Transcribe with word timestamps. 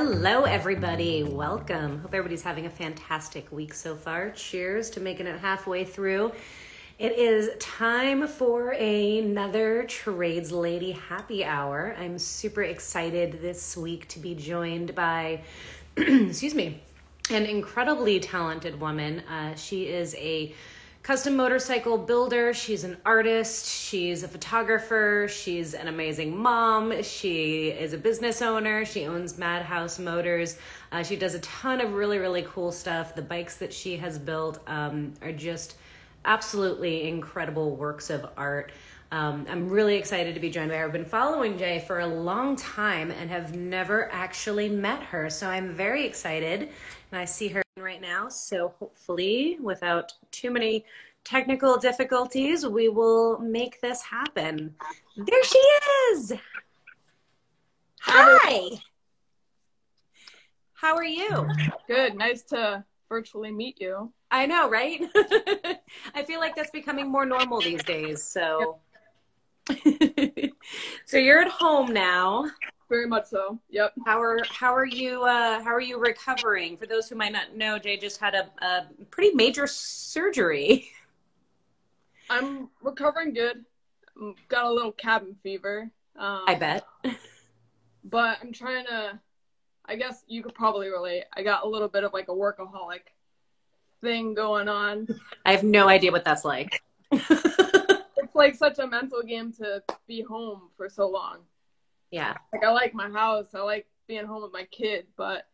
Hello, 0.00 0.44
everybody. 0.44 1.24
Welcome. 1.24 1.98
Hope 1.98 2.14
everybody's 2.14 2.44
having 2.44 2.66
a 2.66 2.70
fantastic 2.70 3.50
week 3.50 3.74
so 3.74 3.96
far. 3.96 4.30
Cheers 4.30 4.90
to 4.90 5.00
making 5.00 5.26
it 5.26 5.40
halfway 5.40 5.82
through. 5.82 6.30
It 7.00 7.18
is 7.18 7.50
time 7.58 8.28
for 8.28 8.70
another 8.70 9.82
Trades 9.88 10.52
Lady 10.52 10.92
happy 10.92 11.44
hour. 11.44 11.96
I'm 11.98 12.16
super 12.16 12.62
excited 12.62 13.42
this 13.42 13.76
week 13.76 14.06
to 14.10 14.20
be 14.20 14.36
joined 14.36 14.94
by, 14.94 15.40
excuse 15.96 16.54
me, 16.54 16.80
an 17.30 17.44
incredibly 17.44 18.20
talented 18.20 18.80
woman. 18.80 19.18
Uh, 19.28 19.56
she 19.56 19.88
is 19.88 20.14
a 20.14 20.54
custom 21.02 21.36
motorcycle 21.36 21.98
builder. 21.98 22.52
She's 22.52 22.84
an 22.84 22.96
artist. 23.04 23.66
She's 23.66 24.22
a 24.22 24.28
photographer. 24.28 25.26
She's 25.30 25.74
an 25.74 25.88
amazing 25.88 26.36
mom. 26.36 27.02
She 27.02 27.68
is 27.68 27.92
a 27.92 27.98
business 27.98 28.42
owner. 28.42 28.84
She 28.84 29.06
owns 29.06 29.38
Madhouse 29.38 29.98
Motors. 29.98 30.58
Uh, 30.92 31.02
she 31.02 31.16
does 31.16 31.34
a 31.34 31.40
ton 31.40 31.80
of 31.80 31.94
really, 31.94 32.18
really 32.18 32.42
cool 32.42 32.72
stuff. 32.72 33.14
The 33.14 33.22
bikes 33.22 33.56
that 33.56 33.72
she 33.72 33.96
has 33.96 34.18
built 34.18 34.60
um, 34.66 35.14
are 35.22 35.32
just 35.32 35.76
absolutely 36.24 37.08
incredible 37.08 37.76
works 37.76 38.10
of 38.10 38.28
art. 38.36 38.72
Um, 39.10 39.46
I'm 39.48 39.70
really 39.70 39.96
excited 39.96 40.34
to 40.34 40.40
be 40.40 40.50
joined 40.50 40.68
by 40.68 40.76
her. 40.76 40.84
I've 40.84 40.92
been 40.92 41.04
following 41.04 41.56
J 41.56 41.82
for 41.86 42.00
a 42.00 42.06
long 42.06 42.56
time 42.56 43.10
and 43.10 43.30
have 43.30 43.56
never 43.56 44.12
actually 44.12 44.68
met 44.68 45.02
her. 45.04 45.30
So 45.30 45.48
I'm 45.48 45.72
very 45.72 46.04
excited. 46.04 46.68
And 47.10 47.20
I 47.20 47.24
see 47.24 47.48
her 47.48 47.62
right 47.76 48.00
now. 48.00 48.28
So 48.28 48.74
hopefully, 48.78 49.58
without 49.60 50.12
too 50.30 50.50
many 50.50 50.84
technical 51.24 51.76
difficulties, 51.78 52.66
we 52.66 52.88
will 52.88 53.38
make 53.38 53.80
this 53.80 54.02
happen. 54.02 54.74
There 55.16 55.44
she 55.44 55.58
is. 55.58 56.32
Hi. 58.00 58.80
How 60.74 60.94
are 60.94 61.04
you? 61.04 61.46
Good. 61.86 62.14
Nice 62.14 62.42
to 62.44 62.84
virtually 63.08 63.50
meet 63.50 63.80
you. 63.80 64.12
I 64.30 64.46
know, 64.46 64.68
right? 64.68 65.02
I 66.14 66.22
feel 66.26 66.40
like 66.40 66.54
that's 66.54 66.70
becoming 66.70 67.10
more 67.10 67.24
normal 67.24 67.60
these 67.60 67.82
days. 67.82 68.22
So, 68.22 68.78
so 71.04 71.16
you're 71.16 71.40
at 71.40 71.48
home 71.48 71.92
now. 71.92 72.50
Very 72.88 73.06
much 73.06 73.26
so. 73.26 73.58
Yep. 73.68 73.92
How 74.06 74.20
are 74.20 74.38
how 74.48 74.74
are 74.74 74.86
you 74.86 75.22
uh, 75.22 75.62
how 75.62 75.74
are 75.74 75.80
you 75.80 75.98
recovering? 75.98 76.76
For 76.76 76.86
those 76.86 77.08
who 77.08 77.16
might 77.16 77.32
not 77.32 77.54
know, 77.54 77.78
J 77.78 77.98
just 77.98 78.18
had 78.18 78.34
a, 78.34 78.50
a 78.64 78.86
pretty 79.10 79.34
major 79.34 79.66
surgery. 79.66 80.88
I'm 82.30 82.68
recovering 82.82 83.34
good. 83.34 83.64
Got 84.48 84.64
a 84.64 84.72
little 84.72 84.92
cabin 84.92 85.36
fever. 85.42 85.90
Um, 86.16 86.44
I 86.46 86.54
bet. 86.54 86.84
but 88.04 88.38
I'm 88.42 88.52
trying 88.52 88.86
to. 88.86 89.18
I 89.84 89.96
guess 89.96 90.24
you 90.26 90.42
could 90.42 90.54
probably 90.54 90.88
relate. 90.88 91.24
I 91.34 91.42
got 91.42 91.64
a 91.64 91.68
little 91.68 91.88
bit 91.88 92.04
of 92.04 92.12
like 92.12 92.28
a 92.28 92.32
workaholic 92.32 93.00
thing 94.00 94.34
going 94.34 94.68
on. 94.68 95.08
I 95.46 95.52
have 95.52 95.62
no 95.62 95.88
idea 95.88 96.10
what 96.10 96.24
that's 96.24 96.44
like. 96.44 96.82
it's 97.12 98.34
like 98.34 98.54
such 98.54 98.78
a 98.78 98.86
mental 98.86 99.22
game 99.22 99.52
to 99.54 99.82
be 100.06 100.22
home 100.22 100.68
for 100.76 100.88
so 100.88 101.08
long. 101.08 101.38
Yeah. 102.10 102.34
Like 102.52 102.64
I 102.64 102.70
like 102.70 102.94
my 102.94 103.10
house. 103.10 103.54
I 103.54 103.60
like 103.60 103.86
being 104.06 104.26
home 104.26 104.42
with 104.42 104.52
my 104.52 104.64
kid, 104.64 105.06
but 105.16 105.46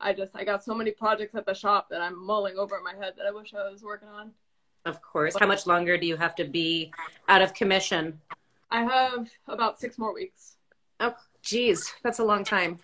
I 0.00 0.12
just 0.12 0.34
I 0.34 0.44
got 0.44 0.64
so 0.64 0.74
many 0.74 0.90
projects 0.90 1.34
at 1.34 1.46
the 1.46 1.54
shop 1.54 1.88
that 1.90 2.00
I'm 2.00 2.24
mulling 2.24 2.58
over 2.58 2.76
in 2.76 2.84
my 2.84 2.94
head 2.94 3.14
that 3.16 3.26
I 3.26 3.30
wish 3.30 3.54
I 3.54 3.70
was 3.70 3.82
working 3.82 4.08
on. 4.08 4.32
Of 4.84 5.00
course. 5.00 5.36
How 5.38 5.46
much 5.46 5.66
longer 5.66 5.96
do 5.96 6.06
you 6.06 6.16
have 6.16 6.34
to 6.36 6.44
be 6.44 6.92
out 7.28 7.40
of 7.40 7.54
commission? 7.54 8.20
I 8.70 8.82
have 8.82 9.30
about 9.48 9.78
six 9.78 9.98
more 9.98 10.12
weeks. 10.12 10.56
Oh, 10.98 11.14
geez, 11.42 11.92
that's 12.02 12.18
a 12.18 12.24
long 12.24 12.42
time. 12.42 12.78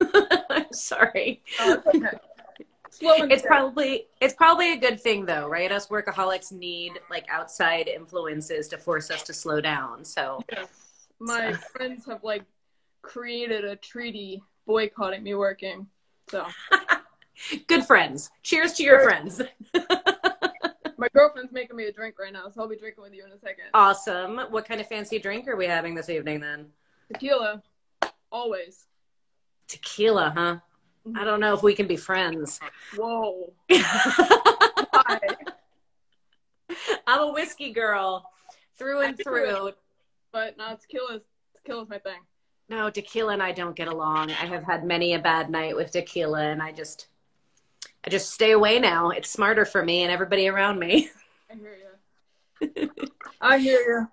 I'm 0.50 0.72
sorry. 0.72 1.42
Oh, 1.60 1.82
okay. 1.94 2.08
it's 3.00 3.42
probably 3.42 4.06
it's 4.20 4.34
probably 4.34 4.72
a 4.72 4.76
good 4.76 5.00
thing 5.00 5.24
though, 5.24 5.46
right? 5.46 5.70
Us 5.70 5.86
workaholics 5.88 6.52
need 6.52 6.92
like 7.10 7.26
outside 7.30 7.88
influences 7.88 8.68
to 8.68 8.78
force 8.78 9.10
us 9.10 9.22
to 9.24 9.32
slow 9.32 9.60
down. 9.60 10.04
So 10.04 10.42
yes. 10.52 10.85
My 11.20 11.52
so. 11.52 11.58
friends 11.58 12.06
have 12.06 12.22
like 12.22 12.44
created 13.02 13.64
a 13.64 13.76
treaty 13.76 14.42
boycotting 14.66 15.22
me 15.22 15.34
working. 15.34 15.86
So 16.28 16.46
good 17.66 17.84
friends. 17.84 18.30
Cheers 18.42 18.74
to 18.74 18.82
your 18.82 19.02
friends. 19.02 19.40
my 20.98 21.08
girlfriend's 21.12 21.52
making 21.52 21.76
me 21.76 21.84
a 21.84 21.92
drink 21.92 22.18
right 22.18 22.32
now, 22.32 22.48
so 22.50 22.62
I'll 22.62 22.68
be 22.68 22.76
drinking 22.76 23.02
with 23.02 23.14
you 23.14 23.24
in 23.24 23.32
a 23.32 23.38
second. 23.38 23.66
Awesome. 23.74 24.38
What 24.50 24.66
kind 24.66 24.80
of 24.80 24.88
fancy 24.88 25.18
drink 25.18 25.46
are 25.48 25.56
we 25.56 25.66
having 25.66 25.94
this 25.94 26.08
evening 26.08 26.40
then? 26.40 26.66
Tequila. 27.12 27.62
Always. 28.32 28.86
Tequila, 29.68 30.32
huh? 30.34 30.56
Mm-hmm. 31.06 31.18
I 31.18 31.24
don't 31.24 31.40
know 31.40 31.54
if 31.54 31.62
we 31.62 31.74
can 31.74 31.86
be 31.86 31.96
friends. 31.96 32.60
Whoa. 32.96 33.52
I'm 37.06 37.20
a 37.20 37.32
whiskey 37.32 37.72
girl 37.72 38.28
through 38.76 39.02
and 39.02 39.16
through. 39.16 39.72
But 40.36 40.58
no, 40.58 40.76
tequila 40.76 41.22
tequila's 41.54 41.88
my 41.88 41.98
thing. 41.98 42.20
No, 42.68 42.90
tequila 42.90 43.32
and 43.32 43.42
I 43.42 43.52
don't 43.52 43.74
get 43.74 43.88
along. 43.88 44.32
I 44.32 44.44
have 44.44 44.64
had 44.64 44.84
many 44.84 45.14
a 45.14 45.18
bad 45.18 45.48
night 45.48 45.74
with 45.74 45.92
tequila 45.92 46.42
and 46.42 46.60
I 46.60 46.72
just 46.72 47.06
I 48.04 48.10
just 48.10 48.34
stay 48.34 48.50
away 48.50 48.78
now. 48.78 49.08
It's 49.08 49.30
smarter 49.30 49.64
for 49.64 49.82
me 49.82 50.02
and 50.02 50.12
everybody 50.12 50.46
around 50.46 50.78
me. 50.78 51.08
I 51.50 51.54
hear 51.54 51.78
you. 52.68 52.90
I 53.40 53.56
hear 53.56 53.80
you. 53.80 54.08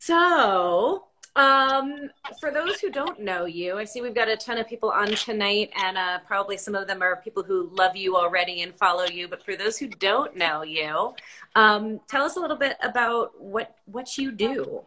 So, 0.00 1.04
um, 1.36 2.10
for 2.40 2.50
those 2.50 2.80
who 2.80 2.90
don't 2.90 3.20
know 3.20 3.44
you, 3.44 3.78
I 3.78 3.84
see 3.84 4.00
we've 4.00 4.16
got 4.16 4.28
a 4.28 4.36
ton 4.36 4.58
of 4.58 4.66
people 4.66 4.90
on 4.90 5.06
tonight, 5.08 5.70
and 5.76 5.96
uh, 5.96 6.18
probably 6.26 6.56
some 6.56 6.74
of 6.74 6.88
them 6.88 7.02
are 7.02 7.22
people 7.22 7.44
who 7.44 7.70
love 7.72 7.94
you 7.94 8.16
already 8.16 8.62
and 8.62 8.74
follow 8.74 9.04
you. 9.04 9.28
But 9.28 9.44
for 9.44 9.54
those 9.54 9.78
who 9.78 9.86
don't 9.86 10.34
know 10.36 10.62
you, 10.62 11.14
um, 11.54 12.00
tell 12.08 12.24
us 12.24 12.36
a 12.36 12.40
little 12.40 12.56
bit 12.56 12.76
about 12.82 13.40
what 13.40 13.76
what 13.84 14.18
you 14.18 14.32
do. 14.32 14.82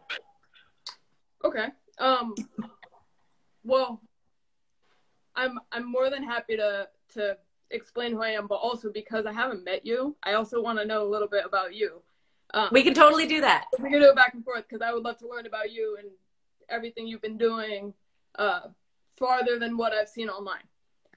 Okay. 1.44 1.66
Um, 1.98 2.34
well, 3.64 4.00
I'm 5.36 5.58
I'm 5.72 5.90
more 5.90 6.10
than 6.10 6.22
happy 6.22 6.56
to 6.56 6.88
to 7.14 7.36
explain 7.70 8.12
who 8.12 8.22
I 8.22 8.30
am, 8.30 8.46
but 8.46 8.56
also 8.56 8.90
because 8.90 9.26
I 9.26 9.32
haven't 9.32 9.64
met 9.64 9.86
you, 9.86 10.16
I 10.22 10.34
also 10.34 10.60
want 10.62 10.78
to 10.78 10.84
know 10.84 11.02
a 11.02 11.08
little 11.08 11.28
bit 11.28 11.44
about 11.44 11.74
you. 11.74 12.02
Um, 12.52 12.68
we 12.72 12.82
can 12.82 12.94
totally 12.94 13.26
do 13.26 13.40
that. 13.42 13.66
We 13.78 13.90
can 13.90 14.00
do 14.00 14.08
it 14.08 14.16
back 14.16 14.34
and 14.34 14.44
forth 14.44 14.64
because 14.68 14.82
I 14.82 14.92
would 14.92 15.04
love 15.04 15.18
to 15.18 15.28
learn 15.28 15.46
about 15.46 15.70
you 15.70 15.96
and 16.00 16.08
everything 16.68 17.06
you've 17.06 17.22
been 17.22 17.38
doing 17.38 17.94
uh, 18.36 18.62
farther 19.16 19.58
than 19.58 19.76
what 19.76 19.92
I've 19.92 20.08
seen 20.08 20.28
online. 20.28 20.64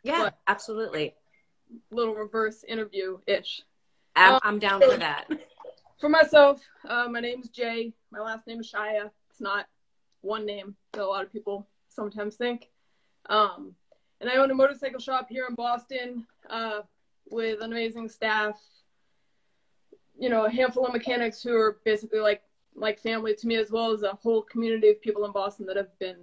Yeah, 0.03 0.23
but 0.23 0.37
absolutely. 0.47 1.15
Little 1.89 2.13
reverse 2.13 2.63
interview 2.67 3.17
ish. 3.25 3.63
I'm, 4.15 4.35
um, 4.35 4.39
I'm, 4.43 4.59
down 4.59 4.81
for 4.81 4.97
that. 4.97 5.25
For 5.99 6.09
myself, 6.09 6.61
uh, 6.87 7.07
my 7.09 7.21
name's 7.21 7.47
J. 7.47 7.93
My 8.11 8.19
last 8.19 8.45
name 8.45 8.59
is 8.59 8.69
Shia. 8.69 9.09
It's 9.29 9.39
not 9.39 9.67
one 10.23 10.45
name 10.45 10.75
that 10.93 11.03
a 11.03 11.05
lot 11.05 11.23
of 11.23 11.31
people 11.31 11.67
sometimes 11.89 12.35
think. 12.35 12.69
Um, 13.29 13.75
and 14.19 14.29
I 14.29 14.37
own 14.37 14.51
a 14.51 14.55
motorcycle 14.55 14.99
shop 14.99 15.27
here 15.29 15.45
in 15.47 15.55
Boston 15.55 16.25
uh, 16.49 16.81
with 17.29 17.61
an 17.61 17.71
amazing 17.71 18.09
staff. 18.09 18.59
You 20.17 20.29
know, 20.29 20.45
a 20.45 20.49
handful 20.49 20.85
of 20.85 20.93
mechanics 20.93 21.41
who 21.41 21.53
are 21.53 21.79
basically 21.85 22.19
like 22.19 22.41
like 22.75 22.99
family 22.99 23.35
to 23.35 23.47
me 23.47 23.55
as 23.55 23.69
well 23.69 23.91
as 23.91 24.01
a 24.01 24.13
whole 24.13 24.41
community 24.41 24.89
of 24.89 25.01
people 25.01 25.25
in 25.25 25.31
Boston 25.31 25.65
that 25.67 25.75
have 25.75 25.97
been 25.99 26.17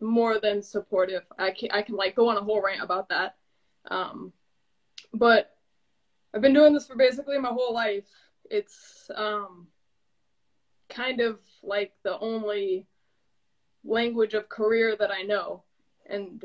more 0.00 0.38
than 0.38 0.62
supportive. 0.62 1.22
I 1.38 1.50
can 1.50 1.70
I 1.72 1.82
can 1.82 1.96
like 1.96 2.14
go 2.14 2.28
on 2.28 2.36
a 2.36 2.42
whole 2.42 2.62
rant 2.62 2.82
about 2.82 3.08
that. 3.08 3.36
Um, 3.90 4.32
but 5.14 5.56
I've 6.34 6.42
been 6.42 6.52
doing 6.52 6.74
this 6.74 6.86
for 6.86 6.96
basically 6.96 7.38
my 7.38 7.48
whole 7.48 7.72
life. 7.72 8.08
It's 8.50 9.10
um, 9.14 9.68
kind 10.88 11.20
of 11.20 11.38
like 11.62 11.92
the 12.02 12.18
only 12.18 12.86
language 13.84 14.34
of 14.34 14.48
career 14.48 14.96
that 14.96 15.10
I 15.10 15.22
know. 15.22 15.62
And 16.06 16.44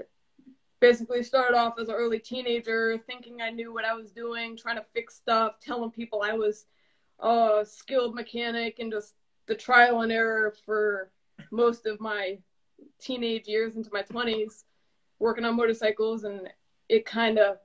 basically 0.80 1.24
started 1.24 1.56
off 1.56 1.80
as 1.80 1.88
an 1.88 1.96
early 1.96 2.20
teenager 2.20 2.98
thinking 3.08 3.42
I 3.42 3.50
knew 3.50 3.74
what 3.74 3.86
I 3.86 3.94
was 3.94 4.12
doing, 4.12 4.58
trying 4.58 4.76
to 4.76 4.86
fix 4.94 5.16
stuff, 5.16 5.60
telling 5.62 5.92
people 5.92 6.22
I 6.22 6.34
was 6.34 6.66
a 7.20 7.66
skilled 7.66 8.16
mechanic 8.16 8.80
and 8.80 8.92
just 8.92 9.16
the 9.48 9.56
trial 9.56 10.02
and 10.02 10.12
error 10.12 10.54
for 10.66 11.10
most 11.52 11.86
of 11.86 12.02
my 12.02 12.38
teenage 13.00 13.48
years 13.48 13.76
into 13.76 13.90
my 13.94 14.04
20s 14.04 14.64
working 15.20 15.46
on 15.46 15.56
motorcycles 15.56 16.26
and 16.26 16.50
it 16.90 17.06
kind 17.06 17.40
of 17.40 17.58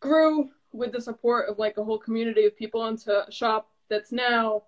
grew 0.00 0.50
with 0.72 0.92
the 0.92 1.00
support 1.00 1.48
of 1.48 1.58
like 1.58 1.76
a 1.78 1.84
whole 1.84 1.98
community 1.98 2.46
of 2.46 2.56
people 2.56 2.86
into 2.86 3.26
a 3.26 3.30
shop 3.30 3.70
that's 3.88 4.12
now 4.12 4.62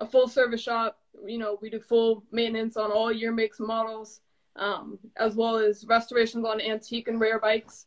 a 0.00 0.06
full 0.06 0.28
service 0.28 0.60
shop 0.60 0.97
you 1.26 1.38
know 1.38 1.58
we 1.60 1.70
do 1.70 1.80
full 1.80 2.24
maintenance 2.32 2.76
on 2.76 2.90
all 2.90 3.12
year 3.12 3.32
makes 3.32 3.60
models 3.60 4.20
um, 4.56 4.98
as 5.16 5.36
well 5.36 5.56
as 5.56 5.84
restorations 5.86 6.44
on 6.44 6.60
antique 6.60 7.08
and 7.08 7.20
rare 7.20 7.38
bikes 7.38 7.86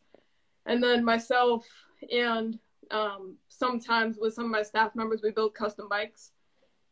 and 0.66 0.82
then 0.82 1.04
myself 1.04 1.66
and 2.12 2.60
um, 2.92 3.36
sometimes 3.48 4.18
with 4.20 4.34
some 4.34 4.46
of 4.46 4.52
my 4.52 4.64
staff 4.64 4.96
members 4.96 5.22
we 5.24 5.32
build 5.32 5.54
custom 5.54 5.88
bikes 5.90 6.32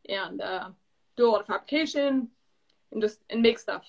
and 0.08 0.40
uh, 0.40 0.68
do 1.16 1.28
a 1.28 1.30
lot 1.30 1.40
of 1.40 1.46
fabrication 1.46 2.28
and 2.92 3.02
just 3.02 3.20
and 3.30 3.42
make 3.42 3.58
stuff. 3.58 3.84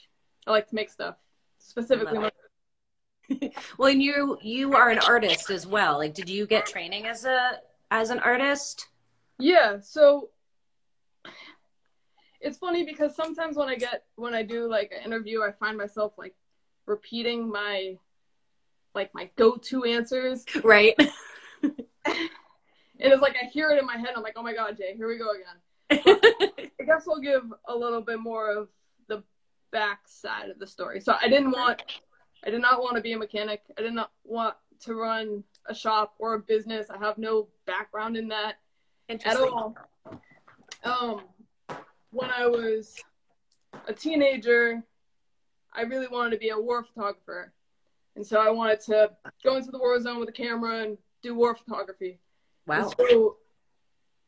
I 0.45 0.51
like 0.51 0.67
to 0.69 0.75
make 0.75 0.89
stuff 0.89 1.15
specifically. 1.59 2.29
well, 3.77 3.91
and 3.91 4.01
you 4.01 4.37
you 4.41 4.73
are 4.73 4.89
an 4.89 4.99
artist 4.99 5.49
as 5.49 5.65
well. 5.65 5.97
Like, 5.99 6.13
did 6.13 6.29
you 6.29 6.45
get 6.45 6.65
training 6.65 7.05
as 7.07 7.25
a 7.25 7.59
as 7.89 8.09
an 8.09 8.19
artist? 8.19 8.87
Yeah. 9.39 9.79
So 9.81 10.29
it's 12.41 12.57
funny 12.57 12.83
because 12.83 13.15
sometimes 13.15 13.55
when 13.55 13.69
I 13.69 13.75
get 13.75 14.03
when 14.15 14.33
I 14.33 14.43
do 14.43 14.69
like 14.69 14.91
an 14.97 15.05
interview, 15.05 15.41
I 15.41 15.51
find 15.51 15.77
myself 15.77 16.13
like 16.17 16.35
repeating 16.85 17.49
my 17.49 17.97
like 18.93 19.13
my 19.13 19.29
go-to 19.35 19.83
answers. 19.85 20.45
Right. 20.63 20.95
and 21.63 21.73
it's 22.99 23.21
like 23.21 23.35
I 23.41 23.45
hear 23.45 23.69
it 23.69 23.79
in 23.79 23.85
my 23.85 23.97
head. 23.97 24.09
I'm 24.15 24.23
like, 24.23 24.33
oh 24.35 24.43
my 24.43 24.53
god, 24.53 24.77
J, 24.77 24.95
here 24.95 25.07
we 25.07 25.17
go 25.17 25.31
again. 25.31 26.67
I 26.79 26.83
guess 26.83 27.07
I'll 27.07 27.19
give 27.19 27.43
a 27.67 27.75
little 27.75 28.01
bit 28.01 28.19
more 28.19 28.51
of 28.51 28.69
the 29.07 29.23
back 29.71 30.01
side 30.05 30.49
of 30.49 30.59
the 30.59 30.67
story. 30.67 30.99
So 30.99 31.15
I 31.21 31.27
didn't 31.27 31.51
want, 31.51 31.83
I 32.45 32.49
did 32.49 32.61
not 32.61 32.81
want 32.81 32.95
to 32.95 33.01
be 33.01 33.13
a 33.13 33.17
mechanic. 33.17 33.61
I 33.77 33.81
did 33.81 33.93
not 33.93 34.11
want 34.23 34.55
to 34.81 34.95
run 34.95 35.43
a 35.67 35.75
shop 35.75 36.15
or 36.17 36.33
a 36.35 36.39
business. 36.39 36.89
I 36.89 36.97
have 36.97 37.17
no 37.17 37.47
background 37.65 38.17
in 38.17 38.29
that 38.29 38.55
at 39.09 39.37
all. 39.37 39.75
Um, 40.83 41.21
when 42.11 42.29
I 42.29 42.45
was 42.45 42.95
a 43.87 43.93
teenager, 43.93 44.83
I 45.73 45.81
really 45.81 46.07
wanted 46.07 46.31
to 46.31 46.37
be 46.37 46.49
a 46.49 46.59
war 46.59 46.83
photographer. 46.83 47.53
And 48.15 48.25
so 48.25 48.39
I 48.39 48.49
wanted 48.49 48.81
to 48.81 49.11
go 49.43 49.55
into 49.55 49.71
the 49.71 49.79
war 49.79 49.99
zone 49.99 50.19
with 50.19 50.29
a 50.29 50.33
camera 50.33 50.83
and 50.83 50.97
do 51.21 51.33
war 51.33 51.55
photography. 51.55 52.19
Wow. 52.67 52.81
And 52.81 53.09
so 53.09 53.37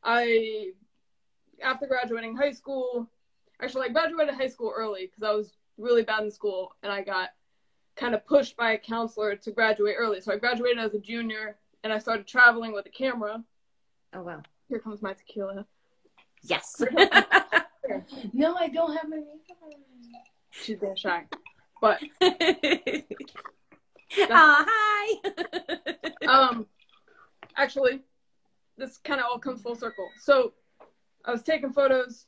I, 0.03 0.71
after 1.61 1.85
graduating 1.85 2.35
high 2.35 2.51
school, 2.53 3.09
actually, 3.61 3.89
I 3.89 3.89
graduated 3.89 4.33
high 4.33 4.47
school 4.47 4.73
early 4.75 5.07
because 5.07 5.23
I 5.23 5.33
was 5.33 5.53
really 5.77 6.03
bad 6.03 6.23
in 6.23 6.31
school 6.31 6.75
and 6.81 6.91
I 6.91 7.01
got 7.01 7.29
kind 7.95 8.15
of 8.15 8.25
pushed 8.25 8.55
by 8.55 8.71
a 8.71 8.77
counselor 8.77 9.35
to 9.35 9.51
graduate 9.51 9.95
early. 9.97 10.21
So 10.21 10.31
I 10.31 10.37
graduated 10.37 10.79
as 10.79 10.93
a 10.93 10.99
junior 10.99 11.57
and 11.83 11.91
I 11.91 11.99
started 11.99 12.25
traveling 12.25 12.71
with 12.71 12.85
a 12.85 12.89
camera. 12.89 13.43
Oh, 14.13 14.21
wow. 14.21 14.41
Here 14.69 14.79
comes 14.79 15.01
my 15.01 15.13
tequila. 15.13 15.65
Yes. 16.41 16.81
no, 18.33 18.55
I 18.55 18.69
don't 18.69 18.95
have 18.95 19.09
my 19.09 19.17
makeup 19.17 19.57
on. 19.61 19.71
She's 20.51 20.77
being 20.77 20.95
shy. 20.95 21.25
But 21.81 22.01
oh, 24.19 24.65
hi. 24.69 25.17
um 26.27 26.65
actually 27.57 28.01
this 28.77 28.97
kind 28.97 29.19
of 29.19 29.27
all 29.29 29.39
comes 29.39 29.61
full 29.61 29.75
circle. 29.75 30.07
So 30.19 30.53
I 31.25 31.31
was 31.31 31.43
taking 31.43 31.71
photos 31.71 32.25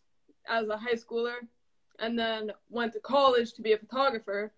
as 0.48 0.68
a 0.70 0.78
high 0.78 0.94
schooler 0.94 1.36
and 2.00 2.18
then 2.18 2.52
went 2.70 2.94
to 2.94 3.00
college 3.00 3.54
to 3.54 3.62
be 3.62 3.74
a 3.74 3.78
photographer 3.78 4.54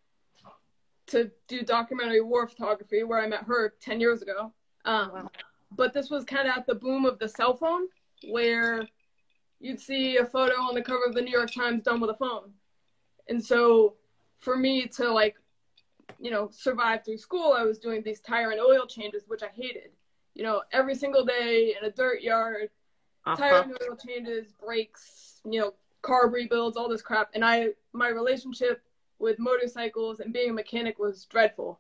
to 1.08 1.32
do 1.48 1.62
documentary 1.62 2.22
war 2.22 2.48
photography 2.48 3.04
where 3.04 3.20
I 3.20 3.28
met 3.28 3.44
her 3.44 3.74
10 3.82 4.02
years 4.02 4.22
ago. 4.22 4.52
Um, 4.86 5.12
wow. 5.14 5.32
But 5.76 5.94
this 5.94 6.10
was 6.10 6.24
kind 6.26 6.48
of 6.48 6.58
at 6.58 6.68
the 6.68 6.76
boom 6.76 7.06
of 7.06 7.20
the 7.20 7.30
cell 7.30 7.56
phone 7.56 7.88
where 8.30 8.88
you'd 9.60 9.80
see 9.80 10.18
a 10.18 10.26
photo 10.26 10.54
on 10.62 10.76
the 10.76 10.82
cover 10.82 11.06
of 11.06 11.14
the 11.14 11.22
New 11.22 11.32
York 11.32 11.52
Times 11.52 11.84
done 11.84 12.00
with 12.00 12.10
a 12.10 12.16
phone. 12.16 12.52
And 13.28 13.44
so 13.44 13.96
for 14.40 14.56
me 14.56 14.88
to 14.88 15.12
like, 15.12 15.36
you 16.20 16.32
know, 16.32 16.50
survive 16.52 17.04
through 17.04 17.18
school, 17.18 17.54
I 17.58 17.64
was 17.64 17.80
doing 17.80 18.02
these 18.04 18.20
tire 18.20 18.52
and 18.52 18.62
oil 18.62 18.86
changes, 18.86 19.24
which 19.28 19.44
I 19.44 19.50
hated. 19.54 19.92
You 20.36 20.44
know, 20.44 20.62
every 20.72 20.96
single 20.96 21.26
day 21.26 21.76
in 21.80 21.88
a 21.88 21.92
dirt 21.92 22.22
yard, 22.22 22.70
uh-huh. 23.26 23.36
tire 23.36 23.62
and 23.64 23.78
oil 23.82 23.98
changes, 23.98 24.54
brakes, 24.54 25.42
you 25.44 25.60
know, 25.60 25.74
carb 26.04 26.32
rebuilds, 26.32 26.78
all 26.78 26.88
this 26.88 27.02
crap. 27.02 27.30
And 27.34 27.44
I, 27.44 27.70
my 27.94 28.10
relationship 28.10 28.82
with 29.20 29.40
motorcycles 29.40 30.20
and 30.20 30.32
being 30.32 30.52
a 30.52 30.54
mechanic 30.54 31.00
was 31.00 31.26
dreadful. 31.26 31.80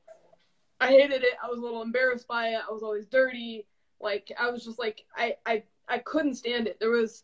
I 0.79 0.87
hated 0.87 1.23
it. 1.23 1.33
I 1.43 1.47
was 1.47 1.59
a 1.59 1.61
little 1.61 1.81
embarrassed 1.81 2.27
by 2.27 2.49
it. 2.49 2.59
I 2.67 2.71
was 2.71 2.83
always 2.83 3.05
dirty. 3.07 3.65
Like 3.99 4.31
I 4.39 4.49
was 4.49 4.63
just 4.63 4.77
like 4.79 5.05
I 5.15 5.35
I 5.45 5.63
I 5.87 5.99
couldn't 5.99 6.35
stand 6.35 6.67
it. 6.67 6.79
There 6.79 6.91
was 6.91 7.23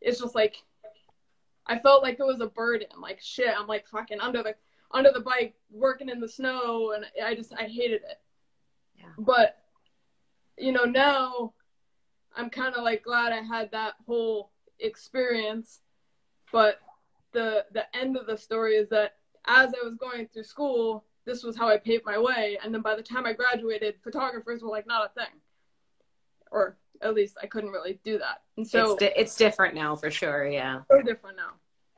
it's 0.00 0.20
just 0.20 0.34
like 0.34 0.56
I 1.66 1.78
felt 1.78 2.02
like 2.02 2.18
it 2.18 2.24
was 2.24 2.40
a 2.40 2.46
burden. 2.46 2.88
Like 3.00 3.20
shit, 3.20 3.54
I'm 3.56 3.66
like 3.66 3.86
fucking 3.88 4.20
under 4.20 4.42
the 4.42 4.54
under 4.92 5.12
the 5.12 5.20
bike 5.20 5.54
working 5.70 6.08
in 6.08 6.20
the 6.20 6.28
snow 6.28 6.92
and 6.92 7.04
I 7.24 7.34
just 7.34 7.52
I 7.56 7.64
hated 7.64 8.02
it. 8.02 8.20
Yeah. 8.96 9.12
But 9.18 9.58
you 10.58 10.72
know, 10.72 10.84
now 10.84 11.54
I'm 12.36 12.50
kind 12.50 12.74
of 12.74 12.82
like 12.82 13.04
glad 13.04 13.32
I 13.32 13.42
had 13.42 13.70
that 13.72 13.94
whole 14.06 14.50
experience. 14.78 15.80
But 16.52 16.80
the 17.32 17.66
the 17.72 17.84
end 17.96 18.16
of 18.16 18.26
the 18.26 18.36
story 18.36 18.74
is 18.74 18.88
that 18.88 19.16
as 19.46 19.72
I 19.80 19.84
was 19.84 19.94
going 19.94 20.26
through 20.26 20.44
school, 20.44 21.04
this 21.24 21.42
was 21.42 21.56
how 21.56 21.68
I 21.68 21.76
paved 21.76 22.04
my 22.04 22.18
way. 22.18 22.58
And 22.62 22.74
then 22.74 22.82
by 22.82 22.94
the 22.94 23.02
time 23.02 23.26
I 23.26 23.32
graduated, 23.32 23.96
photographers 24.02 24.62
were 24.62 24.70
like 24.70 24.86
not 24.86 25.06
a 25.06 25.20
thing, 25.20 25.40
or 26.50 26.76
at 27.02 27.14
least 27.14 27.36
I 27.42 27.46
couldn't 27.46 27.70
really 27.70 27.98
do 28.04 28.18
that. 28.18 28.42
And 28.56 28.66
so 28.66 28.92
it's, 28.92 29.00
di- 29.00 29.12
it's 29.16 29.36
different 29.36 29.74
now 29.74 29.96
for 29.96 30.10
sure. 30.10 30.46
Yeah. 30.46 30.82
So 30.90 31.02
different 31.02 31.36
now, 31.36 31.52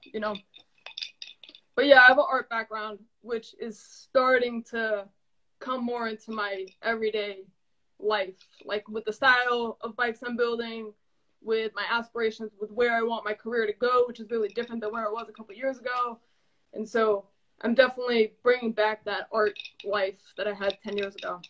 you 0.04 0.20
know. 0.20 0.36
But 1.74 1.86
yeah, 1.86 2.00
I 2.00 2.08
have 2.08 2.18
an 2.18 2.24
art 2.28 2.48
background, 2.50 2.98
which 3.22 3.54
is 3.58 3.78
starting 3.78 4.62
to 4.64 5.06
come 5.58 5.84
more 5.84 6.08
into 6.08 6.32
my 6.32 6.66
everyday 6.82 7.44
life, 7.98 8.34
like 8.64 8.86
with 8.88 9.04
the 9.04 9.12
style 9.12 9.78
of 9.80 9.96
bikes 9.96 10.20
I'm 10.24 10.36
building, 10.36 10.92
with 11.40 11.72
my 11.74 11.84
aspirations, 11.90 12.50
with 12.60 12.70
where 12.70 12.94
I 12.94 13.02
want 13.02 13.24
my 13.24 13.32
career 13.32 13.66
to 13.66 13.72
go, 13.72 14.04
which 14.06 14.20
is 14.20 14.30
really 14.30 14.48
different 14.48 14.82
than 14.82 14.92
where 14.92 15.04
it 15.04 15.12
was 15.12 15.28
a 15.28 15.32
couple 15.32 15.54
years 15.54 15.78
ago. 15.78 16.18
And 16.74 16.88
so 16.88 17.24
I'm 17.62 17.74
definitely 17.74 18.32
bringing 18.42 18.72
back 18.72 19.04
that 19.04 19.28
art 19.32 19.58
life 19.84 20.20
that 20.36 20.46
I 20.46 20.52
had 20.52 20.78
10 20.84 20.98
years 20.98 21.14
ago. 21.14 21.40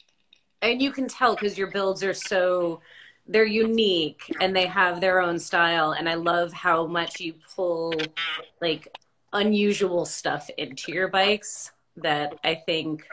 And 0.63 0.81
you 0.81 0.93
can 0.93 1.09
tell 1.09 1.35
because 1.35 1.59
your 1.59 1.67
builds 1.67 2.03
are 2.05 2.15
so 2.15 2.81
they're 3.27 3.45
unique 3.45 4.35
and 4.41 4.55
they 4.55 4.67
have 4.67 5.01
their 5.01 5.21
own 5.21 5.39
style. 5.39 5.93
And 5.93 6.09
i 6.09 6.15
love 6.15 6.53
how 6.53 6.87
much 6.87 7.21
you 7.21 7.35
pull 7.55 8.15
like 8.61 8.89
unusual 9.33 10.05
stuff 10.05 10.49
into 10.59 10.93
your 10.93 11.09
bikes 11.09 11.73
that 11.97 12.35
i 12.45 12.55
think 12.55 13.05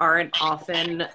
aren't 0.00 0.32
often 0.40 1.06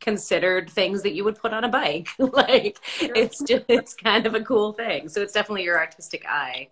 considered 0.00 0.70
things 0.70 1.02
that 1.02 1.14
you 1.14 1.24
would 1.24 1.36
put 1.36 1.52
on 1.52 1.64
a 1.64 1.68
bike. 1.68 2.08
Like 2.18 2.78
it's 3.00 3.42
just 3.42 3.64
it's 3.68 3.94
kind 3.94 4.26
of 4.26 4.34
a 4.34 4.40
cool 4.40 4.72
thing. 4.72 5.08
So 5.08 5.22
it's 5.22 5.32
definitely 5.32 5.64
your 5.64 5.78
artistic 5.78 6.24
eye. 6.28 6.68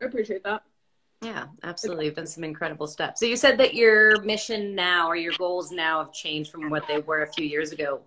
I 0.00 0.04
appreciate 0.04 0.44
that 0.44 0.62
yeah 1.22 1.46
absolutely. 1.62 2.06
you've 2.06 2.14
done 2.14 2.26
some 2.26 2.44
incredible 2.44 2.86
stuff. 2.86 3.16
So 3.16 3.26
you 3.26 3.36
said 3.36 3.58
that 3.58 3.74
your 3.74 4.22
mission 4.22 4.74
now 4.74 5.08
or 5.08 5.16
your 5.16 5.32
goals 5.38 5.70
now 5.72 6.04
have 6.04 6.12
changed 6.12 6.50
from 6.50 6.70
what 6.70 6.86
they 6.86 7.00
were 7.00 7.22
a 7.22 7.32
few 7.32 7.46
years 7.46 7.72
ago. 7.72 8.02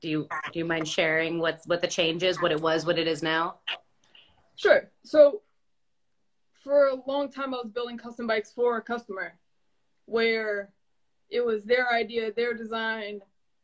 Do 0.00 0.08
you 0.08 0.28
do 0.52 0.58
you 0.58 0.64
mind 0.64 0.86
sharing 0.86 1.38
what 1.38 1.60
what 1.66 1.80
the 1.80 1.88
change 1.88 2.22
is, 2.22 2.40
what 2.40 2.52
it 2.52 2.60
was, 2.60 2.86
what 2.86 2.98
it 2.98 3.08
is 3.08 3.22
now? 3.22 3.56
Sure. 4.56 4.90
So 5.02 5.42
for 6.62 6.88
a 6.88 6.96
long 7.06 7.30
time, 7.30 7.54
I 7.54 7.58
was 7.58 7.70
building 7.72 7.96
custom 7.96 8.26
bikes 8.26 8.52
for 8.52 8.76
a 8.76 8.82
customer, 8.82 9.34
where 10.06 10.70
it 11.30 11.44
was 11.44 11.64
their 11.64 11.92
idea, 11.92 12.32
their 12.32 12.54
design, 12.54 13.20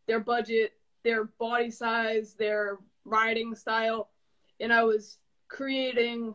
their 0.07 0.21
budget, 0.21 0.73
their 1.03 1.25
body 1.25 1.71
size, 1.71 2.35
their 2.35 2.79
riding 3.05 3.55
style, 3.55 4.11
and 4.61 4.73
I 4.73 4.85
was 4.85 5.19
creating 5.49 6.35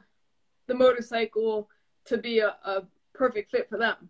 the 0.68 0.75
motorcycle 0.75 1.70
to 2.08 2.18
be 2.18 2.40
a, 2.40 2.56
a 2.66 2.84
perfect 3.14 3.52
fit 3.52 3.70
for 3.70 3.78
them, 3.78 4.10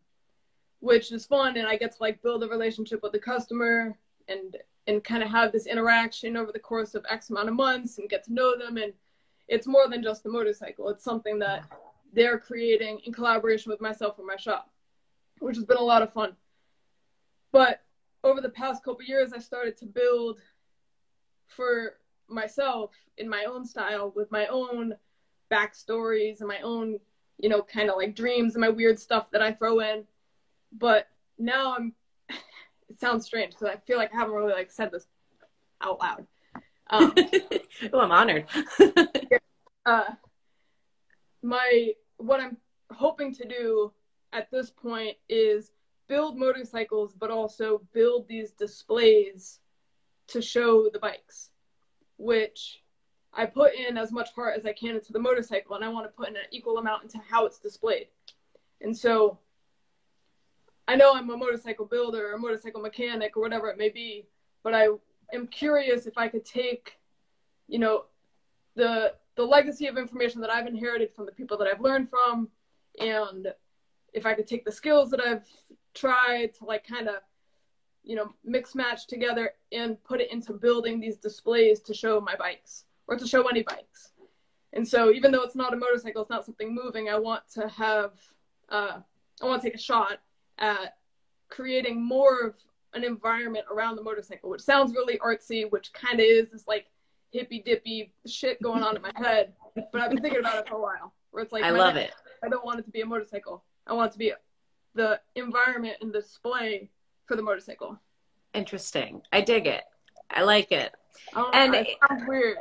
which 0.80 1.12
is 1.12 1.26
fun, 1.26 1.58
and 1.58 1.68
I 1.68 1.78
get 1.78 1.92
to 1.92 1.98
like 2.02 2.22
build 2.22 2.44
a 2.44 2.48
relationship 2.48 3.02
with 3.04 3.12
the 3.12 3.20
customer 3.20 3.98
and 4.28 4.58
and 4.88 5.04
kind 5.04 5.22
of 5.22 5.30
have 5.30 5.52
this 5.52 5.68
interaction 5.68 6.38
over 6.38 6.52
the 6.52 6.60
course 6.60 6.96
of 6.96 7.06
X 7.10 7.30
amount 7.30 7.50
of 7.50 7.56
months 7.56 7.98
and 7.98 8.10
get 8.10 8.24
to 8.24 8.34
know 8.34 8.58
them. 8.58 8.78
And 8.78 8.94
it's 9.50 9.68
more 9.68 9.90
than 9.90 10.02
just 10.02 10.24
the 10.24 10.30
motorcycle. 10.30 10.88
It's 10.90 11.04
something 11.04 11.38
that 11.40 11.66
they're 12.14 12.40
creating 12.40 13.02
in 13.06 13.12
collaboration 13.12 13.70
with 13.70 13.82
myself 13.82 14.18
and 14.18 14.26
my 14.26 14.38
shop, 14.38 14.72
which 15.40 15.58
has 15.58 15.66
been 15.66 15.78
a 15.78 15.84
lot 15.84 16.02
of 16.02 16.14
fun. 16.14 16.36
But 17.52 17.82
over 18.24 18.40
the 18.40 18.50
past 18.50 18.84
couple 18.84 19.04
years, 19.04 19.34
I 19.34 19.40
started 19.40 19.78
to 19.78 19.86
build 19.86 20.40
for 21.48 21.98
myself 22.30 22.92
in 23.18 23.28
my 23.28 23.46
own 23.46 23.66
style 23.66 24.14
with 24.16 24.32
my 24.32 24.48
own 24.48 24.96
backstories 25.52 26.40
and 26.40 26.48
my 26.48 26.62
own, 26.62 27.00
you 27.38 27.50
know, 27.50 27.62
kind 27.62 27.90
of 27.90 27.98
like 27.98 28.16
dreams 28.16 28.56
and 28.56 28.62
my 28.62 28.70
weird 28.70 29.00
stuff 29.00 29.30
that 29.32 29.42
I 29.42 29.54
throw 29.54 29.80
in. 29.80 30.04
But 30.72 31.08
now 31.38 31.76
I'm 31.76 31.94
it 32.90 33.00
sounds 33.00 33.26
strange 33.26 33.54
because 33.54 33.74
I 33.74 33.78
feel 33.86 33.98
like 33.98 34.14
I 34.14 34.18
haven't 34.18 34.34
really 34.34 34.54
like 34.54 34.72
said 34.72 34.92
this 34.92 35.08
out 35.82 36.00
loud. 36.00 36.26
Um, 36.90 37.14
oh, 37.94 38.00
I'm 38.00 38.12
honored. 38.12 38.46
uh, 39.86 40.04
my 41.42 41.92
what 42.18 42.40
I'm 42.40 42.58
hoping 42.92 43.34
to 43.36 43.48
do 43.48 43.92
at 44.34 44.50
this 44.52 44.70
point 44.70 45.18
is 45.30 45.72
build 46.08 46.38
motorcycles, 46.38 47.14
but 47.14 47.32
also 47.32 47.82
build 47.94 48.28
these 48.28 48.52
displays 48.52 49.60
to 50.28 50.42
show 50.42 50.90
the 50.92 51.00
bikes, 51.00 51.50
which 52.18 52.82
I 53.38 53.46
put 53.46 53.76
in 53.76 53.98
as 53.98 54.12
much 54.12 54.34
heart 54.34 54.58
as 54.58 54.66
I 54.66 54.74
can 54.74 54.96
into 54.96 55.14
the 55.14 55.20
motorcycle, 55.20 55.76
and 55.76 55.86
I 55.86 55.90
want 55.90 56.08
to 56.08 56.12
put 56.12 56.28
in 56.28 56.36
an 56.36 56.42
equal 56.52 56.80
amount 56.80 57.04
into 57.04 57.20
how 57.20 57.46
it's 57.46 57.60
displayed. 57.60 58.08
And 58.82 58.98
so 58.98 59.38
I 60.88 60.96
know 60.96 61.14
I'm 61.14 61.30
a 61.30 61.38
motorcycle 61.38 61.86
builder 61.86 62.32
or 62.32 62.34
a 62.34 62.40
motorcycle 62.40 62.82
mechanic 62.82 63.38
or 63.38 63.42
whatever 63.42 63.70
it 63.70 63.78
may 63.78 63.90
be, 63.90 64.26
but 64.64 64.74
I 64.74 64.88
am 65.32 65.46
curious 65.48 66.08
if 66.08 66.18
I 66.18 66.28
could 66.28 66.46
take, 66.46 66.98
you 67.68 67.78
know, 67.78 68.06
the 68.76 69.14
the 69.36 69.46
legacy 69.46 69.86
of 69.86 70.00
information 70.00 70.42
that 70.42 70.50
I've 70.50 70.66
inherited 70.66 71.14
from 71.14 71.28
the 71.28 71.32
people 71.32 71.60
that 71.60 71.68
I've 71.68 71.82
learned 71.82 72.10
from, 72.10 72.50
and 73.00 73.54
if 74.14 74.26
I 74.26 74.34
could 74.34 74.48
take 74.48 74.66
the 74.66 74.72
skills 74.72 75.12
that 75.12 75.22
I've 75.22 75.46
tried 75.94 76.56
to 76.56 76.66
like 76.66 76.88
kind 76.88 77.08
of, 77.08 77.18
you 78.04 78.16
know, 78.16 78.34
mix 78.44 78.74
match 78.74 79.06
together 79.06 79.52
and 79.72 80.04
put 80.04 80.22
it 80.22 80.32
into 80.32 80.54
building 80.54 81.00
these 81.00 81.18
displays 81.18 81.82
to 81.82 81.94
show 81.94 82.20
my 82.20 82.36
bikes 82.36 82.86
or 83.08 83.18
to 83.18 83.28
show 83.28 83.48
any 83.48 83.64
bikes. 83.64 84.12
And 84.74 84.88
so 84.88 85.12
even 85.12 85.32
though 85.32 85.44
it's 85.44 85.56
not 85.56 85.74
a 85.74 85.78
motorcycle, 85.78 86.22
it's 86.22 86.30
not 86.30 86.46
something 86.46 86.74
moving, 86.74 87.10
I 87.10 87.18
want 87.18 87.44
to 87.54 87.68
have, 87.70 88.12
uh, 88.70 89.00
I 89.42 89.46
want 89.46 89.62
to 89.62 89.68
take 89.68 89.76
a 89.76 89.82
shot 89.82 90.20
at 90.60 90.98
creating 91.50 92.04
more 92.04 92.42
of 92.42 92.56
an 92.94 93.04
environment 93.04 93.66
around 93.72 93.96
the 93.96 94.04
motorcycle, 94.04 94.50
which 94.50 94.62
sounds 94.62 94.94
really 94.94 95.18
artsy, 95.20 95.70
which 95.72 95.94
kind 95.94 96.20
of 96.20 96.26
is 96.26 96.50
this 96.52 96.68
like 96.68 96.88
hippy 97.32 97.60
dippy 97.60 98.12
shit 98.26 98.62
going 98.62 98.84
on 98.84 98.96
in 98.96 99.02
my 99.02 99.12
head. 99.16 99.54
But 99.76 100.02
I've 100.02 100.10
been 100.10 100.22
thinking 100.22 100.40
about 100.40 100.58
it 100.58 100.68
for 100.68 100.76
a 100.76 100.82
while. 100.82 101.14
Where 101.32 101.44
it's 101.44 101.54
like 101.54 101.64
I 101.64 101.72
love 101.72 101.96
it. 101.96 102.12
I 102.44 102.50
don't 102.50 102.66
want 102.66 102.80
it 102.80 102.86
to 102.86 102.92
be 102.92 103.02
a 103.02 103.06
motorcycle. 103.06 103.64
I 103.86 103.94
want 103.94 104.10
it 104.10 104.14
to 104.14 104.18
be 104.18 104.34
the 104.96 105.20
environment 105.36 105.98
and 106.02 106.12
display 106.12 106.90
for 107.26 107.36
the 107.36 107.44
motorcycle. 107.44 108.00
Interesting. 108.54 109.22
I 109.32 109.42
dig 109.42 109.68
it. 109.68 109.84
I 110.30 110.44
like 110.44 110.72
it. 110.72 110.94
Oh, 111.36 111.52
and 111.54 111.76
it 111.76 111.88
sounds 112.08 112.24
weird. 112.28 112.58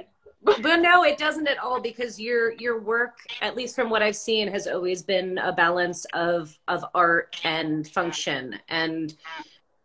But 0.46 0.76
no, 0.76 1.02
it 1.02 1.18
doesn't 1.18 1.48
at 1.48 1.58
all 1.58 1.80
because 1.80 2.20
your 2.20 2.52
your 2.52 2.80
work, 2.80 3.18
at 3.42 3.56
least 3.56 3.74
from 3.74 3.90
what 3.90 4.02
I've 4.02 4.16
seen, 4.16 4.48
has 4.48 4.66
always 4.66 5.02
been 5.02 5.38
a 5.38 5.52
balance 5.52 6.04
of 6.12 6.56
of 6.68 6.84
art 6.94 7.36
and 7.44 7.86
function. 7.88 8.58
And 8.68 9.14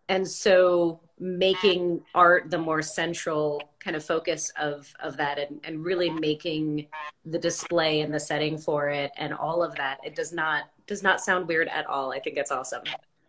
and 0.10 0.28
so 0.28 1.00
making 1.20 2.02
art 2.16 2.50
the 2.50 2.58
more 2.58 2.82
central 2.82 3.62
kind 3.80 3.96
of 3.96 4.04
focus 4.04 4.52
of 4.60 4.92
of 5.00 5.18
that 5.18 5.38
and, 5.38 5.60
and 5.64 5.84
really 5.84 6.10
making 6.10 6.88
the 7.26 7.38
display 7.38 8.02
and 8.02 8.14
the 8.14 8.20
setting 8.20 8.58
for 8.58 8.90
it 8.90 9.12
and 9.18 9.34
all 9.34 9.64
of 9.64 9.76
that 9.76 10.00
it 10.04 10.16
does 10.16 10.34
not 10.34 10.64
does 10.88 11.04
not 11.04 11.22
sound 11.22 11.48
weird 11.48 11.68
at 11.68 11.86
all. 11.86 12.12
I 12.12 12.20
think 12.20 12.38
it's 12.38 12.52
awesome. 12.52 12.82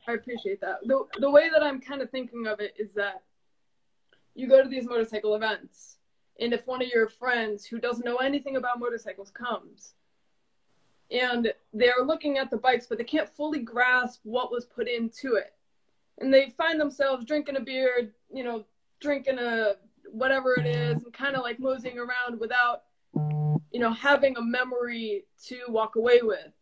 I 0.09 0.13
appreciate 0.15 0.61
that. 0.63 0.79
The, 0.85 1.05
the 1.19 1.31
way 1.31 1.49
that 1.51 1.63
i'm 1.63 1.81
kind 1.81 2.03
of 2.03 2.11
thinking 2.11 2.47
of 2.47 2.61
it 2.61 2.75
is 2.79 2.89
that 2.95 3.23
you 4.35 4.49
go 4.49 4.63
to 4.63 4.69
these 4.69 4.87
motorcycle 4.87 5.35
events 5.35 5.99
and 6.41 6.53
if 6.53 6.67
one 6.67 6.83
of 6.83 6.89
your 6.89 7.09
friends 7.09 7.65
who 7.65 7.79
doesn't 7.79 8.05
know 8.05 8.17
anything 8.17 8.57
about 8.57 8.81
motorcycles 8.81 9.31
comes 9.31 9.95
and 11.11 11.53
they're 11.73 12.05
looking 12.05 12.39
at 12.39 12.51
the 12.51 12.57
bikes 12.57 12.87
but 12.87 12.99
they 12.99 13.05
can't 13.05 13.29
fully 13.29 13.61
grasp 13.61 14.21
what 14.25 14.51
was 14.51 14.65
put 14.65 14.89
into 14.89 15.35
it 15.35 15.55
and 16.19 16.33
they 16.33 16.51
find 16.51 16.81
themselves 16.81 17.25
drinking 17.25 17.57
a 17.57 17.61
beer, 17.61 18.13
you 18.33 18.45
know, 18.45 18.65
drinking 19.01 19.39
a 19.39 19.75
whatever 20.11 20.55
it 20.59 20.67
is, 20.67 21.03
and 21.03 21.13
kind 21.13 21.37
of 21.37 21.43
like 21.43 21.59
moseying 21.59 21.99
around 21.99 22.39
without, 22.39 22.83
you 23.15 23.81
know, 23.81 23.93
having 23.93 24.37
a 24.37 24.43
memory 24.43 25.25
to 25.47 25.59
walk 25.69 25.97
away 25.97 26.21
with. 26.23 26.53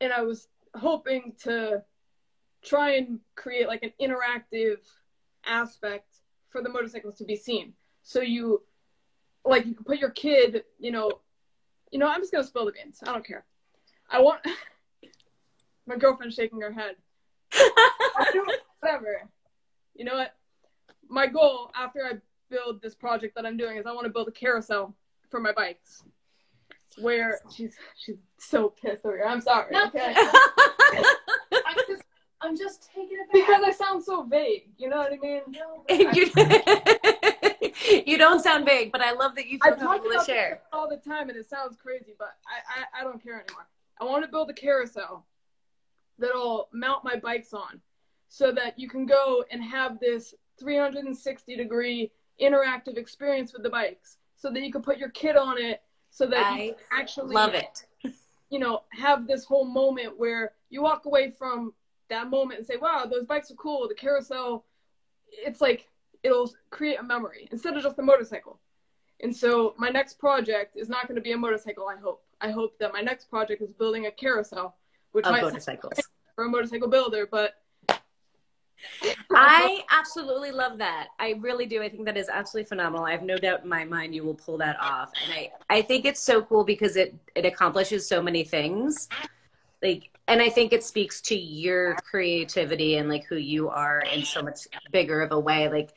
And 0.00 0.12
I 0.12 0.22
was 0.22 0.48
hoping 0.74 1.34
to 1.44 1.82
try 2.62 2.92
and 2.96 3.20
create 3.36 3.68
like 3.68 3.82
an 3.82 3.92
interactive 4.00 4.78
aspect 5.44 6.16
for 6.48 6.62
the 6.62 6.68
motorcycles 6.68 7.18
to 7.18 7.24
be 7.24 7.36
seen. 7.36 7.74
So 8.02 8.20
you, 8.20 8.62
like, 9.44 9.66
you 9.66 9.74
can 9.74 9.84
put 9.84 9.98
your 9.98 10.10
kid, 10.10 10.64
you 10.78 10.90
know, 10.90 11.10
you 11.90 11.98
know, 11.98 12.08
I'm 12.08 12.20
just 12.20 12.32
gonna 12.32 12.44
spill 12.44 12.66
the 12.66 12.72
beans. 12.72 13.00
I 13.06 13.12
don't 13.12 13.26
care. 13.26 13.44
I 14.10 14.20
want. 14.20 14.40
My 15.86 15.96
girlfriend's 15.96 16.36
shaking 16.36 16.60
her 16.60 16.72
head. 16.72 16.94
whatever. 18.80 19.28
You 19.94 20.04
know 20.04 20.14
what? 20.14 20.34
My 21.08 21.26
goal 21.26 21.70
after 21.74 22.00
I 22.04 22.12
build 22.50 22.80
this 22.80 22.94
project 22.94 23.34
that 23.34 23.44
I'm 23.44 23.56
doing 23.56 23.78
is 23.78 23.86
I 23.86 23.92
want 23.92 24.04
to 24.06 24.12
build 24.12 24.28
a 24.28 24.32
carousel 24.32 24.94
for 25.30 25.40
my 25.40 25.52
bikes. 25.52 26.04
Where 26.98 27.40
she's 27.54 27.74
she's 27.96 28.16
so 28.38 28.68
pissed 28.68 29.04
over 29.04 29.16
here. 29.16 29.26
I'm 29.26 29.40
sorry. 29.40 29.72
No. 29.72 29.86
Okay. 29.86 30.14
I'm 31.66 31.76
just 31.88 32.02
I'm 32.42 32.56
just 32.56 32.90
taking 32.94 33.18
it 33.18 33.32
back. 33.32 33.46
Because 33.46 33.62
I 33.64 33.72
sound 33.72 34.04
so 34.04 34.24
vague. 34.24 34.68
You 34.76 34.90
know 34.90 34.98
what 34.98 35.12
I 35.12 35.16
mean? 35.16 35.42
No, 35.48 35.84
you, 38.06 38.18
don't 38.18 38.42
sound 38.42 38.64
vague, 38.64 38.92
but 38.92 39.00
I 39.00 39.12
love 39.12 39.34
that 39.36 39.46
you 39.46 39.58
feel 39.62 39.76
comfortable 39.76 40.18
to 40.18 40.24
share. 40.24 40.62
all 40.72 40.88
the 40.88 40.96
time, 40.96 41.28
and 41.28 41.38
it 41.38 41.48
sounds 41.48 41.76
crazy, 41.76 42.14
but 42.18 42.36
I, 42.46 42.80
I 42.80 43.00
I 43.00 43.04
don't 43.04 43.22
care 43.22 43.42
anymore. 43.42 43.66
I 44.00 44.04
want 44.04 44.24
to 44.24 44.30
build 44.30 44.50
a 44.50 44.54
carousel 44.54 45.26
that'll 46.18 46.68
mount 46.72 47.04
my 47.04 47.16
bikes 47.16 47.52
on 47.52 47.80
so 48.28 48.52
that 48.52 48.78
you 48.78 48.88
can 48.88 49.06
go 49.06 49.44
and 49.50 49.62
have 49.62 50.00
this 50.00 50.34
360 50.58 51.56
degree 51.56 52.10
interactive 52.40 52.96
experience 52.96 53.52
with 53.52 53.62
the 53.62 53.70
bikes 53.70 54.16
so 54.36 54.50
that 54.50 54.62
you 54.62 54.72
can 54.72 54.82
put 54.82 54.98
your 54.98 55.10
kid 55.10 55.36
on 55.36 55.58
it 55.58 55.82
so 56.10 56.26
that 56.26 56.52
I 56.52 56.62
you 56.62 56.74
actually 56.92 57.34
love 57.34 57.54
it 57.54 57.84
you 58.50 58.58
know 58.58 58.82
have 58.90 59.26
this 59.26 59.44
whole 59.44 59.64
moment 59.64 60.18
where 60.18 60.52
you 60.70 60.82
walk 60.82 61.06
away 61.06 61.30
from 61.30 61.72
that 62.08 62.28
moment 62.28 62.58
and 62.58 62.66
say 62.66 62.76
wow 62.76 63.06
those 63.10 63.24
bikes 63.24 63.50
are 63.50 63.54
cool 63.54 63.88
the 63.88 63.94
carousel 63.94 64.64
it's 65.28 65.60
like 65.60 65.88
it'll 66.22 66.52
create 66.70 66.98
a 66.98 67.02
memory 67.02 67.48
instead 67.50 67.76
of 67.76 67.82
just 67.82 67.98
a 67.98 68.02
motorcycle 68.02 68.58
and 69.20 69.34
so 69.34 69.74
my 69.78 69.88
next 69.88 70.18
project 70.18 70.76
is 70.76 70.88
not 70.88 71.06
going 71.06 71.16
to 71.16 71.22
be 71.22 71.32
a 71.32 71.36
motorcycle 71.36 71.88
i 71.88 71.96
hope 71.96 72.22
i 72.40 72.50
hope 72.50 72.78
that 72.78 72.92
my 72.92 73.00
next 73.00 73.30
project 73.30 73.62
is 73.62 73.72
building 73.72 74.06
a 74.06 74.10
carousel 74.10 74.76
which 75.12 75.24
of 75.26 75.32
might 75.32 75.42
motorcycles 75.42 76.00
for 76.34 76.44
a 76.44 76.48
motorcycle 76.48 76.88
builder 76.88 77.26
but 77.30 77.54
I 79.30 79.82
absolutely 79.90 80.50
love 80.50 80.78
that. 80.78 81.08
I 81.18 81.34
really 81.40 81.66
do. 81.66 81.82
I 81.82 81.88
think 81.88 82.04
that 82.04 82.16
is 82.16 82.28
absolutely 82.28 82.68
phenomenal. 82.68 83.06
I 83.06 83.12
have 83.12 83.22
no 83.22 83.36
doubt 83.36 83.62
in 83.62 83.68
my 83.68 83.84
mind 83.84 84.14
you 84.14 84.24
will 84.24 84.34
pull 84.34 84.58
that 84.58 84.78
off. 84.80 85.12
And 85.24 85.32
I, 85.32 85.50
I 85.70 85.82
think 85.82 86.04
it's 86.04 86.20
so 86.20 86.42
cool 86.42 86.64
because 86.64 86.96
it, 86.96 87.14
it 87.34 87.44
accomplishes 87.44 88.08
so 88.08 88.22
many 88.22 88.44
things. 88.44 89.08
Like, 89.82 90.10
and 90.28 90.40
I 90.40 90.48
think 90.48 90.72
it 90.72 90.84
speaks 90.84 91.20
to 91.22 91.36
your 91.36 91.96
creativity 92.10 92.96
and 92.96 93.08
like 93.08 93.24
who 93.24 93.36
you 93.36 93.68
are 93.68 94.00
in 94.00 94.24
so 94.24 94.42
much 94.42 94.68
bigger 94.90 95.20
of 95.20 95.32
a 95.32 95.38
way. 95.38 95.68
Like, 95.68 95.90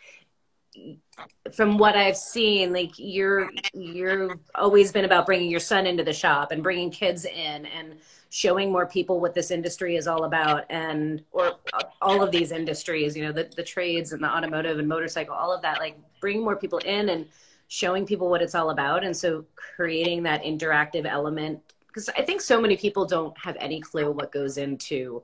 from 1.54 1.78
what 1.78 1.96
I've 1.96 2.18
seen, 2.18 2.74
like 2.74 2.92
you're 2.98 3.50
you're 3.74 4.38
always 4.56 4.92
been 4.92 5.06
about 5.06 5.26
bringing 5.26 5.50
your 5.50 5.60
son 5.60 5.86
into 5.86 6.04
the 6.04 6.14
shop 6.14 6.52
and 6.52 6.62
bringing 6.62 6.92
kids 6.92 7.26
in 7.26 7.66
and 7.66 7.96
showing 8.30 8.70
more 8.70 8.86
people 8.86 9.22
what 9.22 9.34
this 9.34 9.52
industry 9.52 9.96
is 9.96 10.08
all 10.08 10.26
about 10.26 10.66
and 10.70 11.24
or 11.32 11.54
all 12.02 12.22
of 12.22 12.32
these 12.32 12.52
industries 12.52 13.16
you 13.16 13.24
know 13.24 13.32
the, 13.32 13.50
the 13.56 13.64
trades 13.64 14.12
and 14.12 14.22
the 14.22 14.28
automotive 14.28 14.78
and 14.78 14.90
motorcycle 14.90 15.34
all 15.34 15.56
of 15.56 15.62
that 15.62 15.80
like 15.80 15.98
bring 16.20 16.44
more 16.44 16.58
people 16.58 16.80
in 16.80 17.08
and 17.08 17.26
showing 17.70 18.06
people 18.06 18.30
what 18.30 18.42
it's 18.42 18.54
all 18.54 18.72
about 18.72 19.06
and 19.06 19.16
so 19.16 19.46
creating 19.56 20.22
that 20.24 20.44
interactive 20.44 21.06
element 21.06 21.62
because 21.96 22.10
i 22.18 22.22
think 22.22 22.42
so 22.42 22.60
many 22.60 22.76
people 22.76 23.06
don't 23.06 23.38
have 23.38 23.56
any 23.60 23.80
clue 23.80 24.12
what 24.12 24.32
goes 24.32 24.58
into 24.58 25.24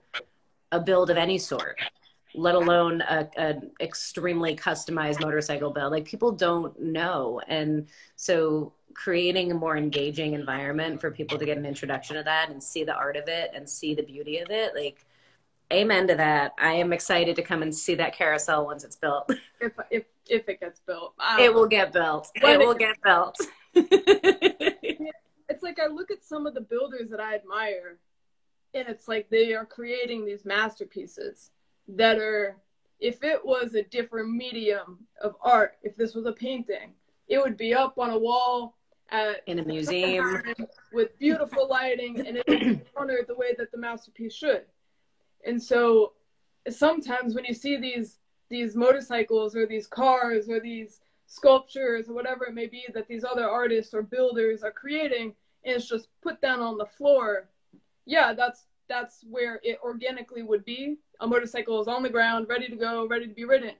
a 0.71 0.79
build 0.79 1.09
of 1.09 1.17
any 1.17 1.37
sort 1.37 1.77
let 2.33 2.55
alone 2.55 3.01
a, 3.01 3.29
an 3.37 3.71
extremely 3.79 4.55
customized 4.55 5.21
motorcycle 5.21 5.71
build. 5.71 5.91
Like 5.91 6.05
people 6.05 6.31
don't 6.31 6.79
know. 6.79 7.41
And 7.47 7.87
so 8.15 8.73
creating 8.93 9.51
a 9.51 9.55
more 9.55 9.77
engaging 9.77 10.33
environment 10.33 10.99
for 10.99 11.11
people 11.11 11.37
to 11.37 11.45
get 11.45 11.57
an 11.57 11.65
introduction 11.65 12.15
to 12.17 12.23
that 12.23 12.49
and 12.49 12.61
see 12.61 12.83
the 12.83 12.93
art 12.93 13.15
of 13.15 13.27
it 13.27 13.51
and 13.53 13.67
see 13.67 13.93
the 13.93 14.03
beauty 14.03 14.39
of 14.39 14.49
it 14.49 14.73
like 14.75 15.05
amen 15.71 16.07
to 16.07 16.15
that. 16.15 16.53
I 16.57 16.73
am 16.73 16.91
excited 16.91 17.35
to 17.37 17.41
come 17.41 17.61
and 17.61 17.73
see 17.73 17.95
that 17.95 18.13
carousel 18.13 18.65
once 18.65 18.83
it's 18.83 18.95
built. 18.95 19.31
If 19.61 19.73
if, 19.91 20.03
if 20.27 20.49
it 20.49 20.59
gets 20.59 20.79
built. 20.79 21.13
It 21.39 21.49
um, 21.49 21.55
will 21.55 21.67
get 21.67 21.93
built. 21.93 22.31
it 22.33 22.59
will 22.59 22.73
get 22.73 22.95
built 23.03 23.37
it's 25.61 25.79
like 25.79 25.79
i 25.79 25.91
look 25.91 26.11
at 26.11 26.23
some 26.23 26.47
of 26.47 26.53
the 26.53 26.61
builders 26.61 27.09
that 27.09 27.19
i 27.19 27.35
admire 27.35 27.97
and 28.73 28.87
it's 28.87 29.07
like 29.07 29.29
they 29.29 29.53
are 29.53 29.65
creating 29.65 30.25
these 30.25 30.45
masterpieces 30.45 31.51
that 31.87 32.17
are 32.17 32.57
if 32.99 33.23
it 33.23 33.43
was 33.43 33.75
a 33.75 33.83
different 33.83 34.29
medium 34.31 34.99
of 35.21 35.35
art 35.41 35.77
if 35.83 35.95
this 35.95 36.15
was 36.15 36.25
a 36.25 36.31
painting 36.31 36.93
it 37.27 37.41
would 37.41 37.57
be 37.57 37.73
up 37.73 37.97
on 37.97 38.09
a 38.09 38.17
wall 38.17 38.75
at 39.11 39.41
in 39.47 39.59
a 39.59 39.63
museum 39.63 40.41
with 40.93 41.17
beautiful 41.19 41.67
lighting 41.67 42.19
and 42.25 42.37
it 42.37 42.43
would 42.47 42.59
be 42.59 42.81
honored 42.95 43.25
the 43.27 43.35
way 43.35 43.53
that 43.57 43.71
the 43.71 43.77
masterpiece 43.77 44.33
should. 44.33 44.63
And 45.45 45.61
so 45.61 46.13
sometimes 46.69 47.35
when 47.35 47.45
you 47.45 47.53
see 47.53 47.77
these 47.77 48.19
these 48.49 48.75
motorcycles 48.75 49.55
or 49.55 49.65
these 49.65 49.87
cars 49.87 50.49
or 50.49 50.59
these 50.59 51.01
sculptures 51.25 52.09
or 52.09 52.13
whatever 52.13 52.45
it 52.45 52.53
may 52.53 52.67
be 52.67 52.85
that 52.93 53.07
these 53.07 53.23
other 53.23 53.49
artists 53.49 53.93
or 53.93 54.01
builders 54.01 54.61
are 54.61 54.71
creating 54.71 55.33
and 55.63 55.75
it's 55.75 55.87
just 55.87 56.07
put 56.21 56.41
down 56.41 56.59
on 56.59 56.77
the 56.77 56.85
floor. 56.85 57.49
Yeah 58.05 58.33
that's 58.33 58.65
that's 58.87 59.23
where 59.29 59.59
it 59.63 59.79
organically 59.83 60.43
would 60.43 60.65
be. 60.65 60.97
A 61.21 61.27
motorcycle 61.27 61.79
is 61.81 61.87
on 61.87 62.03
the 62.03 62.09
ground 62.09 62.47
ready 62.49 62.67
to 62.67 62.75
go 62.75 63.07
ready 63.07 63.27
to 63.27 63.33
be 63.33 63.45
ridden. 63.45 63.75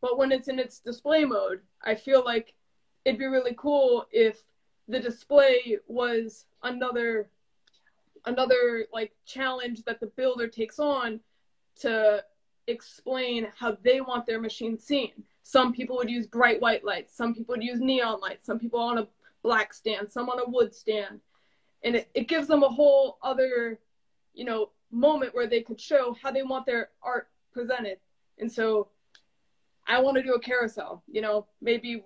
But 0.00 0.18
when 0.18 0.32
it's 0.32 0.48
in 0.48 0.58
its 0.58 0.78
display 0.80 1.24
mode 1.24 1.60
i 1.82 1.94
feel 1.94 2.24
like 2.24 2.52
it'd 3.04 3.18
be 3.18 3.26
really 3.26 3.54
cool 3.56 4.06
if 4.10 4.42
the 4.88 5.00
display 5.00 5.78
was 5.86 6.46
another 6.62 7.30
another 8.26 8.86
like 8.92 9.12
challenge 9.24 9.84
that 9.84 10.00
the 10.00 10.06
builder 10.06 10.48
takes 10.48 10.78
on 10.78 11.20
to 11.76 12.22
explain 12.66 13.46
how 13.56 13.76
they 13.82 14.00
want 14.00 14.26
their 14.26 14.40
machine 14.40 14.78
seen. 14.78 15.12
Some 15.42 15.72
people 15.72 15.96
would 15.96 16.10
use 16.10 16.26
bright 16.26 16.60
white 16.60 16.84
lights, 16.84 17.16
some 17.16 17.34
people 17.34 17.54
would 17.54 17.62
use 17.62 17.80
neon 17.80 18.20
lights, 18.20 18.46
some 18.46 18.58
people 18.58 18.80
on 18.80 18.98
a 18.98 19.06
black 19.42 19.72
stand, 19.72 20.10
some 20.10 20.28
on 20.28 20.40
a 20.40 20.50
wood 20.50 20.74
stand. 20.74 21.20
And 21.86 21.96
it, 21.96 22.10
it 22.14 22.28
gives 22.28 22.48
them 22.48 22.64
a 22.64 22.68
whole 22.68 23.16
other, 23.22 23.78
you 24.34 24.44
know, 24.44 24.70
moment 24.90 25.34
where 25.34 25.46
they 25.46 25.62
could 25.62 25.80
show 25.80 26.16
how 26.20 26.32
they 26.32 26.42
want 26.42 26.66
their 26.66 26.90
art 27.00 27.28
presented. 27.52 27.98
And 28.38 28.50
so 28.50 28.88
I 29.86 30.00
want 30.00 30.16
to 30.16 30.22
do 30.22 30.34
a 30.34 30.40
carousel, 30.40 31.04
you 31.10 31.20
know, 31.20 31.46
maybe, 31.62 32.02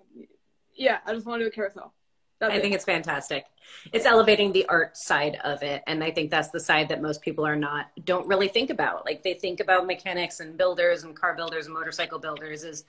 yeah, 0.75 0.99
I 1.05 1.13
just 1.13 1.25
want 1.25 1.39
to 1.39 1.45
do 1.45 1.49
a 1.49 1.51
carousel. 1.51 1.93
That's 2.39 2.53
I 2.53 2.57
it. 2.57 2.61
think 2.61 2.75
it's 2.75 2.85
fantastic. 2.85 3.45
It's 3.91 4.05
elevating 4.05 4.51
the 4.51 4.65
art 4.67 4.97
side 4.97 5.37
of 5.43 5.61
it. 5.63 5.83
And 5.87 6.03
I 6.03 6.11
think 6.11 6.29
that's 6.29 6.49
the 6.49 6.59
side 6.59 6.89
that 6.89 7.01
most 7.01 7.21
people 7.21 7.45
are 7.45 7.55
not, 7.55 7.87
don't 8.05 8.27
really 8.27 8.47
think 8.47 8.69
about. 8.69 9.05
Like 9.05 9.23
they 9.23 9.33
think 9.33 9.59
about 9.59 9.87
mechanics 9.87 10.39
and 10.39 10.57
builders 10.57 11.03
and 11.03 11.15
car 11.15 11.35
builders 11.35 11.65
and 11.65 11.73
motorcycle 11.73 12.19
builders 12.19 12.63
as, 12.63 12.85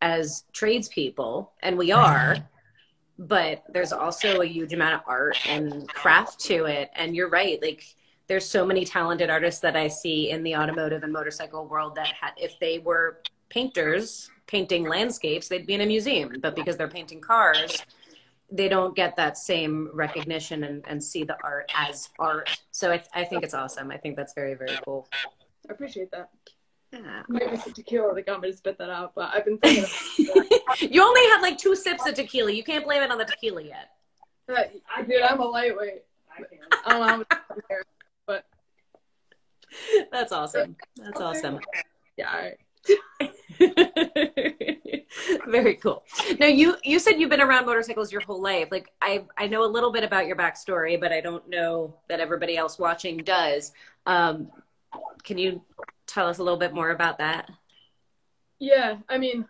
as 0.00 0.44
tradespeople. 0.52 1.52
And 1.62 1.76
we 1.76 1.92
are, 2.04 2.36
but 3.18 3.62
there's 3.72 3.92
also 3.92 4.40
a 4.40 4.46
huge 4.46 4.72
amount 4.72 4.94
of 4.94 5.00
art 5.06 5.36
and 5.48 5.88
craft 5.88 6.40
to 6.40 6.64
it. 6.64 6.90
And 6.94 7.14
you're 7.14 7.28
right. 7.28 7.60
Like, 7.62 7.94
there's 8.26 8.48
so 8.48 8.64
many 8.64 8.84
talented 8.84 9.30
artists 9.30 9.60
that 9.60 9.76
I 9.76 9.88
see 9.88 10.30
in 10.30 10.42
the 10.42 10.56
automotive 10.56 11.02
and 11.02 11.12
motorcycle 11.12 11.66
world 11.66 11.94
that 11.96 12.08
had, 12.08 12.32
if 12.36 12.58
they 12.58 12.78
were 12.78 13.20
painters 13.50 14.30
painting 14.46 14.88
landscapes, 14.88 15.48
they'd 15.48 15.66
be 15.66 15.74
in 15.74 15.80
a 15.80 15.86
museum. 15.86 16.36
But 16.40 16.56
because 16.56 16.76
they're 16.76 16.88
painting 16.88 17.20
cars, 17.20 17.84
they 18.50 18.68
don't 18.68 18.94
get 18.94 19.16
that 19.16 19.38
same 19.38 19.90
recognition 19.92 20.64
and, 20.64 20.84
and 20.86 21.02
see 21.02 21.24
the 21.24 21.36
art 21.42 21.70
as 21.76 22.08
art. 22.18 22.50
So 22.70 22.92
I, 22.92 23.02
I 23.14 23.24
think 23.24 23.42
it's 23.42 23.54
awesome. 23.54 23.90
I 23.90 23.96
think 23.96 24.16
that's 24.16 24.34
very, 24.34 24.54
very 24.54 24.78
cool. 24.84 25.08
I 25.68 25.72
appreciate 25.72 26.10
that. 26.10 26.30
Yeah. 26.92 27.22
Maybe 27.28 27.56
tequila 27.74 28.20
got 28.22 28.40
me 28.40 28.50
to 28.50 28.56
spit 28.56 28.78
that 28.78 28.90
out, 28.90 29.12
but 29.14 29.30
I've 29.34 29.44
been 29.44 29.58
thinking 29.58 29.84
about 30.30 30.43
You 30.78 31.02
only 31.02 31.20
had 31.30 31.40
like 31.40 31.58
two 31.58 31.76
sips 31.76 32.06
of 32.06 32.14
tequila. 32.14 32.52
You 32.52 32.64
can't 32.64 32.84
blame 32.84 33.02
it 33.02 33.10
on 33.10 33.18
the 33.18 33.24
tequila 33.24 33.62
yet. 33.62 33.90
I, 34.48 35.02
dude, 35.02 35.22
I'm 35.22 35.40
a 35.40 35.44
lightweight. 35.44 36.04
I 36.86 36.90
don't 36.90 37.00
know 37.00 37.06
how 37.06 37.16
much 37.18 37.28
but 38.26 38.44
that's 40.10 40.32
awesome. 40.32 40.76
That's 40.96 41.20
awesome. 41.20 41.60
Yeah. 42.16 42.50
Very 45.46 45.74
cool. 45.76 46.04
Now 46.38 46.46
you 46.46 46.76
you 46.82 46.98
said 46.98 47.18
you've 47.18 47.30
been 47.30 47.40
around 47.40 47.66
motorcycles 47.66 48.12
your 48.12 48.20
whole 48.22 48.42
life. 48.42 48.68
Like 48.70 48.90
I 49.00 49.24
I 49.38 49.46
know 49.46 49.64
a 49.64 49.70
little 49.70 49.92
bit 49.92 50.04
about 50.04 50.26
your 50.26 50.36
backstory, 50.36 51.00
but 51.00 51.12
I 51.12 51.20
don't 51.20 51.48
know 51.48 51.94
that 52.08 52.20
everybody 52.20 52.56
else 52.56 52.78
watching 52.78 53.18
does. 53.18 53.72
Um, 54.06 54.50
can 55.22 55.38
you 55.38 55.62
tell 56.06 56.26
us 56.28 56.38
a 56.38 56.42
little 56.42 56.58
bit 56.58 56.74
more 56.74 56.90
about 56.90 57.18
that? 57.18 57.50
Yeah, 58.58 58.96
I 59.08 59.18
mean, 59.18 59.46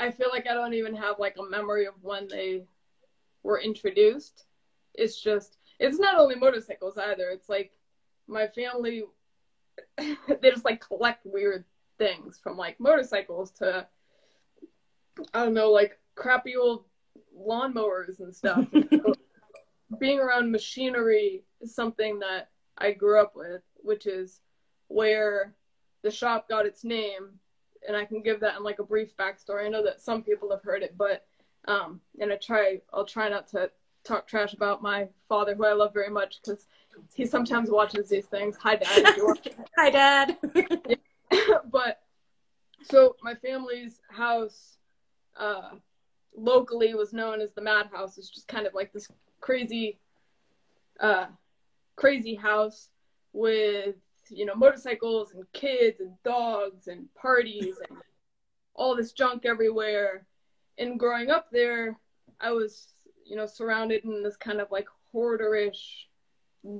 I 0.00 0.10
feel 0.10 0.30
like 0.30 0.46
I 0.48 0.54
don't 0.54 0.74
even 0.74 0.94
have 0.94 1.18
like 1.18 1.36
a 1.38 1.48
memory 1.48 1.86
of 1.86 1.94
when 2.02 2.26
they 2.28 2.64
were 3.42 3.60
introduced. 3.60 4.46
It's 4.94 5.20
just 5.20 5.58
it's 5.78 5.98
not 5.98 6.18
only 6.18 6.34
motorcycles 6.34 6.96
either. 6.96 7.28
It's 7.30 7.48
like 7.48 7.72
my 8.26 8.46
family 8.48 9.04
they 9.98 10.50
just 10.50 10.64
like 10.64 10.80
collect 10.80 11.24
weird 11.24 11.64
things 11.98 12.40
from 12.42 12.56
like 12.56 12.80
motorcycles 12.80 13.50
to 13.52 13.86
I 15.34 15.44
don't 15.44 15.54
know, 15.54 15.70
like 15.70 15.98
crappy 16.14 16.56
old 16.56 16.84
lawnmowers 17.36 18.20
and 18.20 18.34
stuff. 18.34 18.66
being 20.00 20.18
around 20.18 20.50
machinery 20.50 21.44
is 21.60 21.74
something 21.74 22.20
that 22.20 22.48
I 22.78 22.92
grew 22.92 23.20
up 23.20 23.32
with, 23.34 23.62
which 23.76 24.06
is 24.06 24.40
where 24.88 25.54
the 26.02 26.10
shop 26.10 26.48
got 26.48 26.66
its 26.66 26.84
name. 26.84 27.38
And 27.86 27.96
I 27.96 28.04
can 28.04 28.22
give 28.22 28.40
that 28.40 28.56
in 28.56 28.62
like 28.62 28.78
a 28.78 28.84
brief 28.84 29.16
backstory. 29.16 29.66
I 29.66 29.68
know 29.68 29.82
that 29.82 30.00
some 30.00 30.22
people 30.22 30.50
have 30.50 30.62
heard 30.62 30.82
it, 30.82 30.94
but 30.96 31.26
um, 31.66 32.00
and 32.20 32.32
I 32.32 32.36
try, 32.36 32.80
I'll 32.92 33.04
try 33.04 33.28
not 33.28 33.48
to 33.48 33.70
talk 34.04 34.26
trash 34.26 34.54
about 34.54 34.82
my 34.82 35.08
father, 35.28 35.54
who 35.54 35.66
I 35.66 35.72
love 35.72 35.92
very 35.92 36.10
much, 36.10 36.40
because 36.42 36.66
he 37.14 37.26
sometimes 37.26 37.70
watches 37.70 38.08
these 38.08 38.26
things. 38.26 38.56
Hi, 38.62 38.76
Dad. 38.76 39.16
Hi, 39.76 39.90
Dad. 39.90 40.38
but 41.70 42.00
so 42.82 43.16
my 43.22 43.34
family's 43.34 44.00
house 44.08 44.78
uh, 45.38 45.70
locally 46.36 46.94
was 46.94 47.12
known 47.12 47.40
as 47.40 47.52
the 47.52 47.60
Madhouse. 47.60 48.18
It's 48.18 48.30
just 48.30 48.48
kind 48.48 48.66
of 48.66 48.74
like 48.74 48.92
this 48.92 49.08
crazy, 49.40 49.98
uh, 50.98 51.26
crazy 51.96 52.34
house 52.34 52.88
with 53.32 53.96
you 54.30 54.44
know 54.44 54.54
motorcycles 54.54 55.32
and 55.32 55.44
kids 55.52 56.00
and 56.00 56.12
dogs 56.24 56.88
and 56.88 57.12
parties 57.14 57.76
and 57.88 57.98
all 58.74 58.96
this 58.96 59.12
junk 59.12 59.44
everywhere. 59.44 60.26
And 60.78 60.98
growing 60.98 61.30
up 61.30 61.48
there, 61.50 61.98
I 62.40 62.52
was 62.52 62.94
you 63.24 63.36
know 63.36 63.46
surrounded 63.46 64.04
in 64.04 64.22
this 64.22 64.36
kind 64.36 64.60
of 64.60 64.70
like 64.70 64.86
hoarderish 65.14 66.06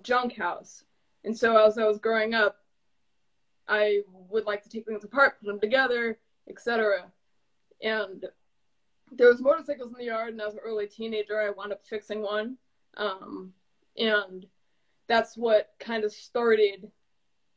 junk 0.02 0.36
house. 0.36 0.84
And 1.24 1.36
so 1.36 1.56
as 1.56 1.76
I 1.76 1.86
was 1.86 1.98
growing 1.98 2.34
up, 2.34 2.56
I 3.68 4.00
would 4.28 4.46
like 4.46 4.62
to 4.62 4.68
take 4.68 4.86
things 4.86 5.04
apart, 5.04 5.38
put 5.40 5.46
them 5.46 5.60
together, 5.60 6.18
etc. 6.48 7.10
And 7.82 8.24
there 9.12 9.28
was 9.28 9.40
motorcycles 9.40 9.92
in 9.92 9.98
the 9.98 10.04
yard, 10.04 10.30
and 10.30 10.40
as 10.40 10.54
an 10.54 10.60
early 10.64 10.86
teenager, 10.86 11.40
I 11.40 11.50
wound 11.50 11.72
up 11.72 11.84
fixing 11.86 12.22
one, 12.22 12.56
um, 12.96 13.52
and 13.96 14.46
that's 15.08 15.36
what 15.36 15.72
kind 15.80 16.04
of 16.04 16.12
started 16.12 16.90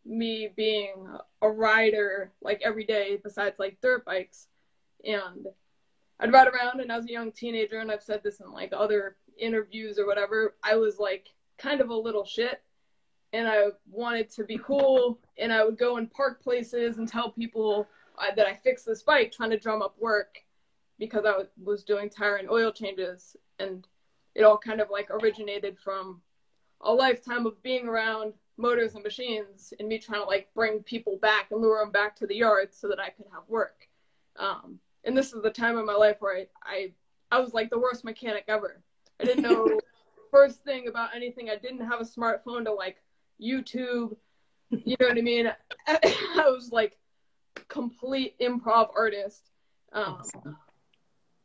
me 0.06 0.50
being 0.56 1.08
a 1.42 1.50
rider 1.50 2.32
like 2.42 2.62
every 2.63 2.86
day, 2.86 3.20
besides 3.24 3.60
like 3.60 3.78
dirt 3.82 4.06
bikes. 4.06 4.48
And 5.06 5.48
I'd 6.20 6.32
ride 6.32 6.48
around, 6.48 6.80
and 6.80 6.92
as 6.92 7.06
a 7.06 7.12
young 7.12 7.32
teenager, 7.32 7.80
and 7.80 7.92
I've 7.92 8.04
said 8.04 8.22
this 8.24 8.39
in 8.39 8.52
like 8.52 8.74
other 8.74 9.18
interviews 9.38 10.00
or 10.00 10.06
whatever, 10.06 10.56
I 10.63 10.76
was 10.76 11.00
like 11.00 11.28
kind 11.58 11.82
of 11.82 11.89
a 11.89 11.96
little 11.96 12.26
shit 12.26 12.62
and 13.34 13.48
I 13.48 13.70
wanted 13.89 14.30
to 14.32 14.44
be 14.44 14.60
cool 14.60 15.20
and 15.38 15.52
I 15.52 15.66
would 15.66 15.78
go 15.78 15.98
and 15.98 16.10
park 16.10 16.42
places 16.42 16.98
and 16.98 17.08
tell 17.08 17.32
people 17.32 17.88
uh, 18.20 18.34
that 18.36 18.48
I 18.48 18.54
fixed 18.54 18.86
this 18.86 19.02
bike 19.02 19.32
trying 19.32 19.50
to 19.50 19.58
drum 19.58 19.82
up 19.82 19.96
work 20.00 20.38
because 21.00 21.26
I 21.26 21.44
was 21.62 21.84
doing 21.84 22.10
tire 22.10 22.38
and 22.38 22.50
oil 22.50 22.72
changes 22.72 23.36
and 23.60 23.86
it 24.36 24.44
all 24.44 24.58
kind 24.58 24.80
of 24.80 24.89
like 24.92 25.10
originated 25.10 25.78
from 25.84 26.22
a 26.82 26.94
lifetime 26.94 27.46
of 27.46 27.62
being 27.63 27.88
around 27.88 28.34
motors 28.63 28.95
and 28.95 29.04
machines 29.04 29.73
and 29.78 29.89
me 29.89 29.99
trying 29.99 30.21
to 30.21 30.26
like 30.26 30.47
bring 30.56 30.80
people 30.80 31.17
back 31.21 31.52
and 31.52 31.62
lure 31.62 31.84
them 31.84 31.91
back 31.91 32.15
to 32.15 32.26
the 32.26 32.36
yard 32.36 32.69
so 32.73 32.88
that 32.88 32.99
I 32.99 33.10
could 33.10 33.26
have 33.34 33.43
work. 33.49 33.89
Um, 34.38 34.80
and 35.04 35.17
this 35.17 35.34
is 35.34 35.43
the 35.43 35.52
time 35.52 35.78
in 35.78 35.86
my 35.86 35.95
life 35.95 36.15
where 36.19 36.38
I, 36.38 36.47
I, 36.63 36.91
I 37.30 37.39
was 37.39 37.54
like 37.54 37.69
the 37.69 37.78
worst 37.78 38.06
mechanic 38.06 38.45
ever. 38.47 38.82
I 39.19 39.26
didn't 39.26 39.43
know 39.43 39.80
first 40.32 40.63
thing 40.63 40.88
about 40.88 41.10
anything. 41.13 41.49
I 41.49 41.58
didn't 41.58 41.86
have 41.86 41.99
a 41.99 42.06
smartphone 42.06 42.63
to 42.63 42.71
like 42.71 43.04
YouTube. 43.39 44.15
You 44.71 44.95
know 44.99 45.08
what 45.08 45.17
I 45.17 45.21
mean? 45.21 45.52
I 45.88 46.49
was 46.49 46.71
like 46.71 46.97
complete 47.67 48.39
improv 48.39 48.89
artist. 48.95 49.52
Um, 49.91 50.23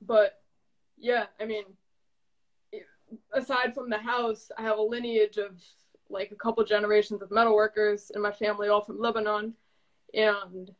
but 0.01 0.41
yeah, 0.97 1.27
I 1.41 1.47
mean, 1.47 1.65
aside 3.33 3.75
from 3.75 3.91
the 3.91 3.99
house, 3.99 4.51
I 4.57 4.63
have 4.63 4.79
a 4.79 4.83
lineage 4.83 5.37
of 5.37 5.61
like 6.11 6.31
a 6.31 6.37
couple 6.37 6.65
generations 6.65 7.23
of 7.23 7.31
metal 7.31 7.55
workers 7.55 8.11
in 8.15 8.23
my 8.23 8.33
family, 8.33 8.69
all 8.69 8.81
from 8.81 9.01
Lebanon, 9.01 9.55
and 10.15 10.71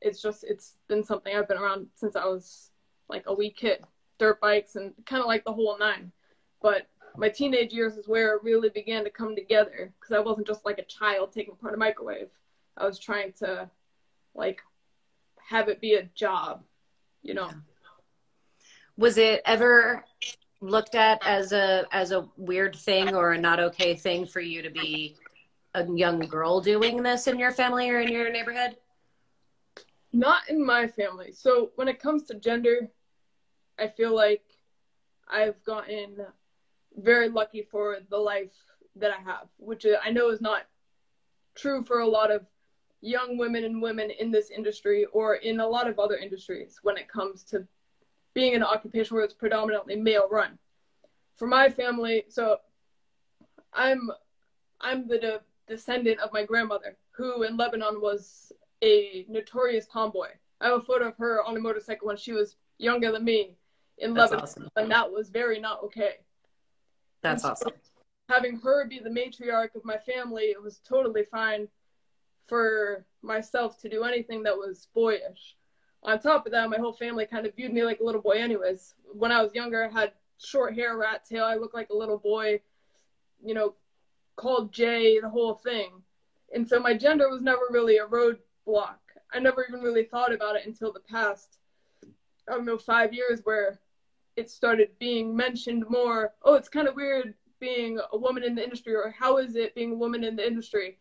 it's 0.00 0.22
just 0.22 0.44
it's 0.44 0.76
been 0.88 1.04
something 1.04 1.34
I've 1.34 1.48
been 1.48 1.58
around 1.58 1.88
since 1.94 2.14
I 2.16 2.24
was 2.26 2.70
like 3.08 3.24
a 3.26 3.34
wee 3.34 3.50
kid. 3.50 3.84
Dirt 4.18 4.40
bikes 4.40 4.76
and 4.76 4.92
kind 5.06 5.20
of 5.20 5.26
like 5.28 5.44
the 5.44 5.52
whole 5.52 5.76
nine. 5.78 6.10
But 6.60 6.88
my 7.16 7.28
teenage 7.28 7.72
years 7.72 7.96
is 7.96 8.08
where 8.08 8.34
it 8.34 8.42
really 8.42 8.68
began 8.68 9.04
to 9.04 9.10
come 9.10 9.34
together 9.34 9.92
because 9.98 10.14
I 10.14 10.20
wasn't 10.20 10.46
just 10.46 10.64
like 10.64 10.78
a 10.78 10.84
child 10.84 11.32
taking 11.32 11.54
part 11.54 11.72
of 11.72 11.78
microwave. 11.78 12.28
I 12.76 12.84
was 12.84 12.98
trying 12.98 13.32
to 13.38 13.70
like 14.34 14.60
have 15.48 15.68
it 15.68 15.80
be 15.80 15.94
a 15.94 16.04
job, 16.14 16.62
you 17.22 17.34
know. 17.34 17.50
Was 18.96 19.16
it 19.18 19.42
ever 19.44 20.04
looked 20.60 20.94
at 20.94 21.24
as 21.26 21.52
a 21.52 21.86
as 21.92 22.10
a 22.10 22.28
weird 22.36 22.74
thing 22.74 23.14
or 23.14 23.32
a 23.32 23.38
not 23.38 23.60
okay 23.60 23.94
thing 23.94 24.26
for 24.26 24.40
you 24.40 24.62
to 24.62 24.70
be 24.70 25.16
a 25.74 25.86
young 25.86 26.20
girl 26.20 26.60
doing 26.60 27.02
this 27.02 27.26
in 27.26 27.38
your 27.38 27.52
family 27.52 27.88
or 27.90 28.00
in 28.00 28.08
your 28.08 28.30
neighborhood? 28.30 28.76
Not 30.12 30.48
in 30.48 30.64
my 30.64 30.86
family. 30.86 31.32
So 31.32 31.70
when 31.76 31.88
it 31.88 32.00
comes 32.00 32.24
to 32.24 32.34
gender, 32.34 32.88
I 33.78 33.88
feel 33.88 34.14
like 34.14 34.42
I've 35.28 35.62
gotten 35.64 36.16
very 36.96 37.28
lucky 37.28 37.62
for 37.70 37.98
the 38.08 38.16
life 38.16 38.54
that 38.96 39.10
I 39.10 39.22
have, 39.22 39.48
which 39.58 39.86
I 40.02 40.10
know 40.10 40.30
is 40.30 40.40
not 40.40 40.62
true 41.54 41.84
for 41.84 42.00
a 42.00 42.08
lot 42.08 42.30
of 42.30 42.46
young 43.00 43.38
women 43.38 43.64
and 43.64 43.80
women 43.80 44.10
in 44.10 44.30
this 44.30 44.50
industry 44.50 45.04
or 45.12 45.36
in 45.36 45.60
a 45.60 45.66
lot 45.66 45.88
of 45.88 45.98
other 45.98 46.16
industries 46.16 46.80
when 46.82 46.96
it 46.96 47.08
comes 47.08 47.44
to 47.44 47.66
being 48.34 48.54
in 48.54 48.62
an 48.62 48.68
occupation 48.68 49.16
where 49.16 49.24
it's 49.24 49.34
predominantly 49.34 49.96
male 49.96 50.28
run. 50.30 50.58
For 51.36 51.46
my 51.46 51.68
family, 51.68 52.24
so 52.28 52.58
I'm 53.72 54.10
I'm 54.80 55.06
the 55.08 55.18
de- 55.18 55.40
descendant 55.66 56.20
of 56.20 56.32
my 56.32 56.44
grandmother 56.44 56.96
who 57.10 57.42
in 57.42 57.56
Lebanon 57.56 58.00
was 58.00 58.52
a 58.82 59.26
notorious 59.28 59.86
tomboy. 59.86 60.28
I 60.60 60.68
have 60.68 60.78
a 60.78 60.82
photo 60.82 61.08
of 61.08 61.16
her 61.16 61.42
on 61.44 61.56
a 61.56 61.60
motorcycle 61.60 62.06
when 62.06 62.16
she 62.16 62.32
was 62.32 62.56
younger 62.78 63.12
than 63.12 63.24
me 63.24 63.56
in 63.98 64.14
That's 64.14 64.30
Lebanon, 64.30 64.42
awesome. 64.42 64.68
and 64.76 64.90
that 64.90 65.10
was 65.10 65.30
very 65.30 65.58
not 65.60 65.82
okay. 65.84 66.18
That's 67.22 67.42
so 67.42 67.50
awesome. 67.50 67.72
Having 68.28 68.60
her 68.60 68.86
be 68.86 69.00
the 69.00 69.10
matriarch 69.10 69.74
of 69.74 69.84
my 69.84 69.96
family, 69.96 70.44
it 70.44 70.62
was 70.62 70.78
totally 70.78 71.24
fine 71.24 71.66
for 72.46 73.04
myself 73.22 73.80
to 73.80 73.88
do 73.88 74.04
anything 74.04 74.42
that 74.44 74.56
was 74.56 74.88
boyish. 74.94 75.56
On 76.04 76.18
top 76.18 76.46
of 76.46 76.52
that, 76.52 76.70
my 76.70 76.78
whole 76.78 76.92
family 76.92 77.26
kind 77.26 77.46
of 77.46 77.54
viewed 77.54 77.72
me 77.72 77.84
like 77.84 78.00
a 78.00 78.04
little 78.04 78.20
boy, 78.20 78.32
anyways. 78.32 78.94
When 79.12 79.32
I 79.32 79.42
was 79.42 79.54
younger, 79.54 79.84
I 79.84 80.00
had 80.00 80.12
short 80.38 80.74
hair, 80.74 80.96
rat 80.96 81.24
tail. 81.24 81.44
I 81.44 81.56
looked 81.56 81.74
like 81.74 81.90
a 81.90 81.96
little 81.96 82.18
boy, 82.18 82.60
you 83.44 83.54
know, 83.54 83.74
called 84.36 84.72
J, 84.72 85.18
the 85.20 85.28
whole 85.28 85.54
thing. 85.54 85.90
And 86.54 86.66
so 86.66 86.80
my 86.80 86.94
gender 86.94 87.28
was 87.28 87.42
never 87.42 87.62
really 87.70 87.98
a 87.98 88.06
roadblock. 88.06 88.98
I 89.32 89.38
never 89.40 89.66
even 89.68 89.80
really 89.80 90.04
thought 90.04 90.32
about 90.32 90.56
it 90.56 90.66
until 90.66 90.92
the 90.92 91.00
past, 91.00 91.58
I 92.48 92.52
don't 92.52 92.64
know, 92.64 92.78
five 92.78 93.12
years 93.12 93.40
where 93.44 93.80
it 94.36 94.48
started 94.48 94.90
being 94.98 95.36
mentioned 95.36 95.84
more. 95.88 96.32
Oh, 96.42 96.54
it's 96.54 96.68
kind 96.68 96.88
of 96.88 96.94
weird 96.94 97.34
being 97.60 97.98
a 98.12 98.16
woman 98.16 98.44
in 98.44 98.54
the 98.54 98.62
industry, 98.62 98.94
or 98.94 99.14
how 99.18 99.38
is 99.38 99.56
it 99.56 99.74
being 99.74 99.92
a 99.92 99.96
woman 99.96 100.24
in 100.24 100.36
the 100.36 100.46
industry? 100.46 100.96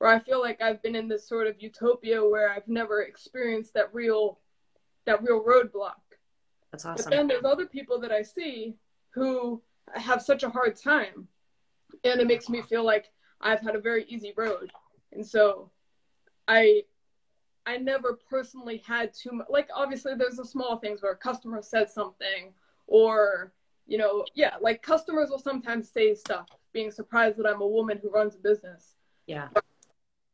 Where 0.00 0.10
I 0.10 0.18
feel 0.18 0.40
like 0.40 0.62
I've 0.62 0.82
been 0.82 0.96
in 0.96 1.08
this 1.08 1.28
sort 1.28 1.46
of 1.46 1.60
utopia 1.60 2.26
where 2.26 2.50
I've 2.50 2.66
never 2.66 3.02
experienced 3.02 3.74
that 3.74 3.92
real, 3.92 4.38
that 5.04 5.22
real 5.22 5.44
roadblock. 5.44 6.00
That's 6.72 6.86
awesome. 6.86 7.04
But 7.04 7.10
then 7.10 7.26
there's 7.26 7.44
other 7.44 7.66
people 7.66 8.00
that 8.00 8.10
I 8.10 8.22
see 8.22 8.76
who 9.10 9.60
have 9.94 10.22
such 10.22 10.42
a 10.42 10.48
hard 10.48 10.74
time. 10.74 11.28
And 12.02 12.18
it 12.18 12.26
makes 12.26 12.48
me 12.48 12.62
feel 12.62 12.82
like 12.82 13.10
I've 13.42 13.60
had 13.60 13.76
a 13.76 13.78
very 13.78 14.04
easy 14.04 14.32
road. 14.34 14.72
And 15.12 15.26
so 15.26 15.70
I 16.48 16.84
I 17.66 17.76
never 17.76 18.18
personally 18.30 18.82
had 18.86 19.12
too 19.12 19.32
much 19.32 19.48
like 19.50 19.68
obviously 19.76 20.14
there's 20.14 20.36
the 20.36 20.46
small 20.46 20.78
things 20.78 21.02
where 21.02 21.12
a 21.12 21.16
customer 21.16 21.60
says 21.60 21.92
something 21.92 22.54
or 22.86 23.52
you 23.86 23.98
know, 23.98 24.24
yeah, 24.34 24.54
like 24.62 24.80
customers 24.80 25.28
will 25.28 25.38
sometimes 25.38 25.90
say 25.90 26.14
stuff, 26.14 26.46
being 26.72 26.90
surprised 26.90 27.36
that 27.36 27.46
I'm 27.46 27.60
a 27.60 27.66
woman 27.66 27.98
who 28.00 28.08
runs 28.08 28.34
a 28.34 28.38
business. 28.38 28.94
Yeah. 29.26 29.48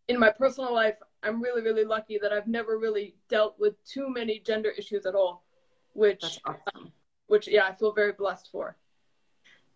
In 0.09 0.19
my 0.19 0.31
personal 0.31 0.73
life, 0.73 0.97
I'm 1.23 1.43
really, 1.43 1.63
really 1.63 1.85
lucky 1.85 2.19
that 2.23 2.33
I've 2.33 2.47
never 2.47 2.79
really 2.79 3.17
dealt 3.29 3.59
with 3.59 3.75
too 3.85 4.09
many 4.09 4.39
gender 4.39 4.71
issues 4.71 5.05
at 5.07 5.15
all, 5.15 5.45
which 5.95 6.21
That's 6.23 6.41
um, 6.45 6.55
awesome. 6.55 6.93
which 7.27 7.49
yeah, 7.49 7.67
I 7.67 7.75
feel 7.75 7.93
very 7.93 8.13
blessed 8.13 8.49
for. 8.53 8.77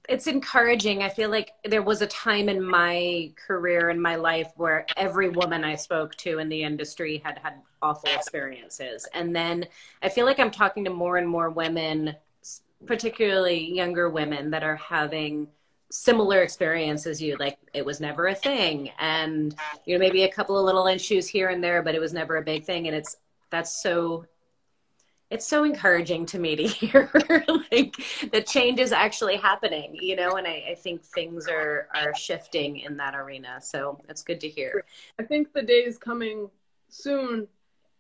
it's 0.08 0.26
encouraging. 0.26 1.02
I 1.02 1.08
feel 1.08 1.30
like 1.30 1.52
there 1.64 1.82
was 1.82 2.00
a 2.02 2.06
time 2.06 2.48
in 2.48 2.62
my 2.62 3.32
career 3.46 3.90
in 3.90 4.00
my 4.00 4.16
life 4.16 4.52
where 4.56 4.86
every 4.96 5.28
woman 5.28 5.64
I 5.64 5.74
spoke 5.74 6.14
to 6.16 6.38
in 6.38 6.48
the 6.48 6.62
industry 6.62 7.20
had 7.24 7.38
had 7.38 7.54
awful 7.82 8.10
experiences. 8.14 9.06
And 9.14 9.34
then 9.34 9.66
I 10.02 10.08
feel 10.08 10.26
like 10.26 10.38
I'm 10.38 10.50
talking 10.50 10.84
to 10.84 10.90
more 10.90 11.16
and 11.16 11.28
more 11.28 11.50
women, 11.50 12.14
particularly 12.86 13.74
younger 13.74 14.08
women 14.08 14.50
that 14.50 14.62
are 14.62 14.76
having 14.76 15.48
similar 15.90 16.42
experience 16.42 17.06
as 17.06 17.20
you 17.20 17.36
like 17.38 17.58
it 17.74 17.84
was 17.84 18.00
never 18.00 18.28
a 18.28 18.34
thing. 18.34 18.90
And 18.98 19.54
you 19.84 19.94
know 19.94 20.00
maybe 20.00 20.22
a 20.22 20.32
couple 20.32 20.58
of 20.58 20.64
little 20.64 20.86
issues 20.86 21.26
here 21.26 21.48
and 21.48 21.62
there 21.62 21.82
but 21.82 21.94
it 21.94 22.00
was 22.00 22.12
never 22.12 22.36
a 22.36 22.42
big 22.42 22.64
thing. 22.64 22.86
And 22.86 22.96
it's 22.96 23.16
that's 23.50 23.82
so 23.82 24.26
it's 25.30 25.46
so 25.46 25.62
encouraging 25.64 26.26
to 26.26 26.38
me 26.38 26.56
to 26.56 26.66
hear 26.66 27.10
like 27.70 27.94
the 28.32 28.42
change 28.46 28.80
is 28.80 28.90
actually 28.90 29.36
happening 29.36 29.96
you 30.00 30.16
know 30.16 30.36
and 30.36 30.46
I, 30.46 30.64
I 30.70 30.74
think 30.74 31.04
things 31.04 31.46
are 31.46 31.88
are 31.94 32.14
shifting 32.14 32.78
in 32.78 32.96
that 32.98 33.14
arena. 33.14 33.60
So 33.60 34.00
it's 34.08 34.22
good 34.22 34.40
to 34.40 34.48
hear. 34.48 34.84
I 35.18 35.24
think 35.24 35.52
the 35.52 35.62
day 35.62 35.84
is 35.84 35.98
coming 35.98 36.50
soon, 36.88 37.46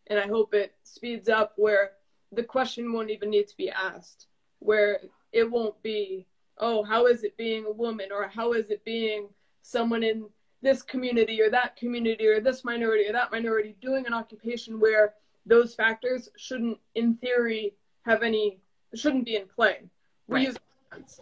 and 0.08 0.18
I 0.18 0.26
hope 0.26 0.54
it 0.54 0.74
speeds 0.82 1.28
up 1.28 1.52
where 1.56 1.92
the 2.32 2.42
question 2.42 2.92
won't 2.92 3.10
even 3.10 3.30
need 3.30 3.48
to 3.48 3.56
be 3.56 3.70
asked, 3.70 4.26
where 4.58 5.00
it 5.32 5.50
won't 5.50 5.80
be, 5.82 6.26
oh, 6.60 6.82
how 6.82 7.06
is 7.06 7.24
it 7.24 7.36
being 7.36 7.64
a 7.66 7.72
woman, 7.72 8.08
or 8.12 8.28
how 8.28 8.52
is 8.52 8.70
it 8.70 8.84
being 8.84 9.28
someone 9.62 10.02
in 10.02 10.26
this 10.62 10.82
community 10.82 11.40
or 11.40 11.50
that 11.50 11.74
community 11.76 12.26
or 12.26 12.40
this 12.40 12.64
minority 12.64 13.06
or 13.08 13.12
that 13.12 13.32
minority 13.32 13.74
doing 13.80 14.06
an 14.06 14.12
occupation 14.14 14.78
where 14.78 15.14
those 15.46 15.74
factors 15.74 16.28
shouldn't, 16.36 16.78
in 16.94 17.14
theory, 17.14 17.74
have 18.02 18.22
any, 18.22 18.60
shouldn't 18.94 19.24
be 19.24 19.36
in 19.36 19.46
play. 19.46 19.88
We 20.28 20.34
Right. 20.36 20.46
use. 20.48 20.56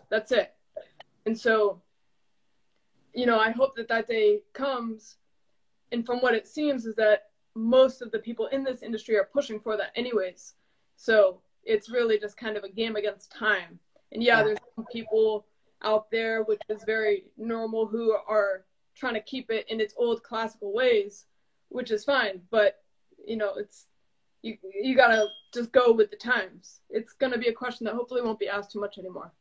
That's 0.09 0.33
it. 0.33 0.55
And 1.27 1.39
so, 1.39 1.81
you 3.15 3.27
know, 3.27 3.39
I 3.39 3.51
hope 3.51 3.75
that 3.77 3.89
that 3.89 4.07
day 4.09 4.43
comes. 4.53 5.19
And 5.93 6.05
from 6.05 6.19
what 6.19 6.35
it 6.35 6.47
seems 6.47 6.85
is 6.85 6.97
that 6.97 7.31
most 7.55 8.03
of 8.03 8.11
the 8.11 8.19
people 8.19 8.47
in 8.47 8.65
this 8.65 8.83
industry 8.83 9.17
are 9.17 9.29
pushing 9.33 9.61
for 9.61 9.77
that 9.77 9.93
anyways. 9.95 10.55
So 10.97 11.41
it's 11.65 11.89
really 11.91 12.19
just 12.19 12.37
kind 12.37 12.57
of 12.57 12.65
a 12.65 12.69
game 12.69 12.97
against 12.97 13.31
time. 13.31 13.79
And 14.13 14.23
yeah, 14.23 14.43
there's 14.43 14.59
some 14.75 14.87
people 14.91 15.47
out 15.83 16.11
there, 16.11 16.43
which 16.43 16.61
is 16.69 16.83
very 16.85 17.25
normal, 17.37 17.87
who 17.87 18.13
are 18.27 18.65
trying 18.95 19.15
to 19.15 19.21
keep 19.21 19.51
it 19.51 19.67
in 19.69 19.81
its 19.81 19.95
old 19.97 20.23
classical 20.23 20.73
ways, 20.73 21.27
which 21.69 21.91
is 21.91 22.05
fine. 22.05 22.41
But 22.51 22.83
you 23.27 23.37
know, 23.37 23.55
it's 23.57 23.87
you 24.43 24.57
you 24.83 24.97
gotta 24.97 25.27
just 25.53 25.73
go 25.73 25.93
with 25.93 26.11
the 26.11 26.17
times. 26.17 26.81
It's 26.91 27.13
gonna 27.13 27.39
be 27.39 27.49
a 27.49 27.53
question 27.53 27.85
that 27.87 27.95
hopefully 27.95 28.23
won't 28.23 28.39
be 28.39 28.49
asked 28.49 28.73
too 28.73 28.81
much 28.81 28.99
anymore. 28.99 29.33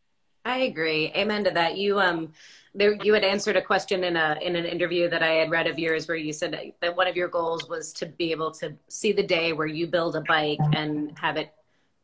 I 0.45 0.59
agree. 0.59 1.11
Amen 1.13 1.43
to 1.43 1.51
that. 1.51 1.77
You 1.77 1.99
um 1.99 2.31
there 2.73 2.93
you 3.03 3.13
had 3.13 3.23
answered 3.23 3.57
a 3.57 3.61
question 3.61 4.03
in 4.03 4.15
a 4.15 4.37
in 4.41 4.55
an 4.55 4.65
interview 4.65 5.09
that 5.09 5.21
I 5.21 5.33
had 5.33 5.51
read 5.51 5.67
of 5.67 5.77
yours 5.77 6.07
where 6.07 6.17
you 6.17 6.31
said 6.31 6.73
that 6.81 6.95
one 6.95 7.07
of 7.07 7.17
your 7.17 7.27
goals 7.27 7.67
was 7.67 7.91
to 7.93 8.05
be 8.05 8.31
able 8.31 8.51
to 8.51 8.73
see 8.87 9.11
the 9.11 9.23
day 9.23 9.53
where 9.53 9.67
you 9.67 9.87
build 9.87 10.15
a 10.15 10.21
bike 10.21 10.59
and 10.73 11.17
have 11.19 11.37
it 11.37 11.53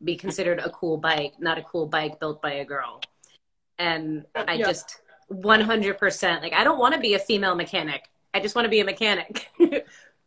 be 0.04 0.16
considered 0.16 0.58
a 0.60 0.70
cool 0.70 0.96
bike, 0.98 1.34
not 1.38 1.58
a 1.58 1.62
cool 1.62 1.86
bike 1.86 2.20
built 2.20 2.42
by 2.42 2.54
a 2.54 2.64
girl. 2.64 3.00
And 3.78 4.24
I 4.34 4.54
Yeah. 4.54 4.66
just 4.66 5.00
100% 5.30 6.42
like 6.42 6.52
I 6.52 6.64
don't 6.64 6.78
want 6.78 6.94
to 6.94 7.00
be 7.00 7.14
a 7.14 7.18
female 7.18 7.54
mechanic. 7.54 8.08
I 8.34 8.40
just 8.40 8.54
want 8.54 8.66
to 8.66 8.70
be 8.70 8.80
a 8.80 8.84
mechanic 8.84 9.48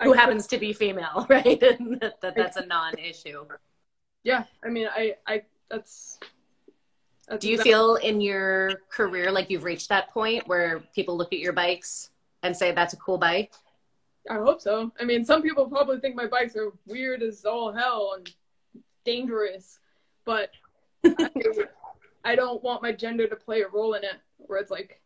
who 0.04 0.14
happens 0.14 0.48
to 0.48 0.58
be 0.58 0.74
female, 0.74 1.26
right? 1.30 1.62
And 1.62 2.00
that, 2.02 2.20
that 2.22 2.36
that's 2.36 2.58
a 2.58 2.66
non-issue. 2.66 3.46
Yeah, 4.24 4.44
I 4.64 4.70
mean, 4.70 4.88
I 4.94 5.16
I 5.28 5.44
that's. 5.70 6.20
that's 7.28 7.42
Do 7.42 7.48
you 7.50 7.54
exactly- 7.56 7.72
feel 7.72 7.96
in 7.96 8.22
your 8.22 8.82
career 8.90 9.32
like 9.32 9.50
you've 9.50 9.64
reached 9.64 9.90
that 9.90 10.10
point 10.10 10.48
where 10.48 10.80
people 10.96 11.16
look 11.18 11.32
at 11.34 11.40
your 11.40 11.54
bikes 11.54 12.10
and 12.44 12.56
say 12.56 12.72
that's 12.72 12.94
a 12.94 12.98
cool 12.98 13.18
bike? 13.18 13.52
I 14.30 14.36
hope 14.36 14.62
so. 14.62 14.92
I 15.00 15.06
mean, 15.06 15.24
some 15.24 15.42
people 15.42 15.68
probably 15.70 16.00
think 16.00 16.16
my 16.16 16.26
bikes 16.28 16.56
are 16.58 16.72
weird 16.86 17.22
as 17.24 17.46
all 17.46 17.72
hell 17.72 18.14
and 18.18 18.30
dangerous, 19.08 19.80
but 20.26 20.50
I, 21.06 21.30
I 22.24 22.36
don't 22.36 22.62
want 22.62 22.82
my 22.82 22.92
gender 22.92 23.26
to 23.28 23.36
play 23.36 23.62
a 23.62 23.70
role 23.70 23.94
in 23.94 24.04
it. 24.04 24.20
Where 24.38 24.60
it's 24.60 24.72
like, 24.72 25.02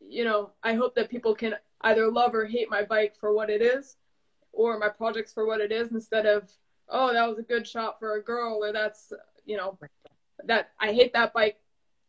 you 0.00 0.24
know, 0.24 0.50
I 0.62 0.74
hope 0.74 0.94
that 0.96 1.08
people 1.08 1.34
can 1.34 1.54
either 1.82 2.10
love 2.10 2.34
or 2.34 2.44
hate 2.44 2.68
my 2.76 2.82
bike 2.82 3.14
for 3.20 3.32
what 3.32 3.50
it 3.50 3.62
is, 3.62 3.96
or 4.52 4.78
my 4.78 4.88
projects 4.88 5.32
for 5.32 5.46
what 5.46 5.60
it 5.60 5.72
is, 5.72 5.92
instead 5.92 6.26
of, 6.26 6.50
oh, 6.88 7.12
that 7.12 7.28
was 7.28 7.38
a 7.38 7.50
good 7.52 7.66
shot 7.66 7.98
for 8.00 8.16
a 8.16 8.22
girl, 8.22 8.64
or 8.64 8.72
that's, 8.72 9.12
you 9.46 9.56
know, 9.56 9.78
that 10.44 10.70
I 10.80 10.92
hate 10.92 11.12
that 11.12 11.32
bike 11.32 11.58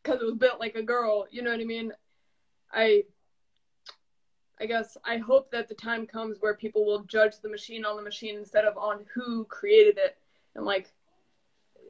because 0.01 0.21
it 0.21 0.25
was 0.25 0.36
built 0.36 0.60
like 0.60 0.75
a 0.75 0.84
girl. 0.84 1.27
You 1.31 1.41
know 1.43 1.51
what 1.51 1.60
I 1.60 1.65
mean? 1.65 1.91
I 2.73 3.03
I 4.60 4.65
guess 4.65 4.97
I 5.03 5.17
hope 5.17 5.51
that 5.51 5.67
the 5.67 5.75
time 5.89 6.05
comes 6.05 6.38
where 6.39 6.55
people 6.55 6.86
will 6.86 7.03
judge 7.05 7.39
the 7.41 7.49
machine 7.49 7.84
on 7.84 7.95
the 7.97 8.10
machine 8.12 8.38
instead 8.38 8.65
of 8.65 8.77
on 8.77 9.05
who 9.13 9.45
created 9.45 9.97
it. 9.97 10.17
And 10.55 10.65
like, 10.65 10.93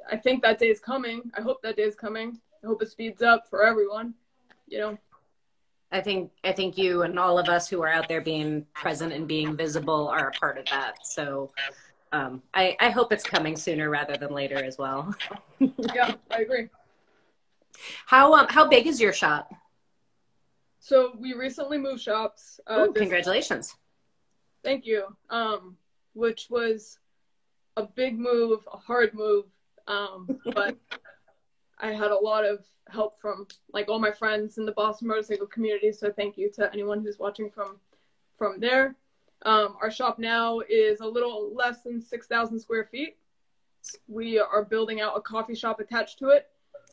I 0.09 0.17
think 0.17 0.41
that 0.43 0.59
day 0.59 0.69
is 0.69 0.79
coming. 0.79 1.31
I 1.37 1.41
hope 1.41 1.61
that 1.63 1.75
day 1.77 1.83
is 1.83 1.95
coming. 1.95 2.39
I 2.63 2.67
hope 2.67 2.81
it 2.81 2.89
speeds 2.89 3.21
up 3.21 3.49
for 3.49 3.63
everyone. 3.63 4.13
You 4.67 4.79
know, 4.79 4.97
I 5.91 6.01
think 6.01 6.31
I 6.43 6.51
think 6.51 6.77
you 6.77 7.03
and 7.03 7.19
all 7.19 7.37
of 7.37 7.49
us 7.49 7.67
who 7.67 7.81
are 7.81 7.89
out 7.89 8.07
there 8.07 8.21
being 8.21 8.65
present 8.73 9.11
and 9.11 9.27
being 9.27 9.55
visible 9.57 10.07
are 10.07 10.29
a 10.29 10.31
part 10.31 10.57
of 10.57 10.65
that. 10.67 11.05
So 11.05 11.51
um, 12.13 12.41
I, 12.53 12.75
I 12.79 12.89
hope 12.89 13.11
it's 13.11 13.23
coming 13.23 13.55
sooner 13.55 13.89
rather 13.89 14.15
than 14.15 14.33
later 14.33 14.63
as 14.63 14.77
well. 14.77 15.13
yeah, 15.93 16.15
I 16.29 16.41
agree. 16.41 16.69
How 18.05 18.33
um, 18.33 18.47
how 18.49 18.67
big 18.67 18.87
is 18.87 19.01
your 19.01 19.13
shop? 19.13 19.53
So 20.79 21.13
we 21.17 21.33
recently 21.33 21.77
moved 21.77 22.01
shops. 22.01 22.59
Uh, 22.67 22.87
Ooh, 22.87 22.93
congratulations! 22.93 23.75
Thank 24.63 24.85
you. 24.85 25.15
Um, 25.29 25.77
which 26.13 26.47
was 26.49 26.99
a 27.77 27.83
big 27.83 28.17
move, 28.17 28.67
a 28.71 28.77
hard 28.77 29.13
move. 29.13 29.45
Um, 29.87 30.27
but 30.53 30.77
I 31.79 31.91
had 31.91 32.11
a 32.11 32.17
lot 32.17 32.45
of 32.45 32.65
help 32.89 33.19
from 33.21 33.47
like 33.73 33.89
all 33.89 33.99
my 33.99 34.11
friends 34.11 34.57
in 34.57 34.65
the 34.65 34.71
Boston 34.71 35.07
motorcycle 35.07 35.47
community. 35.47 35.91
So 35.91 36.11
thank 36.11 36.37
you 36.37 36.49
to 36.51 36.71
anyone 36.73 37.01
who's 37.01 37.19
watching 37.19 37.49
from 37.49 37.77
from 38.37 38.59
there. 38.59 38.95
Um, 39.43 39.75
our 39.81 39.89
shop 39.91 40.19
now 40.19 40.61
is 40.69 40.99
a 40.99 41.07
little 41.07 41.53
less 41.55 41.83
than 41.83 42.01
six 42.01 42.27
thousand 42.27 42.59
square 42.59 42.87
feet. 42.91 43.17
We 44.07 44.39
are 44.39 44.63
building 44.63 45.01
out 45.01 45.17
a 45.17 45.21
coffee 45.21 45.55
shop 45.55 45.79
attached 45.79 46.19
to 46.19 46.29
it. 46.29 46.49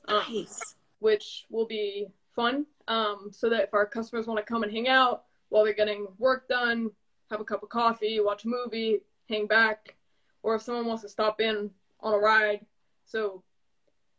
Um, 0.07 0.23
Nice. 0.31 0.75
which 1.01 1.45
will 1.51 1.67
be 1.67 2.07
fun. 2.35 2.65
Um, 2.87 3.29
so 3.31 3.51
that 3.51 3.65
if 3.65 3.75
our 3.75 3.85
customers 3.85 4.27
want 4.27 4.39
to 4.39 4.45
come 4.51 4.63
and 4.63 4.73
hang 4.73 4.89
out 4.89 5.25
while 5.51 5.65
they're 5.65 5.75
getting 5.75 6.07
work 6.19 6.49
done, 6.49 6.91
have 7.31 7.41
a 7.41 7.45
cup 7.45 7.63
of 7.63 7.69
coffee, 7.69 8.21
watch 8.21 8.45
a 8.45 8.49
movie, 8.49 9.03
hang 9.29 9.47
back, 9.47 9.97
or 10.43 10.55
if 10.55 10.63
someone 10.63 10.87
wants 10.87 11.03
to 11.03 11.09
stop 11.11 11.43
in 11.43 11.71
on 12.01 12.15
a 12.15 12.19
ride. 12.19 12.65
So, 13.09 13.43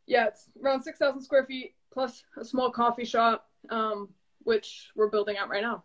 yeah, 0.07 0.27
it's 0.27 0.49
around 0.61 0.81
6,000 0.81 1.21
square 1.21 1.45
feet 1.45 1.75
plus 1.93 2.23
a 2.37 2.43
small 2.43 2.71
coffee 2.71 3.05
shop, 3.05 3.47
um, 3.69 4.09
which 4.43 4.89
we're 4.95 5.09
building 5.09 5.37
out 5.37 5.49
right 5.49 5.61
now. 5.61 5.83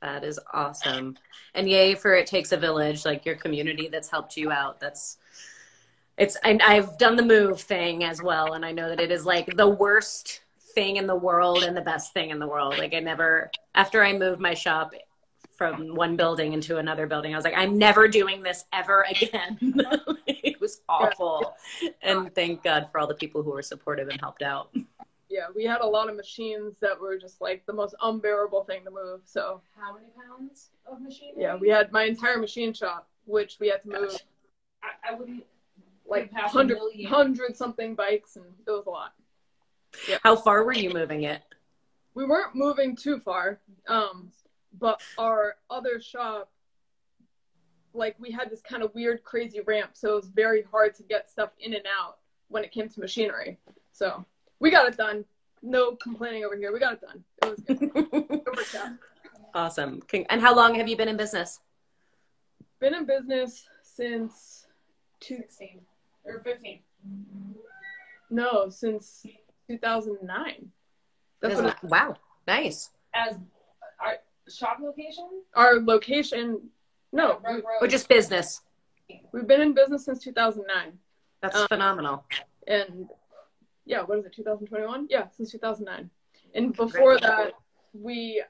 That 0.00 0.24
is 0.24 0.40
awesome. 0.52 1.16
And 1.54 1.68
yay 1.68 1.94
for 1.94 2.14
It 2.14 2.26
Takes 2.26 2.52
a 2.52 2.56
Village, 2.56 3.04
like 3.04 3.26
your 3.26 3.34
community 3.34 3.88
that's 3.88 4.08
helped 4.08 4.36
you 4.36 4.50
out. 4.50 4.80
That's 4.80 5.18
it's 6.16 6.36
and 6.42 6.62
I've 6.62 6.98
done 6.98 7.16
the 7.16 7.24
move 7.24 7.60
thing 7.60 8.04
as 8.04 8.22
well 8.22 8.52
and 8.52 8.64
I 8.64 8.72
know 8.72 8.88
that 8.88 9.00
it 9.00 9.10
is 9.10 9.24
like 9.24 9.56
the 9.56 9.68
worst 9.68 10.42
thing 10.74 10.96
in 10.96 11.06
the 11.06 11.16
world 11.16 11.62
and 11.62 11.76
the 11.76 11.82
best 11.82 12.12
thing 12.12 12.30
in 12.30 12.38
the 12.38 12.46
world. 12.46 12.78
Like 12.78 12.94
I 12.94 13.00
never 13.00 13.50
after 13.74 14.02
I 14.02 14.12
moved 14.14 14.40
my 14.40 14.54
shop 14.54 14.92
from 15.56 15.94
one 15.94 16.16
building 16.16 16.54
into 16.54 16.78
another 16.78 17.06
building, 17.06 17.34
I 17.34 17.36
was 17.36 17.44
like, 17.44 17.56
I'm 17.56 17.76
never 17.76 18.08
doing 18.08 18.42
this 18.42 18.64
ever 18.72 19.04
again. 19.10 19.58
it 20.60 20.64
was 20.64 20.82
awful. 20.88 21.56
And 22.02 22.34
thank 22.34 22.62
God 22.62 22.88
for 22.92 23.00
all 23.00 23.06
the 23.06 23.14
people 23.14 23.42
who 23.42 23.50
were 23.50 23.62
supportive 23.62 24.08
and 24.08 24.20
helped 24.20 24.42
out 24.42 24.70
yeah, 25.30 25.46
we 25.54 25.64
had 25.64 25.80
a 25.80 25.86
lot 25.86 26.10
of 26.10 26.16
machines 26.16 26.74
that 26.80 27.00
were 27.00 27.16
just 27.16 27.40
like 27.40 27.64
the 27.64 27.72
most 27.72 27.94
unbearable 28.02 28.64
thing 28.64 28.84
to 28.84 28.90
move. 28.90 29.20
So 29.24 29.62
how 29.78 29.94
many 29.94 30.08
pounds 30.08 30.70
of 30.86 31.00
machine? 31.00 31.34
Yeah, 31.36 31.56
we 31.56 31.68
had 31.68 31.92
my 31.92 32.02
entire 32.02 32.38
machine 32.38 32.74
shop, 32.74 33.08
which 33.26 33.58
we 33.60 33.68
had 33.68 33.82
to 33.84 33.88
move. 33.88 34.16
I, 34.82 35.12
I 35.12 35.14
wouldn't 35.14 35.44
like 36.06 36.32
hundred 36.32 36.78
hundred 37.06 37.56
something 37.56 37.94
bikes, 37.94 38.36
and 38.36 38.44
it 38.66 38.70
was 38.70 38.86
a 38.86 38.90
lot. 38.90 39.14
Yeah. 40.08 40.18
How 40.22 40.34
far 40.34 40.64
were 40.64 40.72
you 40.72 40.90
moving 40.90 41.22
it? 41.22 41.42
We 42.14 42.26
weren't 42.26 42.56
moving 42.56 42.96
too 42.96 43.20
far, 43.20 43.60
um, 43.86 44.32
but 44.80 45.00
our 45.16 45.54
other 45.70 46.00
shop, 46.00 46.50
like 47.94 48.16
we 48.18 48.30
had 48.30 48.50
this 48.50 48.60
kind 48.60 48.82
of 48.82 48.94
weird, 48.94 49.22
crazy 49.24 49.60
ramp, 49.60 49.90
so 49.94 50.12
it 50.12 50.16
was 50.16 50.28
very 50.28 50.62
hard 50.62 50.94
to 50.96 51.02
get 51.02 51.30
stuff 51.30 51.50
in 51.60 51.74
and 51.74 51.84
out 51.86 52.18
when 52.48 52.64
it 52.64 52.72
came 52.72 52.88
to 52.88 53.00
machinery. 53.00 53.58
So 53.92 54.24
we 54.58 54.70
got 54.70 54.88
it 54.88 54.96
done. 54.96 55.24
No 55.62 55.96
complaining 55.96 56.44
over 56.44 56.56
here. 56.56 56.72
We 56.72 56.78
got 56.78 56.94
it 56.94 57.00
done. 57.00 57.24
It 57.42 58.56
was 58.56 58.68
good. 58.70 58.98
awesome. 59.54 60.02
And 60.28 60.40
how 60.40 60.54
long 60.54 60.74
have 60.76 60.88
you 60.88 60.96
been 60.96 61.08
in 61.08 61.16
business? 61.16 61.60
Been 62.80 62.94
in 62.94 63.04
business 63.04 63.66
since 63.82 64.66
16 65.22 65.80
or 66.24 66.40
15. 66.40 66.80
No, 68.30 68.68
since 68.70 69.26
2009. 69.68 70.70
That's 71.42 71.54
what 71.56 71.64
it, 71.66 71.76
wow. 71.82 72.16
Nice. 72.46 72.90
As 73.14 73.36
our 74.02 74.16
shop 74.48 74.78
location? 74.80 75.28
Our 75.54 75.80
location, 75.80 76.70
no. 77.12 77.40
Or 77.80 77.86
just 77.86 78.08
business? 78.08 78.62
We've 79.32 79.46
been 79.46 79.60
in 79.60 79.74
business 79.74 80.04
since 80.04 80.22
2009. 80.22 80.98
That's 81.42 81.56
um, 81.56 81.68
phenomenal. 81.68 82.24
And 82.66 83.08
yeah, 83.84 84.02
what 84.02 84.18
is 84.18 84.26
it, 84.26 84.34
2021? 84.34 85.06
Yeah, 85.10 85.26
since 85.36 85.52
2009. 85.52 86.10
And 86.54 86.74
before 86.74 87.18
that, 87.20 87.52
we, 87.92 88.42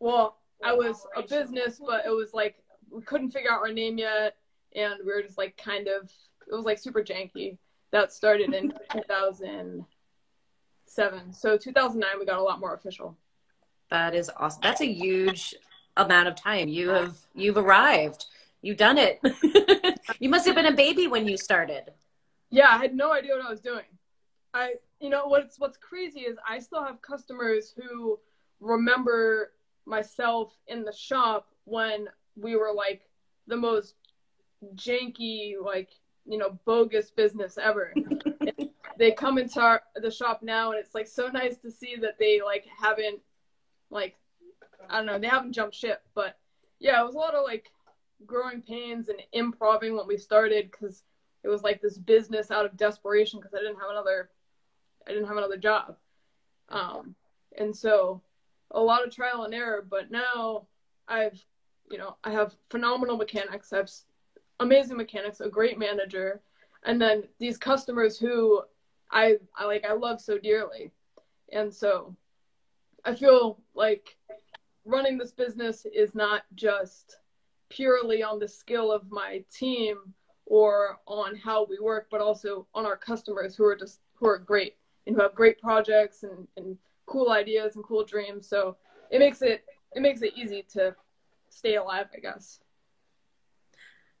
well, 0.00 0.38
I 0.62 0.72
was 0.72 1.06
a 1.16 1.22
business, 1.22 1.80
but 1.84 2.04
it 2.06 2.10
was 2.10 2.34
like 2.34 2.56
we 2.90 3.02
couldn't 3.02 3.30
figure 3.30 3.52
out 3.52 3.60
our 3.60 3.72
name 3.72 3.98
yet, 3.98 4.36
and 4.74 4.94
we 5.04 5.12
were 5.12 5.22
just 5.22 5.38
like 5.38 5.56
kind 5.56 5.86
of, 5.88 6.10
it 6.50 6.54
was 6.54 6.64
like 6.64 6.78
super 6.78 7.02
janky. 7.02 7.58
That 7.90 8.12
started 8.12 8.52
in 8.52 8.72
2007. 8.92 11.32
So 11.32 11.56
2009, 11.56 12.18
we 12.18 12.26
got 12.26 12.38
a 12.38 12.42
lot 12.42 12.60
more 12.60 12.74
official. 12.74 13.16
That 13.90 14.14
is 14.14 14.30
awesome. 14.36 14.60
That's 14.62 14.82
a 14.82 14.92
huge 14.92 15.54
amount 15.98 16.28
of 16.28 16.36
time. 16.36 16.68
You 16.68 16.88
have 16.90 17.16
you've 17.34 17.58
arrived. 17.58 18.26
You've 18.62 18.78
done 18.78 18.98
it. 18.98 19.20
you 20.18 20.28
must 20.28 20.46
have 20.46 20.54
been 20.54 20.66
a 20.66 20.74
baby 20.74 21.06
when 21.06 21.28
you 21.28 21.36
started. 21.36 21.92
Yeah, 22.50 22.68
I 22.68 22.78
had 22.78 22.94
no 22.94 23.12
idea 23.12 23.36
what 23.36 23.46
I 23.46 23.50
was 23.50 23.60
doing. 23.60 23.84
I 24.54 24.74
you 25.00 25.10
know 25.10 25.26
what's 25.26 25.58
what's 25.58 25.76
crazy 25.76 26.20
is 26.20 26.38
I 26.48 26.58
still 26.58 26.82
have 26.82 27.02
customers 27.02 27.74
who 27.76 28.18
remember 28.60 29.52
myself 29.84 30.52
in 30.66 30.84
the 30.84 30.92
shop 30.92 31.48
when 31.64 32.08
we 32.36 32.56
were 32.56 32.72
like 32.72 33.02
the 33.46 33.56
most 33.56 33.94
janky 34.74 35.54
like 35.62 35.90
you 36.26 36.36
know 36.36 36.58
bogus 36.64 37.10
business 37.10 37.58
ever 37.58 37.94
they 38.98 39.12
come 39.12 39.38
into 39.38 39.60
our, 39.60 39.80
the 39.96 40.10
shop 40.10 40.42
now 40.42 40.72
and 40.72 40.80
it's 40.80 40.94
like 40.94 41.06
so 41.06 41.28
nice 41.28 41.56
to 41.58 41.70
see 41.70 41.96
that 41.96 42.18
they 42.18 42.40
like 42.44 42.66
haven't 42.80 43.20
like 43.90 44.16
i 44.88 44.96
don't 44.96 45.06
know 45.06 45.18
they 45.18 45.26
haven't 45.26 45.52
jumped 45.52 45.74
ship 45.74 46.02
but 46.14 46.36
yeah 46.78 47.00
it 47.00 47.04
was 47.04 47.14
a 47.14 47.18
lot 47.18 47.34
of 47.34 47.44
like 47.44 47.70
growing 48.26 48.60
pains 48.62 49.08
and 49.08 49.20
improving 49.32 49.96
when 49.96 50.06
we 50.06 50.16
started 50.16 50.70
because 50.70 51.04
it 51.44 51.48
was 51.48 51.62
like 51.62 51.80
this 51.80 51.98
business 51.98 52.50
out 52.50 52.66
of 52.66 52.76
desperation 52.76 53.38
because 53.38 53.54
i 53.54 53.58
didn't 53.58 53.78
have 53.78 53.90
another 53.90 54.30
I 55.08 55.12
didn't 55.12 55.28
have 55.28 55.36
another 55.38 55.56
job. 55.56 55.96
Um, 56.68 57.14
and 57.56 57.74
so 57.74 58.20
a 58.72 58.80
lot 58.80 59.04
of 59.06 59.14
trial 59.14 59.44
and 59.44 59.54
error, 59.54 59.84
but 59.88 60.10
now 60.10 60.66
I've, 61.08 61.42
you 61.90 61.96
know, 61.96 62.16
I 62.22 62.30
have 62.30 62.54
phenomenal 62.68 63.16
mechanics. 63.16 63.72
I 63.72 63.78
have 63.78 63.90
amazing 64.60 64.98
mechanics, 64.98 65.40
a 65.40 65.48
great 65.48 65.78
manager, 65.78 66.42
and 66.84 67.00
then 67.00 67.24
these 67.38 67.56
customers 67.56 68.18
who 68.18 68.62
I, 69.10 69.38
I 69.56 69.64
like, 69.64 69.86
I 69.86 69.94
love 69.94 70.20
so 70.20 70.36
dearly. 70.36 70.92
And 71.50 71.74
so 71.74 72.14
I 73.04 73.14
feel 73.14 73.58
like 73.74 74.16
running 74.88 75.18
this 75.18 75.32
business 75.32 75.86
is 75.94 76.14
not 76.14 76.42
just 76.54 77.18
purely 77.68 78.22
on 78.22 78.38
the 78.38 78.48
skill 78.48 78.90
of 78.90 79.10
my 79.10 79.44
team 79.52 79.98
or 80.46 80.98
on 81.06 81.36
how 81.36 81.66
we 81.68 81.78
work, 81.78 82.06
but 82.10 82.22
also 82.22 82.66
on 82.74 82.86
our 82.86 82.96
customers 82.96 83.54
who 83.54 83.64
are 83.64 83.76
just 83.76 84.00
who 84.14 84.26
are 84.26 84.38
great 84.38 84.76
and 85.06 85.14
who 85.14 85.22
have 85.22 85.34
great 85.34 85.60
projects 85.60 86.22
and, 86.22 86.48
and 86.56 86.76
cool 87.06 87.30
ideas 87.30 87.76
and 87.76 87.84
cool 87.84 88.02
dreams. 88.02 88.48
So 88.48 88.76
it 89.10 89.18
makes 89.18 89.42
it 89.42 89.64
it 89.94 90.00
makes 90.00 90.22
it 90.22 90.32
easy 90.36 90.64
to 90.72 90.96
stay 91.50 91.76
alive, 91.76 92.06
I 92.14 92.20
guess. 92.20 92.60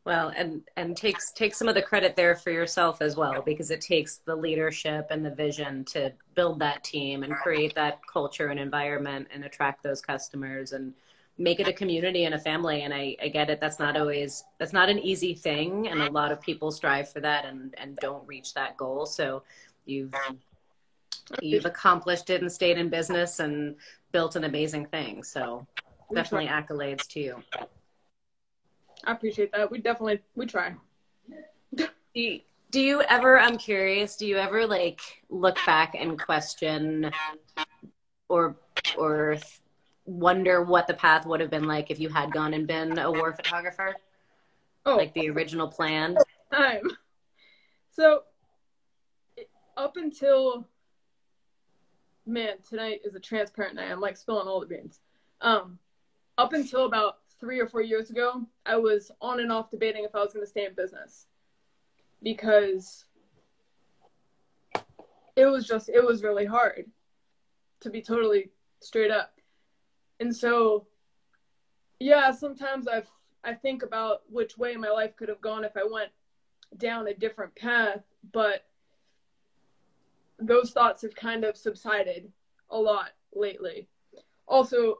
Well, 0.08 0.32
and 0.34 0.62
and 0.78 0.96
takes 0.96 1.32
take 1.32 1.54
some 1.54 1.68
of 1.68 1.74
the 1.74 1.82
credit 1.82 2.16
there 2.16 2.34
for 2.34 2.50
yourself 2.50 3.02
as 3.02 3.14
well, 3.14 3.42
because 3.42 3.70
it 3.70 3.82
takes 3.82 4.22
the 4.24 4.34
leadership 4.34 5.08
and 5.10 5.22
the 5.22 5.34
vision 5.34 5.84
to 5.92 6.14
build 6.34 6.60
that 6.60 6.82
team 6.82 7.24
and 7.24 7.34
create 7.34 7.74
that 7.74 8.00
culture 8.10 8.46
and 8.46 8.58
environment 8.58 9.28
and 9.30 9.44
attract 9.44 9.82
those 9.82 10.00
customers 10.00 10.72
and 10.72 10.94
make 11.36 11.60
it 11.60 11.68
a 11.68 11.74
community 11.74 12.24
and 12.24 12.34
a 12.34 12.38
family. 12.38 12.84
And 12.84 12.94
I, 12.94 13.16
I 13.22 13.28
get 13.28 13.50
it. 13.50 13.60
That's 13.60 13.78
not 13.78 13.98
always 13.98 14.44
that's 14.56 14.72
not 14.72 14.88
an 14.88 14.98
easy 14.98 15.34
thing, 15.34 15.88
and 15.88 16.00
a 16.00 16.10
lot 16.10 16.32
of 16.32 16.40
people 16.40 16.70
strive 16.70 17.12
for 17.12 17.20
that 17.20 17.44
and 17.44 17.74
and 17.76 17.94
don't 17.96 18.26
reach 18.26 18.54
that 18.54 18.78
goal. 18.78 19.04
So 19.04 19.42
you've 19.84 20.14
you've 21.42 21.66
accomplished 21.66 22.30
it 22.30 22.40
and 22.40 22.50
stayed 22.50 22.78
in 22.78 22.88
business 22.88 23.40
and 23.40 23.76
built 24.12 24.36
an 24.36 24.44
amazing 24.44 24.86
thing. 24.86 25.22
So 25.22 25.66
definitely 26.14 26.48
accolades 26.48 27.06
to 27.08 27.20
you. 27.20 27.42
I 29.04 29.12
appreciate 29.12 29.52
that. 29.52 29.70
We 29.70 29.78
definitely 29.78 30.20
we 30.34 30.46
try. 30.46 30.74
Do 31.74 31.88
you, 32.14 32.40
do 32.70 32.80
you 32.80 33.02
ever? 33.02 33.38
I'm 33.38 33.58
curious. 33.58 34.16
Do 34.16 34.26
you 34.26 34.36
ever 34.36 34.66
like 34.66 35.00
look 35.30 35.56
back 35.64 35.94
and 35.94 36.18
question, 36.18 37.10
or 38.28 38.56
or 38.96 39.36
wonder 40.04 40.62
what 40.62 40.86
the 40.86 40.94
path 40.94 41.26
would 41.26 41.40
have 41.40 41.50
been 41.50 41.66
like 41.66 41.90
if 41.90 42.00
you 42.00 42.08
had 42.08 42.32
gone 42.32 42.54
and 42.54 42.66
been 42.66 42.98
a 42.98 43.10
war 43.10 43.32
photographer? 43.32 43.94
Oh, 44.86 44.96
like 44.96 45.12
the 45.14 45.28
original 45.30 45.68
plan. 45.68 46.16
Time. 46.52 46.82
So 47.90 48.22
up 49.76 49.96
until 49.96 50.66
man, 52.26 52.56
tonight 52.68 53.00
is 53.04 53.14
a 53.14 53.20
transparent 53.20 53.74
night. 53.74 53.90
I'm 53.90 54.00
like 54.00 54.16
spilling 54.16 54.48
all 54.48 54.60
the 54.60 54.66
beans. 54.66 55.00
Um, 55.40 55.78
up 56.36 56.52
until 56.52 56.84
about 56.84 57.18
three 57.40 57.60
or 57.60 57.66
four 57.66 57.82
years 57.82 58.10
ago, 58.10 58.46
I 58.66 58.76
was 58.76 59.10
on 59.20 59.40
and 59.40 59.52
off 59.52 59.70
debating 59.70 60.04
if 60.04 60.14
I 60.14 60.20
was 60.20 60.32
going 60.32 60.44
to 60.44 60.50
stay 60.50 60.64
in 60.66 60.74
business 60.74 61.26
because 62.22 63.04
it 65.36 65.46
was 65.46 65.66
just, 65.66 65.88
it 65.88 66.04
was 66.04 66.22
really 66.22 66.44
hard 66.44 66.90
to 67.80 67.90
be 67.90 68.02
totally 68.02 68.50
straight 68.80 69.10
up. 69.10 69.34
And 70.20 70.34
so, 70.34 70.86
yeah, 72.00 72.32
sometimes 72.32 72.88
I've, 72.88 73.08
I 73.44 73.54
think 73.54 73.82
about 73.84 74.22
which 74.28 74.58
way 74.58 74.76
my 74.76 74.90
life 74.90 75.16
could 75.16 75.28
have 75.28 75.40
gone 75.40 75.64
if 75.64 75.76
I 75.76 75.86
went 75.88 76.10
down 76.76 77.06
a 77.06 77.14
different 77.14 77.54
path, 77.54 78.02
but 78.32 78.64
those 80.40 80.72
thoughts 80.72 81.02
have 81.02 81.14
kind 81.14 81.44
of 81.44 81.56
subsided 81.56 82.32
a 82.70 82.78
lot 82.78 83.10
lately. 83.34 83.88
Also, 84.46 84.98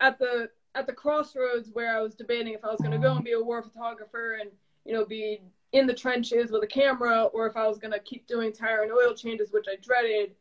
at 0.00 0.18
the 0.18 0.50
at 0.74 0.86
the 0.86 0.92
crossroads 0.92 1.70
where 1.72 1.96
I 1.96 2.00
was 2.00 2.14
debating 2.14 2.54
if 2.54 2.64
I 2.64 2.70
was 2.70 2.80
going 2.80 2.92
to 2.92 2.98
go 2.98 3.14
and 3.14 3.24
be 3.24 3.32
a 3.32 3.40
war 3.40 3.62
photographer 3.62 4.38
and 4.40 4.50
you 4.84 4.92
know 4.92 5.04
be 5.04 5.40
in 5.72 5.86
the 5.86 5.94
trenches 5.94 6.50
with 6.50 6.62
a 6.62 6.66
camera 6.66 7.24
or 7.24 7.46
if 7.46 7.56
I 7.56 7.66
was 7.66 7.78
going 7.78 7.92
to 7.92 7.98
keep 8.00 8.26
doing 8.26 8.52
tire 8.52 8.82
and 8.82 8.92
oil 8.92 9.14
changes, 9.14 9.52
which 9.52 9.66
I 9.68 9.76
dreaded, 9.76 10.34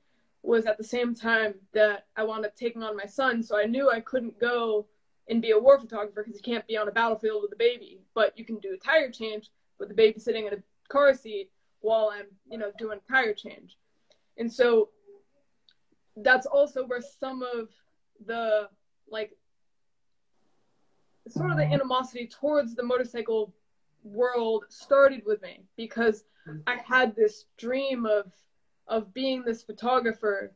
was 0.43 0.65
at 0.65 0.77
the 0.77 0.83
same 0.83 1.15
time 1.15 1.53
that 1.73 2.05
I 2.17 2.23
wound 2.23 2.45
up 2.45 2.55
taking 2.55 2.83
on 2.83 2.97
my 2.97 3.05
son. 3.05 3.41
So 3.41 3.57
I 3.57 3.65
knew 3.65 3.89
I 3.89 4.01
couldn't 4.01 4.39
go 4.39 4.87
and 5.29 5.41
be 5.41 5.51
a 5.51 5.59
war 5.59 5.79
photographer 5.79 6.23
because 6.23 6.35
you 6.35 6.43
can't 6.43 6.67
be 6.67 6.75
on 6.75 6.87
a 6.87 6.91
battlefield 6.91 7.43
with 7.43 7.53
a 7.53 7.57
baby, 7.57 8.01
but 8.13 8.37
you 8.37 8.43
can 8.43 8.57
do 8.57 8.73
a 8.73 8.77
tire 8.77 9.09
change 9.09 9.49
with 9.79 9.87
the 9.87 9.95
baby 9.95 10.19
sitting 10.19 10.47
in 10.47 10.53
a 10.53 10.63
car 10.89 11.13
seat 11.13 11.49
while 11.79 12.11
I'm, 12.13 12.25
you 12.49 12.57
know, 12.57 12.71
doing 12.77 12.99
a 12.99 13.11
tire 13.11 13.33
change. 13.33 13.77
And 14.37 14.51
so 14.51 14.89
that's 16.17 16.45
also 16.45 16.85
where 16.85 17.01
some 17.01 17.43
of 17.43 17.69
the 18.25 18.67
like 19.09 19.37
sort 21.27 21.51
of 21.51 21.57
the 21.57 21.63
animosity 21.63 22.27
towards 22.27 22.75
the 22.75 22.83
motorcycle 22.83 23.53
world 24.03 24.65
started 24.69 25.21
with 25.25 25.41
me 25.41 25.63
because 25.77 26.23
I 26.65 26.77
had 26.77 27.15
this 27.15 27.45
dream 27.57 28.05
of 28.05 28.31
of 28.87 29.13
being 29.13 29.43
this 29.43 29.61
photographer 29.61 30.53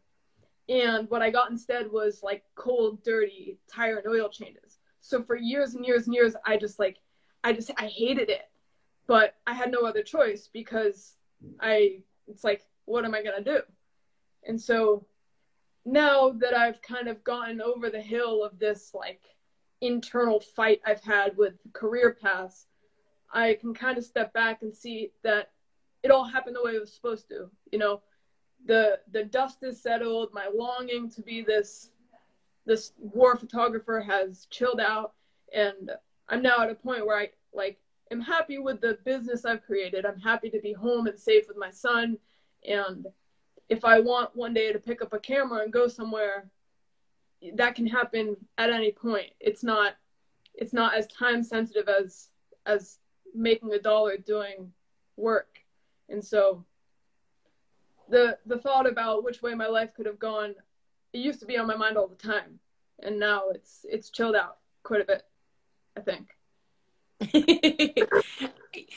and 0.68 1.10
what 1.10 1.22
I 1.22 1.30
got 1.30 1.52
instead 1.52 1.92
was 1.92 2.22
like 2.24 2.44
cold, 2.56 3.04
dirty 3.04 3.60
tire 3.72 3.98
and 3.98 4.08
oil 4.08 4.30
changes. 4.30 4.80
So 5.00 5.22
for 5.22 5.36
years 5.36 5.76
and 5.76 5.86
years 5.86 6.08
and 6.08 6.16
years 6.16 6.36
I 6.46 6.58
just 6.58 6.80
like 6.80 6.98
I 7.44 7.54
just 7.54 7.72
I 7.78 7.88
hated 7.88 8.30
it. 8.30 8.50
But 9.08 9.36
I 9.46 9.54
had 9.54 9.72
no 9.72 9.82
other 9.82 10.02
choice 10.02 10.50
because 10.52 11.16
I 11.60 12.02
it's 12.28 12.44
like 12.44 12.66
what 12.86 13.06
am 13.06 13.14
I 13.14 13.24
going 13.24 13.44
to 13.44 13.58
do? 13.58 13.62
And 14.48 14.60
so 14.60 15.06
now 15.86 16.32
that 16.32 16.56
I've 16.56 16.82
kind 16.82 17.08
of 17.08 17.24
gotten 17.24 17.62
over 17.62 17.90
the 17.90 18.02
hill 18.02 18.44
of 18.44 18.58
this 18.58 18.92
like 18.94 19.22
internal 19.86 20.40
fight 20.40 20.82
I've 20.86 21.04
had 21.04 21.38
with 21.38 21.54
career 21.74 22.18
paths, 22.22 22.68
I 23.32 23.56
can 23.56 23.74
kind 23.74 23.98
of 23.98 24.06
step 24.06 24.34
back 24.34 24.62
and 24.62 24.74
see 24.74 25.12
that 25.24 25.52
it 26.04 26.12
all 26.12 26.24
happened 26.26 26.56
the 26.56 26.64
way 26.64 26.74
it 26.74 26.80
was 26.80 26.94
supposed 26.94 27.28
to. 27.30 27.50
You 27.72 27.80
know, 27.80 28.02
the 28.66 29.00
the 29.12 29.24
dust 29.24 29.64
is 29.64 29.82
settled. 29.82 30.30
My 30.34 30.50
longing 30.54 31.10
to 31.12 31.22
be 31.22 31.42
this 31.42 31.90
this 32.66 32.94
war 32.98 33.36
photographer 33.36 34.00
has 34.00 34.48
chilled 34.50 34.80
out, 34.80 35.14
and 35.54 35.92
I'm 36.30 36.42
now 36.42 36.62
at 36.62 36.72
a 36.72 36.76
point 36.76 37.06
where 37.06 37.18
I 37.18 37.30
like 37.54 37.80
am 38.12 38.22
happy 38.22 38.58
with 38.58 38.82
the 38.82 38.98
business 39.04 39.46
I've 39.46 39.66
created. 39.66 40.06
I'm 40.06 40.20
happy 40.20 40.50
to 40.50 40.60
be 40.60 40.74
home 40.74 41.08
and 41.08 41.20
safe 41.20 41.48
with 41.48 41.58
my 41.58 41.72
son, 41.72 42.18
and 42.68 43.08
if 43.70 43.84
I 43.84 44.00
want 44.00 44.36
one 44.36 44.54
day 44.54 44.72
to 44.72 44.80
pick 44.80 45.02
up 45.02 45.14
a 45.14 45.20
camera 45.20 45.64
and 45.64 45.74
go 45.74 45.88
somewhere, 45.88 46.50
that 47.56 47.76
can 47.76 47.88
happen 47.88 48.36
at 48.58 48.70
any 48.70 48.92
point. 48.92 49.32
It's 49.40 49.64
not 49.64 49.94
it's 50.54 50.74
not 50.74 50.96
as 50.96 51.08
time 51.08 51.44
sensitive 51.44 51.88
as 51.90 52.30
as 52.66 53.00
making 53.34 53.74
a 53.74 53.80
dollar 53.80 54.18
doing 54.18 54.72
work. 55.18 55.60
And 56.10 56.24
so 56.24 56.66
the 58.10 58.38
the 58.46 58.58
thought 58.58 58.88
about 58.88 59.24
which 59.24 59.42
way 59.42 59.54
my 59.54 59.68
life 59.68 59.94
could 59.96 60.06
have 60.06 60.20
gone, 60.20 60.56
it 61.14 61.20
used 61.20 61.40
to 61.42 61.46
be 61.46 61.58
on 61.58 61.68
my 61.68 61.76
mind 61.76 61.98
all 61.98 62.08
the 62.08 62.16
time. 62.16 62.60
And 63.04 63.20
now 63.20 63.50
it's 63.50 63.86
it's 63.90 64.10
chilled 64.10 64.36
out 64.36 64.58
quite 64.84 65.02
a 65.02 65.06
bit, 65.06 65.24
I 65.98 66.02
think. 66.02 66.30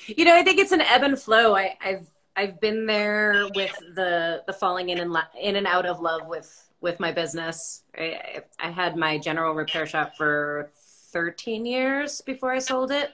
you 0.07 0.25
know, 0.25 0.37
I 0.37 0.43
think 0.43 0.59
it's 0.59 0.73
an 0.73 0.81
ebb 0.81 1.03
and 1.03 1.19
flow. 1.19 1.55
I, 1.55 1.77
I've 1.81 2.07
I've 2.37 2.61
been 2.61 2.87
there 2.87 3.49
with 3.55 3.77
the 3.95 4.43
the 4.47 4.53
falling 4.53 4.91
in 4.91 4.99
and 4.99 5.17
in 5.41 5.57
and 5.57 5.67
out 5.67 5.87
of 5.87 6.01
love 6.01 6.27
with 6.27 6.68
with 6.81 7.01
my 7.01 7.13
business. 7.13 7.83
I, 7.97 8.43
I 8.59 8.71
had 8.71 8.97
my 8.97 9.19
general 9.19 9.55
repair 9.55 9.87
shop 9.87 10.17
for 10.17 10.71
13 11.13 11.67
years 11.67 12.21
before 12.21 12.53
I 12.53 12.59
sold 12.59 12.91
it, 12.91 13.11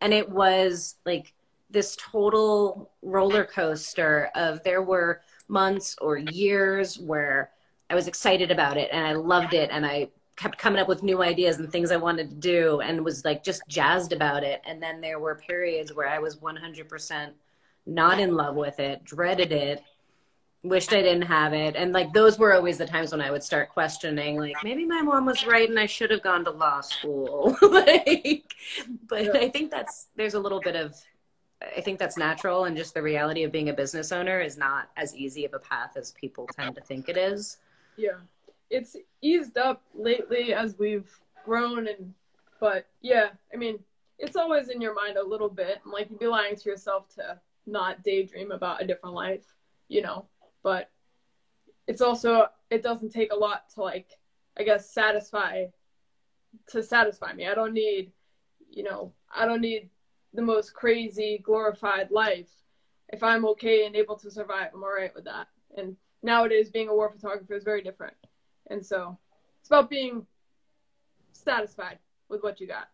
and 0.00 0.12
it 0.12 0.28
was 0.28 0.96
like 1.04 1.32
this 1.70 1.96
total 1.96 2.90
roller 3.02 3.44
coaster 3.44 4.30
of 4.34 4.62
there 4.62 4.82
were 4.82 5.22
months 5.48 5.96
or 6.00 6.16
years 6.18 6.98
where 6.98 7.50
I 7.90 7.94
was 7.94 8.08
excited 8.08 8.50
about 8.50 8.76
it 8.76 8.90
and 8.92 9.06
I 9.06 9.12
loved 9.12 9.54
it 9.54 9.70
and 9.70 9.84
I 9.84 10.08
kept 10.36 10.58
coming 10.58 10.80
up 10.80 10.88
with 10.88 11.02
new 11.02 11.22
ideas 11.22 11.58
and 11.58 11.70
things 11.70 11.90
I 11.90 11.96
wanted 11.96 12.30
to 12.30 12.36
do 12.36 12.80
and 12.80 13.04
was 13.04 13.24
like 13.24 13.44
just 13.44 13.62
jazzed 13.68 14.12
about 14.12 14.44
it. 14.44 14.62
And 14.64 14.82
then 14.82 15.00
there 15.00 15.18
were 15.18 15.34
periods 15.34 15.94
where 15.94 16.08
I 16.08 16.18
was 16.18 16.36
100% 16.36 17.30
not 17.84 18.18
in 18.18 18.34
love 18.34 18.54
with 18.54 18.80
it, 18.80 19.04
dreaded 19.04 19.52
it, 19.52 19.82
wished 20.62 20.92
I 20.92 21.02
didn't 21.02 21.22
have 21.22 21.52
it. 21.52 21.74
And 21.76 21.92
like 21.92 22.12
those 22.12 22.38
were 22.38 22.54
always 22.54 22.78
the 22.78 22.86
times 22.86 23.10
when 23.10 23.20
I 23.20 23.30
would 23.30 23.42
start 23.42 23.70
questioning, 23.70 24.38
like 24.38 24.54
maybe 24.62 24.84
my 24.84 25.02
mom 25.02 25.26
was 25.26 25.46
right 25.46 25.68
and 25.68 25.78
I 25.78 25.86
should 25.86 26.10
have 26.10 26.22
gone 26.22 26.44
to 26.44 26.50
law 26.50 26.80
school. 26.80 27.56
like, 27.62 28.54
but 29.08 29.36
I 29.36 29.48
think 29.48 29.70
that's 29.70 30.08
there's 30.16 30.34
a 30.34 30.40
little 30.40 30.60
bit 30.60 30.76
of 30.76 30.94
I 31.76 31.80
think 31.80 31.98
that's 31.98 32.16
natural 32.16 32.64
and 32.64 32.76
just 32.76 32.94
the 32.94 33.02
reality 33.02 33.44
of 33.44 33.52
being 33.52 33.68
a 33.68 33.72
business 33.72 34.10
owner 34.10 34.40
is 34.40 34.56
not 34.56 34.90
as 34.96 35.14
easy 35.14 35.44
of 35.44 35.54
a 35.54 35.60
path 35.60 35.96
as 35.96 36.12
people 36.12 36.48
tend 36.58 36.74
to 36.74 36.80
think 36.80 37.08
it 37.08 37.16
is. 37.16 37.58
Yeah. 37.96 38.18
It's 38.70 38.96
eased 39.20 39.58
up 39.58 39.82
lately 39.94 40.54
as 40.54 40.76
we've 40.78 41.10
grown 41.44 41.88
and 41.88 42.14
but 42.60 42.86
yeah, 43.00 43.30
I 43.52 43.56
mean, 43.56 43.80
it's 44.20 44.36
always 44.36 44.68
in 44.68 44.80
your 44.80 44.94
mind 44.94 45.16
a 45.16 45.24
little 45.24 45.48
bit. 45.48 45.80
Like 45.84 46.08
you'd 46.08 46.20
be 46.20 46.28
lying 46.28 46.54
to 46.54 46.68
yourself 46.68 47.08
to 47.16 47.40
not 47.66 48.04
daydream 48.04 48.52
about 48.52 48.80
a 48.80 48.86
different 48.86 49.16
life, 49.16 49.44
you 49.88 50.02
know 50.02 50.26
but 50.62 50.90
it's 51.86 52.00
also 52.00 52.46
it 52.70 52.82
doesn't 52.82 53.10
take 53.10 53.32
a 53.32 53.36
lot 53.36 53.68
to 53.74 53.82
like 53.82 54.18
I 54.58 54.62
guess 54.62 54.90
satisfy 54.90 55.66
to 56.68 56.82
satisfy 56.82 57.32
me. 57.32 57.46
I 57.46 57.54
don't 57.54 57.72
need, 57.72 58.12
you 58.70 58.82
know, 58.82 59.12
I 59.34 59.46
don't 59.46 59.60
need 59.60 59.88
the 60.34 60.42
most 60.42 60.74
crazy 60.74 61.40
glorified 61.42 62.10
life. 62.10 62.50
If 63.08 63.22
I'm 63.22 63.44
okay 63.46 63.86
and 63.86 63.96
able 63.96 64.16
to 64.18 64.30
survive, 64.30 64.70
I'm 64.74 64.82
all 64.82 64.92
right 64.94 65.14
with 65.14 65.24
that. 65.24 65.48
And 65.76 65.96
nowadays 66.22 66.70
being 66.70 66.88
a 66.88 66.94
war 66.94 67.10
photographer 67.10 67.54
is 67.54 67.64
very 67.64 67.82
different. 67.82 68.14
And 68.70 68.84
so 68.84 69.18
it's 69.60 69.68
about 69.68 69.90
being 69.90 70.26
satisfied 71.32 71.98
with 72.28 72.42
what 72.42 72.60
you 72.60 72.66
got, 72.66 72.88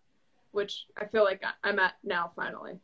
which 0.53 0.87
I 0.97 1.07
feel 1.07 1.25
like 1.25 1.43
I'm 1.63 1.79
at 1.79 1.95
now 2.03 2.33
finally. 2.35 2.81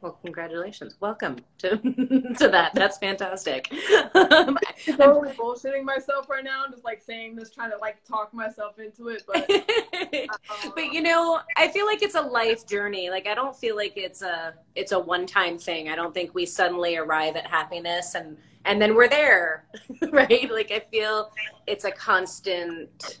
Well, 0.00 0.18
congratulations. 0.22 0.96
Welcome 1.00 1.38
to 1.58 1.70
to 2.38 2.48
that. 2.48 2.72
That's 2.74 2.98
fantastic. 2.98 3.72
I'm 4.14 4.58
totally 4.84 5.32
bullshitting 5.32 5.84
myself 5.84 6.28
right 6.28 6.44
now. 6.44 6.64
I'm 6.64 6.70
just 6.70 6.84
like 6.84 7.02
saying 7.02 7.36
this, 7.36 7.50
trying 7.50 7.70
to 7.70 7.78
like 7.78 8.04
talk 8.04 8.32
myself 8.34 8.78
into 8.78 9.08
it. 9.08 9.22
But 9.26 9.48
but 10.74 10.92
you 10.92 11.00
know, 11.00 11.40
I 11.56 11.68
feel 11.68 11.86
like 11.86 12.02
it's 12.02 12.14
a 12.14 12.20
life 12.20 12.66
journey. 12.66 13.10
Like 13.10 13.26
I 13.26 13.34
don't 13.34 13.56
feel 13.56 13.74
like 13.74 13.94
it's 13.96 14.22
a 14.22 14.54
it's 14.74 14.92
a 14.92 14.98
one 14.98 15.26
time 15.26 15.58
thing. 15.58 15.88
I 15.88 15.96
don't 15.96 16.12
think 16.12 16.34
we 16.34 16.44
suddenly 16.46 16.96
arrive 16.96 17.36
at 17.36 17.46
happiness 17.46 18.14
and 18.14 18.36
and 18.66 18.82
then 18.82 18.94
we're 18.94 19.08
there, 19.08 19.64
right? 20.10 20.50
Like 20.50 20.70
I 20.70 20.80
feel 20.90 21.32
it's 21.66 21.84
a 21.84 21.90
constant 21.90 23.20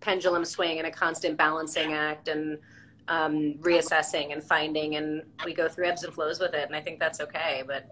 pendulum 0.00 0.44
swing 0.44 0.78
and 0.78 0.86
a 0.86 0.90
constant 0.90 1.36
balancing 1.36 1.92
act 1.92 2.28
and 2.28 2.58
um, 3.08 3.54
reassessing 3.60 4.32
and 4.32 4.42
finding, 4.42 4.96
and 4.96 5.22
we 5.44 5.54
go 5.54 5.68
through 5.68 5.86
ebbs 5.86 6.04
and 6.04 6.12
flows 6.12 6.40
with 6.40 6.54
it. 6.54 6.66
And 6.66 6.74
I 6.74 6.80
think 6.80 6.98
that's 6.98 7.20
okay. 7.20 7.62
But 7.66 7.90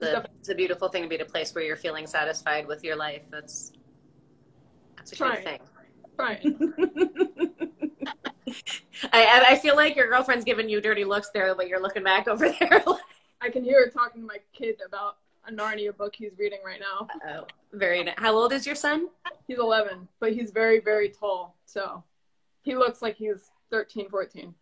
the, 0.00 0.24
it's 0.38 0.48
a 0.48 0.54
beautiful 0.54 0.88
thing 0.88 1.02
to 1.02 1.08
be 1.08 1.16
at 1.16 1.20
a 1.20 1.24
place 1.24 1.54
where 1.54 1.64
you're 1.64 1.76
feeling 1.76 2.06
satisfied 2.06 2.66
with 2.66 2.84
your 2.84 2.96
life. 2.96 3.22
That's 3.30 3.72
that's 4.96 5.12
a 5.12 5.16
good 5.16 5.44
thing. 5.44 5.60
Right. 6.16 6.44
I, 9.12 9.46
I 9.50 9.58
feel 9.58 9.74
like 9.76 9.96
your 9.96 10.08
girlfriend's 10.08 10.44
giving 10.44 10.68
you 10.68 10.80
dirty 10.80 11.04
looks 11.04 11.30
there, 11.30 11.54
but 11.54 11.68
you're 11.68 11.82
looking 11.82 12.04
back 12.04 12.28
over 12.28 12.50
there. 12.60 12.82
I 13.40 13.50
can 13.50 13.64
hear 13.64 13.84
her 13.84 13.90
talking 13.90 14.22
to 14.22 14.26
my 14.26 14.38
kid 14.52 14.80
about 14.86 15.18
a 15.46 15.52
Narnia 15.52 15.96
book 15.96 16.14
he's 16.16 16.32
reading 16.38 16.60
right 16.64 16.80
now. 16.80 17.08
Oh, 17.28 17.46
very 17.72 18.02
nice. 18.04 18.14
How 18.16 18.32
old 18.34 18.52
is 18.52 18.64
your 18.66 18.76
son? 18.76 19.08
He's 19.46 19.58
11, 19.58 20.08
but 20.20 20.32
he's 20.32 20.50
very, 20.50 20.80
very 20.80 21.10
tall. 21.10 21.56
So 21.66 22.02
he 22.62 22.76
looks 22.76 23.02
like 23.02 23.16
he's 23.16 23.50
13, 23.70 24.08
14. 24.08 24.54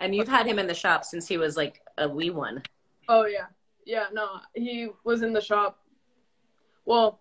And 0.00 0.14
you've 0.14 0.28
had 0.28 0.46
him 0.46 0.58
in 0.58 0.66
the 0.66 0.74
shop 0.74 1.04
since 1.04 1.28
he 1.28 1.38
was 1.38 1.56
like 1.56 1.80
a 1.98 2.08
wee 2.08 2.30
one. 2.30 2.62
Oh 3.08 3.26
yeah. 3.26 3.46
Yeah, 3.84 4.06
no. 4.12 4.40
He 4.54 4.88
was 5.04 5.22
in 5.22 5.32
the 5.32 5.40
shop. 5.40 5.78
Well, 6.84 7.20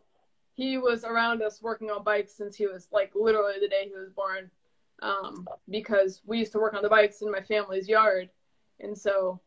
he 0.54 0.78
was 0.78 1.04
around 1.04 1.42
us 1.42 1.62
working 1.62 1.90
on 1.90 2.04
bikes 2.04 2.34
since 2.34 2.56
he 2.56 2.68
was 2.68 2.88
like 2.92 3.12
literally 3.16 3.56
the 3.60 3.68
day 3.68 3.86
he 3.88 4.00
was 4.00 4.10
born. 4.10 4.50
Um, 5.02 5.48
because 5.70 6.22
we 6.26 6.38
used 6.38 6.52
to 6.52 6.60
work 6.60 6.76
on 6.76 6.84
the 6.84 6.90
bikes 6.90 7.22
in 7.22 7.32
my 7.32 7.42
family's 7.42 7.88
yard. 7.88 8.30
And 8.80 8.98
so 8.98 9.40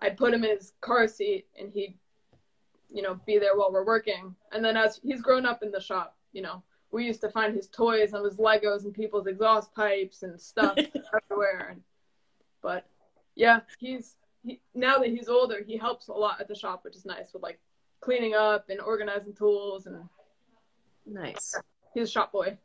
I'd 0.00 0.16
put 0.16 0.34
him 0.34 0.44
in 0.44 0.56
his 0.56 0.72
car 0.80 1.06
seat 1.06 1.46
and 1.58 1.72
he'd, 1.72 1.96
you 2.88 3.02
know, 3.02 3.20
be 3.26 3.38
there 3.38 3.56
while 3.56 3.72
we're 3.72 3.84
working. 3.84 4.34
And 4.52 4.64
then 4.64 4.76
as 4.76 5.00
he's 5.02 5.22
grown 5.22 5.46
up 5.46 5.62
in 5.62 5.70
the 5.70 5.80
shop, 5.80 6.16
you 6.32 6.42
know, 6.42 6.62
we 6.92 7.06
used 7.06 7.20
to 7.20 7.30
find 7.30 7.54
his 7.54 7.68
toys 7.68 8.12
and 8.12 8.24
his 8.24 8.36
Legos 8.36 8.84
and 8.84 8.92
people's 8.92 9.26
exhaust 9.26 9.74
pipes 9.74 10.22
and 10.22 10.40
stuff 10.40 10.76
everywhere. 11.30 11.68
And, 11.70 11.82
but 12.62 12.86
yeah, 13.34 13.60
he's 13.78 14.16
he, 14.42 14.60
now 14.74 14.98
that 14.98 15.08
he's 15.08 15.28
older, 15.28 15.62
he 15.66 15.76
helps 15.76 16.08
a 16.08 16.12
lot 16.12 16.40
at 16.40 16.48
the 16.48 16.54
shop, 16.54 16.84
which 16.84 16.96
is 16.96 17.04
nice 17.04 17.32
with 17.32 17.42
like 17.42 17.60
cleaning 18.00 18.34
up 18.34 18.70
and 18.70 18.80
organizing 18.80 19.34
tools 19.34 19.86
and 19.86 19.96
nice. 21.06 21.54
He's 21.94 22.08
a 22.08 22.10
shop 22.10 22.32
boy. 22.32 22.56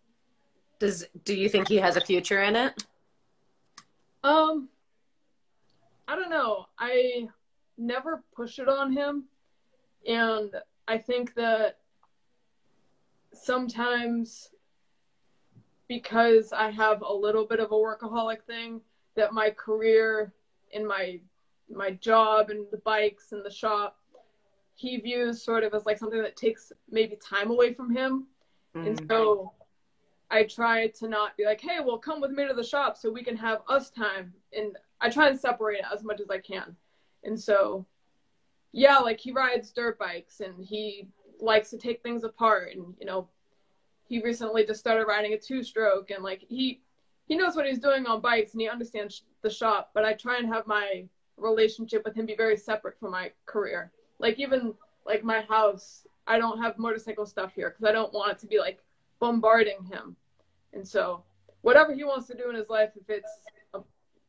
Does 0.79 1.05
do 1.23 1.35
you 1.35 1.49
think 1.49 1.67
he 1.67 1.77
has 1.77 1.95
a 1.95 2.01
future 2.01 2.41
in 2.43 2.55
it? 2.55 2.83
Um, 4.23 4.69
I 6.07 6.15
don't 6.15 6.29
know. 6.29 6.65
I 6.79 7.27
never 7.77 8.23
push 8.35 8.59
it 8.59 8.67
on 8.67 8.91
him, 8.91 9.25
and 10.07 10.51
I 10.87 10.97
think 10.97 11.33
that 11.35 11.79
sometimes 13.35 14.49
because 15.87 16.51
I 16.53 16.71
have 16.71 17.01
a 17.01 17.13
little 17.13 17.45
bit 17.45 17.59
of 17.59 17.71
a 17.71 17.75
workaholic 17.75 18.43
thing 18.43 18.81
that 19.15 19.33
my 19.33 19.49
career 19.51 20.33
in 20.71 20.85
my 20.85 21.19
my 21.73 21.91
job 21.91 22.49
and 22.49 22.65
the 22.71 22.77
bikes 22.77 23.31
and 23.31 23.43
the 23.43 23.51
shop 23.51 23.97
he 24.75 24.97
views 24.97 25.41
sort 25.41 25.63
of 25.63 25.73
as 25.73 25.85
like 25.85 25.97
something 25.97 26.21
that 26.21 26.35
takes 26.35 26.71
maybe 26.89 27.15
time 27.15 27.49
away 27.49 27.73
from 27.73 27.95
him. 27.95 28.27
Mm-hmm. 28.75 28.87
And 28.87 29.07
so 29.09 29.53
I 30.29 30.43
try 30.43 30.87
to 30.87 31.07
not 31.07 31.37
be 31.37 31.45
like, 31.45 31.61
hey, 31.61 31.79
well, 31.83 31.97
come 31.97 32.19
with 32.19 32.31
me 32.31 32.47
to 32.47 32.53
the 32.53 32.63
shop 32.63 32.97
so 32.97 33.09
we 33.09 33.23
can 33.23 33.37
have 33.37 33.61
us 33.69 33.89
time. 33.89 34.33
And 34.55 34.77
I 34.99 35.09
try 35.09 35.29
and 35.29 35.39
separate 35.39 35.79
it 35.79 35.85
as 35.93 36.03
much 36.03 36.19
as 36.19 36.29
I 36.29 36.39
can. 36.39 36.75
And 37.23 37.39
so, 37.39 37.85
yeah, 38.73 38.97
like 38.97 39.19
he 39.19 39.31
rides 39.31 39.71
dirt 39.71 39.97
bikes 39.97 40.41
and 40.41 40.63
he 40.63 41.07
likes 41.45 41.69
to 41.69 41.77
take 41.77 42.01
things 42.01 42.23
apart. 42.23 42.75
And, 42.75 42.93
you 42.99 43.05
know, 43.05 43.27
he 44.07 44.21
recently 44.21 44.65
just 44.65 44.79
started 44.79 45.05
riding 45.05 45.33
a 45.33 45.37
two 45.37 45.63
stroke 45.63 46.11
and 46.11 46.23
like 46.23 46.41
he, 46.47 46.81
he 47.27 47.35
knows 47.35 47.55
what 47.55 47.65
he's 47.65 47.79
doing 47.79 48.05
on 48.05 48.21
bikes 48.21 48.51
and 48.53 48.61
he 48.61 48.69
understands 48.69 49.23
the 49.41 49.49
shop, 49.49 49.91
but 49.93 50.05
I 50.05 50.13
try 50.13 50.37
and 50.37 50.47
have 50.47 50.67
my 50.67 51.05
relationship 51.37 52.03
with 52.05 52.15
him 52.15 52.25
be 52.25 52.35
very 52.35 52.57
separate 52.57 52.99
from 52.99 53.11
my 53.11 53.31
career. 53.45 53.91
Like 54.19 54.39
even 54.39 54.73
like 55.05 55.23
my 55.23 55.41
house, 55.41 56.05
I 56.27 56.37
don't 56.37 56.61
have 56.61 56.77
motorcycle 56.77 57.25
stuff 57.25 57.53
here 57.55 57.69
because 57.69 57.89
I 57.89 57.91
don't 57.91 58.13
want 58.13 58.31
it 58.31 58.39
to 58.39 58.47
be 58.47 58.59
like 58.59 58.79
bombarding 59.19 59.83
him. 59.83 60.15
And 60.73 60.87
so 60.87 61.23
whatever 61.61 61.93
he 61.93 62.03
wants 62.03 62.27
to 62.27 62.37
do 62.37 62.49
in 62.49 62.55
his 62.55 62.69
life, 62.69 62.91
if 62.95 63.09
it's 63.09 63.31
a 63.73 63.79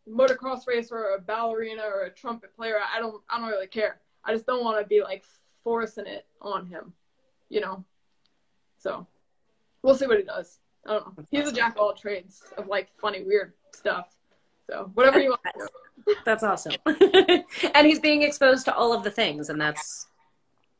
motocross 0.08 0.66
race 0.66 0.90
or 0.90 1.14
a 1.14 1.20
ballerina 1.20 1.82
or 1.82 2.04
a 2.04 2.10
trumpet 2.10 2.54
player, 2.56 2.78
I 2.94 2.98
don't 2.98 3.22
I 3.28 3.38
don't 3.38 3.48
really 3.48 3.66
care. 3.66 4.00
I 4.24 4.32
just 4.32 4.46
don't 4.46 4.64
want 4.64 4.80
to 4.80 4.86
be 4.86 5.02
like 5.02 5.24
forcing 5.62 6.06
it 6.06 6.26
on 6.40 6.66
him, 6.66 6.92
you 7.48 7.60
know. 7.60 7.84
So 8.78 9.06
we'll 9.82 9.94
see 9.94 10.06
what 10.06 10.18
he 10.18 10.24
does. 10.24 10.58
I 10.86 10.94
don't 10.94 11.18
know. 11.18 11.24
He's 11.30 11.48
a 11.48 11.52
jack 11.52 11.74
of 11.74 11.80
all 11.80 11.94
trades 11.94 12.42
of 12.56 12.68
like 12.68 12.88
funny, 13.00 13.22
weird 13.22 13.54
stuff. 13.74 14.08
So 14.68 14.90
whatever 14.94 15.20
you 15.20 15.30
want. 15.30 15.70
That's 16.24 16.42
awesome. 16.42 16.74
and 16.86 17.86
he's 17.86 18.00
being 18.00 18.22
exposed 18.22 18.64
to 18.66 18.74
all 18.74 18.92
of 18.92 19.02
the 19.02 19.10
things, 19.10 19.48
and 19.48 19.60
that's. 19.60 20.06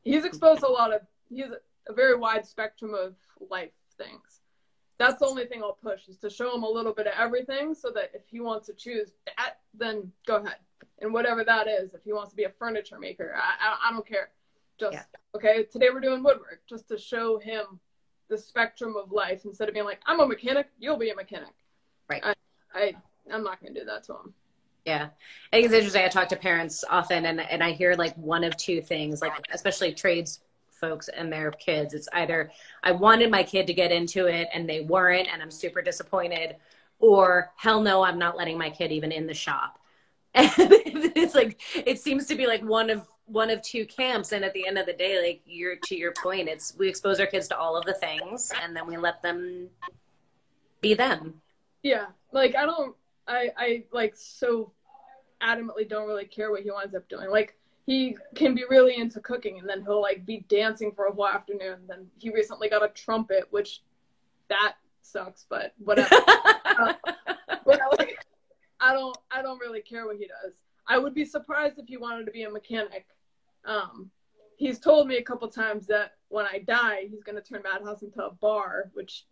He's 0.03 0.25
exposed 0.25 0.61
to 0.61 0.69
a 0.69 0.71
lot 0.71 0.93
of. 0.93 1.01
He's 1.29 1.47
a 1.89 1.93
very 1.93 2.17
wide 2.17 2.47
spectrum 2.47 2.95
of 2.95 3.14
life 3.51 3.73
things. 3.99 4.41
That's 4.99 5.19
the 5.19 5.27
only 5.27 5.47
thing 5.47 5.62
I'll 5.62 5.79
push 5.83 6.09
is 6.09 6.17
to 6.19 6.31
show 6.31 6.55
him 6.55 6.62
a 6.62 6.69
little 6.69 6.93
bit 6.95 7.07
of 7.07 7.12
everything, 7.19 7.75
so 7.75 7.91
that 7.91 8.12
if 8.14 8.23
he 8.31 8.41
wants 8.41 8.67
to 8.67 8.75
choose 8.75 9.12
that, 9.27 9.59
then 9.75 10.11
go 10.27 10.37
ahead. 10.37 10.57
And 11.01 11.12
whatever 11.12 11.45
that 11.45 11.69
is, 11.69 11.95
if 11.95 12.03
he 12.05 12.12
wants 12.12 12.31
to 12.31 12.37
be 12.37 12.45
a 12.45 12.51
furniture 12.51 12.99
maker, 12.99 13.35
I 13.37 13.69
I, 13.69 13.89
I 13.89 13.93
don't 13.93 14.07
care. 14.07 14.31
Just 14.79 14.93
yeah. 14.93 15.03
okay. 15.35 15.64
Today 15.64 15.89
we're 15.93 16.01
doing 16.01 16.22
woodwork, 16.22 16.61
just 16.68 16.89
to 16.89 16.99
show 16.99 17.39
him 17.39 17.81
the 18.29 18.37
spectrum 18.37 18.97
of 18.97 19.12
life 19.12 19.45
instead 19.45 19.68
of 19.68 19.74
being 19.74 19.87
like, 19.87 20.01
I'm 20.07 20.20
a 20.20 20.27
mechanic, 20.27 20.68
you'll 20.79 20.97
be 20.97 21.11
a 21.11 21.14
mechanic. 21.14 21.55
Right. 22.09 22.22
I, 22.24 22.35
I 22.74 22.95
I'm 23.33 23.43
not 23.43 23.61
going 23.61 23.74
to 23.74 23.81
do 23.81 23.87
that 23.87 24.05
to 24.05 24.12
him. 24.14 24.35
Yeah. 24.85 25.09
I 25.53 25.57
think 25.57 25.66
it's 25.66 25.74
interesting. 25.74 26.05
I 26.05 26.09
talk 26.09 26.29
to 26.29 26.37
parents 26.37 26.85
often 26.89 27.27
and, 27.27 27.41
and 27.41 27.62
I 27.62 27.72
hear 27.72 27.95
like 27.95 28.14
one 28.16 28.45
of 28.45 28.57
two 28.57 28.81
things, 28.81 29.20
like 29.20 29.33
especially 29.53 29.93
trades 29.93 30.41
folks 30.70 31.09
and 31.09 31.33
their 31.33 31.51
kids. 31.51 31.95
It's 31.95 32.09
either 32.12 32.53
I 32.83 32.93
wanted 32.93 33.31
my 33.31 33.43
kid 33.43 33.66
to 33.66 33.74
get 33.74 33.91
into 33.91 34.27
it 34.27 34.49
and 34.53 34.68
they 34.68 34.81
weren't 34.81 35.29
and 35.33 35.43
I'm 35.43 35.51
super 35.51 35.83
disappointed, 35.83 36.57
or 36.99 37.51
hell 37.57 37.83
no, 37.83 38.03
I'm 38.03 38.18
not 38.18 38.37
letting 38.37 38.59
my 38.59 38.70
kid 38.70 38.93
even 38.93 39.11
in 39.12 39.27
the 39.27 39.35
shop. 39.35 39.79
And 40.35 40.55
it's 41.16 41.35
like 41.35 41.61
it 41.74 41.99
seems 41.99 42.27
to 42.27 42.35
be 42.35 42.47
like 42.47 42.62
one 42.62 42.91
of 42.91 43.07
one 43.27 43.51
of 43.51 43.61
two 43.62 43.85
camps 43.87 44.33
and 44.33 44.45
at 44.45 44.53
the 44.55 44.66
end 44.66 44.79
of 44.79 44.87
the 44.87 44.93
day 44.93 45.20
like 45.20 45.41
you're 45.45 45.77
to 45.85 45.97
your 45.97 46.12
point 46.12 46.49
it's 46.49 46.77
we 46.79 46.89
expose 46.89 47.18
our 47.18 47.27
kids 47.27 47.49
to 47.49 47.57
all 47.59 47.77
of 47.77 47.85
the 47.85 47.95
things 47.95 48.53
and 48.62 48.74
then 48.74 48.87
we 48.87 48.97
let 48.97 49.20
them 49.20 49.68
be 50.81 50.95
them 50.95 51.35
yeah 51.83 52.07
like 52.33 52.55
i 52.55 52.64
don't 52.64 52.95
i 53.27 53.51
i 53.57 53.83
like 53.93 54.14
so 54.14 54.70
adamantly 55.43 55.89
don't 55.89 56.07
really 56.07 56.24
care 56.24 56.51
what 56.51 56.62
he 56.62 56.70
winds 56.70 56.95
up 56.95 57.09
doing. 57.09 57.31
Like 57.31 57.57
he 57.87 58.16
can 58.35 58.55
be 58.55 58.64
really 58.68 58.97
into 58.97 59.20
cooking 59.20 59.59
and 59.59 59.68
then 59.68 59.83
he'll 59.83 60.03
like 60.03 60.27
be 60.27 60.45
dancing 60.49 60.93
for 60.93 61.07
a 61.07 61.12
whole 61.12 61.27
afternoon. 61.27 61.79
Then 61.89 62.07
he 62.18 62.31
recently 62.31 62.68
got 62.68 62.85
a 62.85 62.89
trumpet, 62.89 63.45
which 63.51 63.83
that 64.49 64.74
sucks, 65.03 65.47
but 65.49 65.72
whatever. 65.79 66.14
uh, 66.64 66.95
but 67.64 67.81
like, 67.99 68.24
I 68.81 68.93
don't 68.93 69.16
I 69.31 69.43
don't 69.43 69.59
really 69.59 69.81
care 69.81 70.07
what 70.07 70.16
he 70.16 70.27
does. 70.27 70.55
I 70.89 70.99
would 70.99 71.14
be 71.14 71.24
surprised 71.24 71.79
if 71.79 71.87
he 71.89 71.97
wanted 71.97 72.27
to 72.27 72.33
be 72.33 72.45
a 72.45 72.51
mechanic. 72.51 73.07
Um, 73.67 74.11
he's 74.57 74.79
told 74.79 75.09
me 75.09 75.17
a 75.17 75.23
couple 75.23 75.49
times 75.49 75.87
that 75.89 76.12
when 76.29 76.47
I 76.47 76.61
die, 76.61 77.07
he's 77.11 77.23
gonna 77.23 77.41
turn 77.41 77.62
Madhouse 77.62 78.03
into 78.03 78.25
a 78.25 78.33
bar, 78.33 78.91
which 78.95 79.27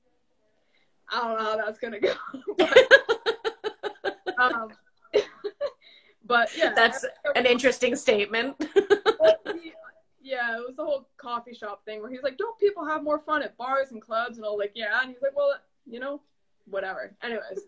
I 1.11 1.23
don't 1.23 1.39
know 1.39 1.45
how 1.45 1.57
that's 1.57 1.79
gonna 1.79 2.01
go. 2.01 2.15
but, 2.59 4.39
um, 4.39 4.69
but 6.27 6.51
yeah, 6.57 6.73
that's 6.75 7.05
an 7.35 7.47
interesting 7.47 7.97
statement. 7.97 8.57
yeah, 10.23 10.57
it 10.57 10.67
was 10.67 10.75
the 10.77 10.85
whole 10.85 11.09
coffee 11.17 11.55
shop 11.55 11.85
thing 11.85 12.01
where 12.01 12.11
he's 12.11 12.23
like, 12.23 12.37
"Don't 12.37 12.59
people 12.59 12.85
have 12.87 13.03
more 13.03 13.21
fun 13.21 13.43
at 13.43 13.57
bars 13.57 13.93
and 13.93 14.03
clubs?" 14.03 14.37
And 14.37 14.47
I 14.47 14.49
was 14.49 14.59
like, 14.59 14.73
"Yeah," 14.75 15.01
and 15.01 15.11
he's 15.11 15.23
like, 15.23 15.37
"Well, 15.37 15.55
you 15.87 16.01
know, 16.01 16.21
whatever." 16.67 17.15
Anyways, 17.23 17.61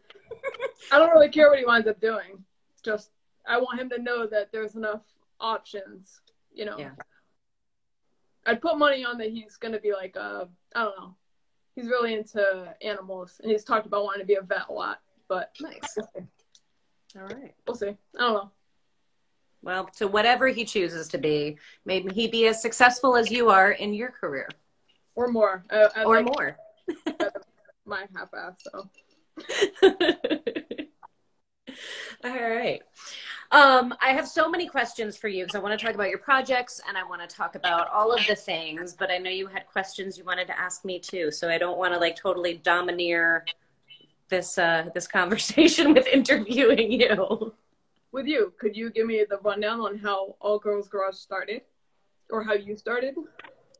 I 0.91 0.99
don't 0.99 1.11
really 1.11 1.29
care 1.29 1.51
what 1.51 1.59
he 1.59 1.64
winds 1.64 1.89
up 1.89 2.01
doing. 2.01 2.45
It's 2.73 2.83
just 2.83 3.11
I 3.47 3.59
want 3.59 3.81
him 3.81 3.91
to 3.91 4.03
know 4.03 4.27
that 4.27 4.51
there's 4.53 4.75
enough 4.75 5.03
options. 5.41 6.21
You 6.57 6.65
know. 6.65 6.79
Yeah. 6.79 6.91
I'd 8.47 8.61
put 8.61 8.79
money 8.79 9.05
on 9.05 9.19
that 9.19 9.31
he's 9.31 9.57
gonna 9.57 9.79
be 9.79 9.93
like 9.93 10.17
uh 10.17 10.47
I 10.75 10.83
don't 10.83 10.99
know. 10.99 11.15
He's 11.77 11.87
really 11.87 12.15
into 12.15 12.75
animals 12.83 13.41
and 13.43 13.53
he's 13.53 13.63
talked 13.63 13.87
about 13.87 14.05
wanting 14.05 14.23
to 14.23 14.27
be 14.27 14.35
a 14.35 14.43
vet 14.43 14.69
a 14.69 14.73
lot. 14.73 15.01
But 15.29 15.53
nice. 15.61 15.97
All 17.17 17.23
right. 17.23 17.55
We'll 17.67 17.77
see. 17.77 17.89
I 17.89 17.95
don't 18.19 18.35
know. 18.35 18.51
Well, 19.63 19.91
so 19.93 20.07
whatever 20.07 20.49
he 20.49 20.65
chooses 20.65 21.09
to 21.09 21.19
be, 21.19 21.59
maybe 21.85 22.15
he 22.15 22.29
be 22.29 22.47
as 22.47 22.63
successful 22.63 23.17
as 23.17 23.31
you 23.31 23.51
are 23.51 23.73
in 23.73 23.95
your 23.95 24.11
career, 24.11 24.49
or 25.17 25.27
more, 25.27 25.65
uh, 25.71 25.89
or 26.05 26.23
like, 26.23 26.27
more. 26.27 26.57
my 27.85 28.07
half-ass. 28.15 28.63
So. 28.63 28.89
All 32.24 32.31
right. 32.31 32.83
Um, 33.53 33.95
I 34.01 34.11
have 34.11 34.27
so 34.27 34.49
many 34.49 34.66
questions 34.66 35.16
for 35.16 35.29
you 35.29 35.45
because 35.45 35.55
I 35.55 35.61
want 35.61 35.79
to 35.79 35.85
talk 35.85 35.95
about 35.95 36.09
your 36.09 36.18
projects 36.18 36.81
and 36.89 36.99
I 36.99 37.05
want 37.05 37.29
to 37.29 37.37
talk 37.37 37.55
about 37.55 37.89
all 37.93 38.12
of 38.12 38.27
the 38.27 38.35
things, 38.35 38.95
but 38.99 39.09
I 39.11 39.18
know 39.18 39.31
you 39.31 39.47
had 39.47 39.68
questions 39.68 40.18
you 40.18 40.24
wanted 40.24 40.49
to 40.49 40.59
ask 40.59 40.85
me 40.85 40.99
too. 40.99 41.31
So 41.31 41.49
I 41.49 41.57
don't 41.57 41.79
want 41.79 41.95
to 41.95 42.01
like 42.01 42.16
totally 42.16 42.55
domineer 42.55 43.45
this 44.29 44.59
uh, 44.59 44.89
this 44.95 45.07
conversation 45.20 45.95
with 45.95 46.07
interviewing 46.09 46.93
you. 46.93 47.55
With 48.12 48.27
you, 48.27 48.53
could 48.59 48.77
you 48.77 48.91
give 48.91 49.07
me 49.07 49.24
the 49.29 49.39
rundown 49.39 49.81
on 49.81 49.99
how 49.99 50.37
All 50.41 50.59
Girls 50.59 50.89
Garage 50.89 51.16
started, 51.16 51.62
or 52.31 52.43
how 52.43 52.55
you 52.55 52.77
started? 52.77 53.14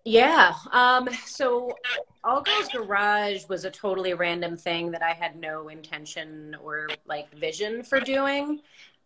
Yeah. 0.07 0.55
Um, 0.71 1.09
so 1.27 1.77
All 2.23 2.41
Girls 2.41 2.69
Garage 2.69 3.49
was 3.49 3.65
a 3.65 3.71
totally 3.73 4.15
random 4.15 4.57
thing 4.57 4.93
that 4.93 5.03
I 5.03 5.11
had 5.11 5.35
no 5.35 5.69
intention 5.69 6.57
or 6.63 6.87
like 7.07 7.29
vision 7.35 7.83
for 7.83 7.99
doing. 7.99 8.61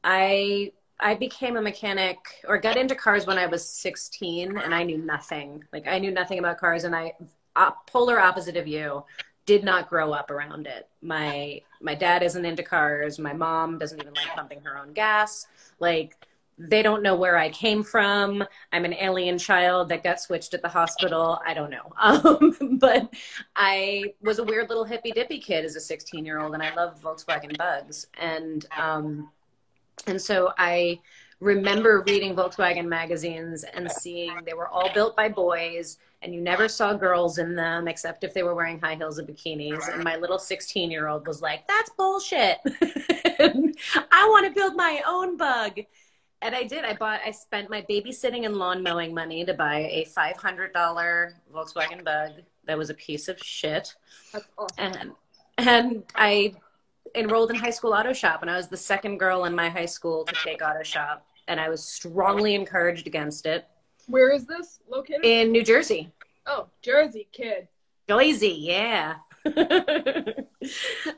I 0.05 0.73
I 1.01 1.15
became 1.15 1.57
a 1.57 1.63
mechanic 1.63 2.19
or 2.47 2.59
got 2.59 2.77
into 2.77 2.95
cars 2.95 3.27
when 3.27 3.39
I 3.39 3.47
was 3.47 3.67
16 3.67 4.59
and 4.59 4.75
I 4.75 4.83
knew 4.83 4.99
nothing. 4.99 5.65
Like 5.73 5.89
I 5.89 5.99
knew 5.99 6.11
nothing 6.11 6.39
about 6.39 6.59
cars 6.59 6.85
and 6.85 6.95
I 6.95 7.15
uh, 7.57 7.71
polar 7.87 8.21
opposite 8.21 8.59
of 8.59 8.69
you 8.69 9.03
did 9.47 9.65
not 9.65 9.89
grow 9.89 10.13
up 10.13 10.31
around 10.31 10.67
it. 10.67 10.87
My 11.01 11.63
my 11.81 11.95
dad 11.95 12.23
isn't 12.23 12.45
into 12.45 12.63
cars. 12.63 13.19
My 13.19 13.33
mom 13.33 13.79
doesn't 13.79 14.03
even 14.03 14.13
like 14.13 14.35
pumping 14.35 14.61
her 14.65 14.77
own 14.77 14.93
gas. 14.93 15.47
Like 15.79 16.15
they 16.69 16.83
don't 16.83 17.03
know 17.03 17.15
where 17.15 17.39
I 17.39 17.49
came 17.49 17.83
from. 17.83 18.45
I'm 18.73 18.85
an 18.85 18.95
alien 18.95 19.39
child 19.39 19.89
that 19.89 20.03
got 20.03 20.21
switched 20.21 20.53
at 20.53 20.63
the 20.63 20.69
hospital. 20.69 21.41
I 21.47 21.55
don't 21.55 21.71
know. 21.71 21.93
Um, 22.01 22.79
but 22.79 23.15
I 23.55 24.15
was 24.21 24.41
a 24.41 24.45
weird 24.45 24.69
little 24.69 24.85
hippy 24.85 25.13
dippy 25.13 25.39
kid 25.39 25.65
as 25.65 25.77
a 25.77 25.81
16 25.81 26.25
year 26.25 26.41
old, 26.41 26.55
and 26.55 26.63
I 26.63 26.75
loved 26.75 27.03
Volkswagen 27.03 27.57
Bugs. 27.57 28.07
And 28.19 28.67
um, 28.77 29.31
and 30.07 30.21
so 30.21 30.53
I 30.59 30.99
remember 31.41 32.03
reading 32.07 32.35
Volkswagen 32.35 32.87
magazines 32.87 33.65
and 33.65 33.91
seeing 33.91 34.33
they 34.45 34.55
were 34.55 34.69
all 34.69 34.93
built 34.93 35.17
by 35.17 35.29
boys 35.29 35.99
and 36.23 36.35
you 36.35 36.41
never 36.41 36.69
saw 36.69 36.93
girls 36.93 37.39
in 37.39 37.55
them 37.55 37.89
except 37.89 38.25
if 38.25 38.35
they 38.35 38.43
were 38.43 38.55
wearing 38.55 38.79
high 38.79 38.95
heels 38.95 39.19
and 39.19 39.27
bikinis. 39.27 39.93
And 39.93 40.05
my 40.05 40.17
little 40.17 40.39
16 40.39 40.91
year 40.91 41.09
old 41.09 41.27
was 41.27 41.41
like, 41.41 41.67
that's 41.67 41.91
bullshit. 41.91 42.59
I 42.65 44.29
want 44.29 44.47
to 44.47 44.53
build 44.53 44.77
my 44.77 45.03
own 45.07 45.37
bug. 45.37 45.81
And 46.43 46.55
I 46.55 46.65
did. 46.65 46.85
I 46.85 46.95
bought, 46.95 47.21
I 47.25 47.31
spent 47.33 47.69
my 47.69 47.83
babysitting 47.83 48.47
and 48.47 48.57
lawn 48.57 48.83
mowing 48.83 49.15
money 49.15 49.45
to 49.45 49.53
buy 49.55 49.81
a 49.91 50.07
$500 50.17 50.73
Volkswagen 51.53 52.05
bug 52.05 52.33
that 52.67 52.79
was 52.79 52.91
a 52.91 52.95
piece 52.95 53.29
of 53.29 53.39
shit. 53.39 53.95
Awesome. 54.57 54.67
And, 54.79 55.13
and 55.59 56.03
I 56.15 56.55
enrolled 57.15 57.51
in 57.51 57.57
high 57.57 57.71
school 57.71 57.93
auto 57.93 58.13
shop 58.13 58.41
and 58.43 58.51
I 58.51 58.57
was 58.57 58.69
the 58.69 58.77
second 58.77 59.19
girl 59.19 59.45
in 59.45 59.55
my 59.55 59.69
high 59.69 59.87
school 59.87 60.25
to 60.25 60.35
take 60.45 60.63
auto 60.63 60.83
shop. 60.83 61.27
And 61.49 61.61
I 61.61 61.69
was 61.69 61.83
strongly 61.83 62.55
encouraged 62.55 63.07
against 63.07 63.45
it 63.45 63.67
where 64.11 64.31
is 64.31 64.45
this 64.47 64.81
located? 64.89 65.25
In 65.25 65.53
New 65.53 65.63
Jersey. 65.63 66.13
Oh, 66.47 66.67
Jersey 66.83 67.29
kid. 67.33 67.69
Jersey, 68.09 68.49
yeah. 68.49 69.17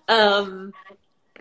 um, 0.09 0.73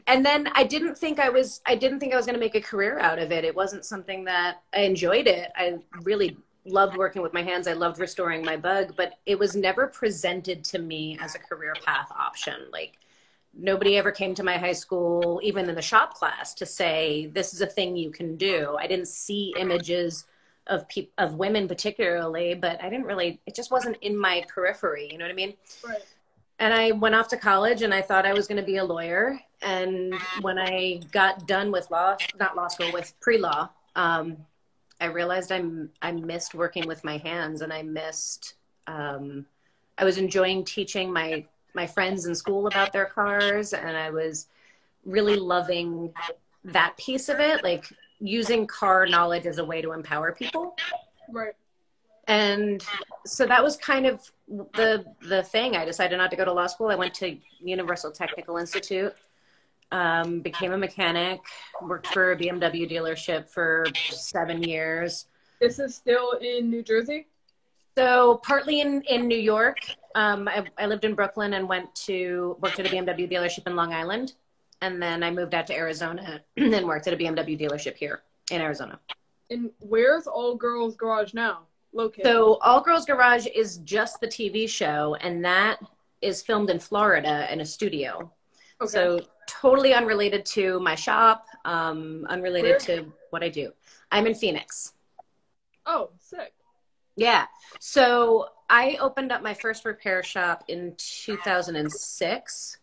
and 0.07 0.25
then 0.25 0.47
I 0.53 0.63
didn't 0.63 0.97
think 0.97 1.19
I 1.19 1.29
was 1.29 1.61
I 1.65 1.75
didn't 1.75 1.99
think 1.99 2.13
I 2.13 2.17
was 2.17 2.25
going 2.25 2.35
to 2.35 2.39
make 2.39 2.55
a 2.55 2.61
career 2.61 2.99
out 2.99 3.19
of 3.19 3.31
it. 3.31 3.43
It 3.43 3.55
wasn't 3.55 3.85
something 3.85 4.25
that 4.25 4.61
I 4.73 4.81
enjoyed 4.81 5.27
it. 5.27 5.51
I 5.55 5.79
really 6.01 6.37
loved 6.65 6.97
working 6.97 7.21
with 7.21 7.33
my 7.33 7.41
hands. 7.41 7.67
I 7.67 7.73
loved 7.73 7.99
restoring 7.99 8.43
my 8.43 8.57
bug, 8.57 8.93
but 8.95 9.13
it 9.25 9.37
was 9.37 9.55
never 9.55 9.87
presented 9.87 10.63
to 10.65 10.79
me 10.79 11.17
as 11.19 11.35
a 11.35 11.39
career 11.39 11.73
path 11.85 12.11
option. 12.11 12.55
Like 12.71 12.97
nobody 13.57 13.97
ever 13.97 14.11
came 14.11 14.35
to 14.35 14.43
my 14.43 14.57
high 14.57 14.73
school, 14.73 15.39
even 15.43 15.69
in 15.69 15.75
the 15.75 15.81
shop 15.81 16.13
class, 16.13 16.53
to 16.55 16.65
say 16.65 17.27
this 17.33 17.53
is 17.53 17.61
a 17.61 17.67
thing 17.67 17.95
you 17.95 18.11
can 18.11 18.37
do. 18.37 18.75
I 18.79 18.87
didn't 18.87 19.07
see 19.07 19.53
images 19.57 20.25
of 20.67 20.87
people 20.87 21.11
of 21.17 21.35
women 21.35 21.67
particularly, 21.67 22.53
but 22.53 22.81
I 22.83 22.89
didn't 22.89 23.05
really. 23.05 23.41
It 23.45 23.55
just 23.55 23.71
wasn't 23.71 23.97
in 24.01 24.17
my 24.17 24.45
periphery. 24.47 25.09
You 25.11 25.17
know 25.17 25.25
what 25.25 25.31
I 25.31 25.35
mean? 25.35 25.53
Right. 25.87 26.03
And 26.62 26.76
I 26.76 26.91
went 26.91 27.16
off 27.16 27.28
to 27.30 27.38
college, 27.38 27.82
and 27.82 27.91
I 27.91 28.03
thought 28.03 28.24
I 28.24 28.34
was 28.34 28.47
going 28.47 28.59
to 28.59 28.66
be 28.66 28.78
a 28.78 28.84
lawyer. 28.84 29.39
And 29.64 30.14
when 30.41 30.59
I 30.59 31.01
got 31.12 31.47
done 31.47 31.72
with 31.72 31.89
law, 31.89 32.16
not 32.39 32.55
law 32.55 32.68
school, 32.68 32.91
with 32.93 33.20
pre 33.20 33.39
law, 33.39 33.70
um, 33.95 34.38
I 35.01 35.05
realized 35.05 35.51
I'm 35.51 35.89
I 36.03 36.12
missed 36.12 36.53
working 36.53 36.88
with 36.88 37.03
my 37.03 37.18
hands, 37.18 37.62
and 37.62 37.74
I 37.74 37.82
missed. 37.82 38.53
Um, 38.86 39.47
I 39.97 40.05
was 40.05 40.20
enjoying 40.20 40.64
teaching 40.64 41.12
my 41.12 41.43
my 41.74 41.88
friends 41.88 42.28
in 42.28 42.36
school 42.36 42.68
about 42.68 42.93
their 42.93 43.05
cars, 43.05 43.74
and 43.74 43.97
I 43.97 44.12
was 44.12 44.45
really 45.03 45.38
loving 45.38 46.14
that 46.64 46.95
piece 46.95 47.28
of 47.28 47.39
it, 47.39 47.64
like 47.64 47.91
using 48.20 48.68
car 48.68 49.07
knowledge 49.07 49.47
as 49.47 49.57
a 49.57 49.66
way 49.66 49.82
to 49.82 49.93
empower 49.93 50.32
people. 50.32 50.78
Right. 51.28 51.55
And 52.28 52.86
so 53.26 53.47
that 53.47 53.64
was 53.64 53.78
kind 53.78 54.05
of 54.05 54.32
the 54.73 55.05
the 55.21 55.43
thing. 55.43 55.75
I 55.75 55.85
decided 55.85 56.17
not 56.17 56.31
to 56.31 56.37
go 56.37 56.45
to 56.45 56.53
law 56.53 56.67
school. 56.67 56.87
I 56.87 56.95
went 56.95 57.13
to 57.15 57.37
Universal 57.59 58.11
Technical 58.11 58.57
Institute 58.57 59.15
um, 59.91 60.39
became 60.39 60.71
a 60.71 60.77
mechanic, 60.77 61.41
worked 61.81 62.07
for 62.07 62.31
a 62.31 62.37
BMW 62.37 62.89
dealership 62.89 63.49
for 63.49 63.85
seven 64.09 64.63
years. 64.63 65.25
This 65.59 65.79
is 65.79 65.93
still 65.93 66.33
in 66.41 66.69
New 66.69 66.81
Jersey? 66.81 67.27
So 67.97 68.39
partly 68.45 68.81
in, 68.81 69.01
in 69.03 69.27
New 69.27 69.37
York. 69.37 69.77
Um, 70.15 70.47
I, 70.47 70.65
I 70.77 70.85
lived 70.85 71.05
in 71.05 71.13
Brooklyn 71.13 71.53
and 71.53 71.67
went 71.67 71.93
to 71.95 72.57
worked 72.61 72.79
at 72.79 72.85
a 72.85 72.89
BMW 72.89 73.29
dealership 73.29 73.67
in 73.67 73.75
Long 73.75 73.93
Island. 73.93 74.33
And 74.81 75.01
then 75.01 75.23
I 75.23 75.29
moved 75.29 75.53
out 75.53 75.67
to 75.67 75.75
Arizona 75.75 76.41
and 76.57 76.85
worked 76.85 77.07
at 77.07 77.13
a 77.13 77.17
BMW 77.17 77.59
dealership 77.59 77.95
here 77.95 78.21
in 78.49 78.61
Arizona. 78.61 78.99
And 79.49 79.69
where's 79.79 80.25
All 80.25 80.55
Girls 80.55 80.95
Garage 80.95 81.33
now 81.33 81.63
located? 81.93 82.25
So 82.25 82.55
All 82.61 82.81
Girls 82.81 83.05
Garage 83.05 83.47
is 83.53 83.77
just 83.79 84.19
the 84.19 84.27
TV 84.27 84.67
show, 84.67 85.15
and 85.21 85.43
that 85.45 85.79
is 86.21 86.41
filmed 86.41 86.69
in 86.69 86.79
Florida 86.79 87.51
in 87.51 87.61
a 87.61 87.65
studio. 87.65 88.31
Okay. 88.81 88.91
So 88.91 89.19
totally 89.47 89.93
unrelated 89.93 90.45
to 90.45 90.79
my 90.79 90.95
shop, 90.95 91.45
um, 91.65 92.25
unrelated 92.29 92.71
Where? 92.71 92.79
to 92.79 93.13
what 93.29 93.43
I 93.43 93.49
do. 93.49 93.71
I'm 94.11 94.27
in 94.27 94.35
Phoenix. 94.35 94.93
Oh, 95.85 96.09
sick. 96.19 96.53
Yeah. 97.15 97.45
So 97.79 98.47
I 98.69 98.97
opened 98.99 99.31
up 99.31 99.43
my 99.43 99.53
first 99.53 99.85
repair 99.85 100.23
shop 100.23 100.63
in 100.67 100.95
2006 100.97 102.77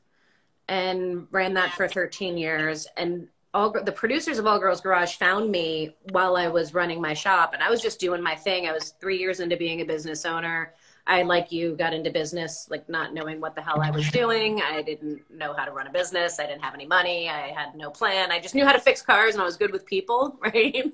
and 0.68 1.26
ran 1.30 1.54
that 1.54 1.72
for 1.72 1.88
13 1.88 2.36
years. 2.36 2.86
And 2.96 3.28
all 3.55 3.70
the 3.70 3.92
producers 3.92 4.38
of 4.38 4.46
All 4.46 4.59
Girls 4.59 4.80
Garage 4.80 5.16
found 5.16 5.51
me 5.51 5.94
while 6.11 6.36
I 6.36 6.49
was 6.49 6.74
running 6.74 7.01
my 7.01 7.14
shop, 7.14 7.55
and 7.55 7.62
I 7.62 7.70
was 7.70 7.80
just 7.80 7.99
doing 7.99 8.22
my 8.22 8.34
thing. 8.34 8.66
I 8.66 8.72
was 8.72 8.90
three 9.01 9.18
years 9.18 9.40
into 9.40 9.57
being 9.57 9.80
a 9.80 9.84
business 9.84 10.24
owner. 10.24 10.74
I, 11.07 11.22
like 11.22 11.51
you, 11.51 11.74
got 11.74 11.94
into 11.94 12.11
business 12.11 12.68
like 12.70 12.86
not 12.86 13.14
knowing 13.14 13.40
what 13.40 13.55
the 13.55 13.62
hell 13.62 13.80
I 13.80 13.90
was 13.90 14.11
doing. 14.11 14.61
I 14.61 14.82
didn't 14.82 15.22
know 15.30 15.55
how 15.55 15.64
to 15.64 15.72
run 15.72 15.86
a 15.86 15.90
business. 15.90 16.38
I 16.38 16.46
didn't 16.46 16.62
have 16.62 16.74
any 16.74 16.84
money. 16.84 17.30
I 17.30 17.49
had 17.49 17.74
no 17.74 17.88
plan. 17.88 18.30
I 18.30 18.38
just 18.38 18.55
knew 18.55 18.66
how 18.66 18.72
to 18.72 18.80
fix 18.80 19.01
cars 19.01 19.34
and 19.34 19.40
I 19.40 19.46
was 19.46 19.57
good 19.57 19.72
with 19.72 19.86
people, 19.86 20.38
right? 20.42 20.92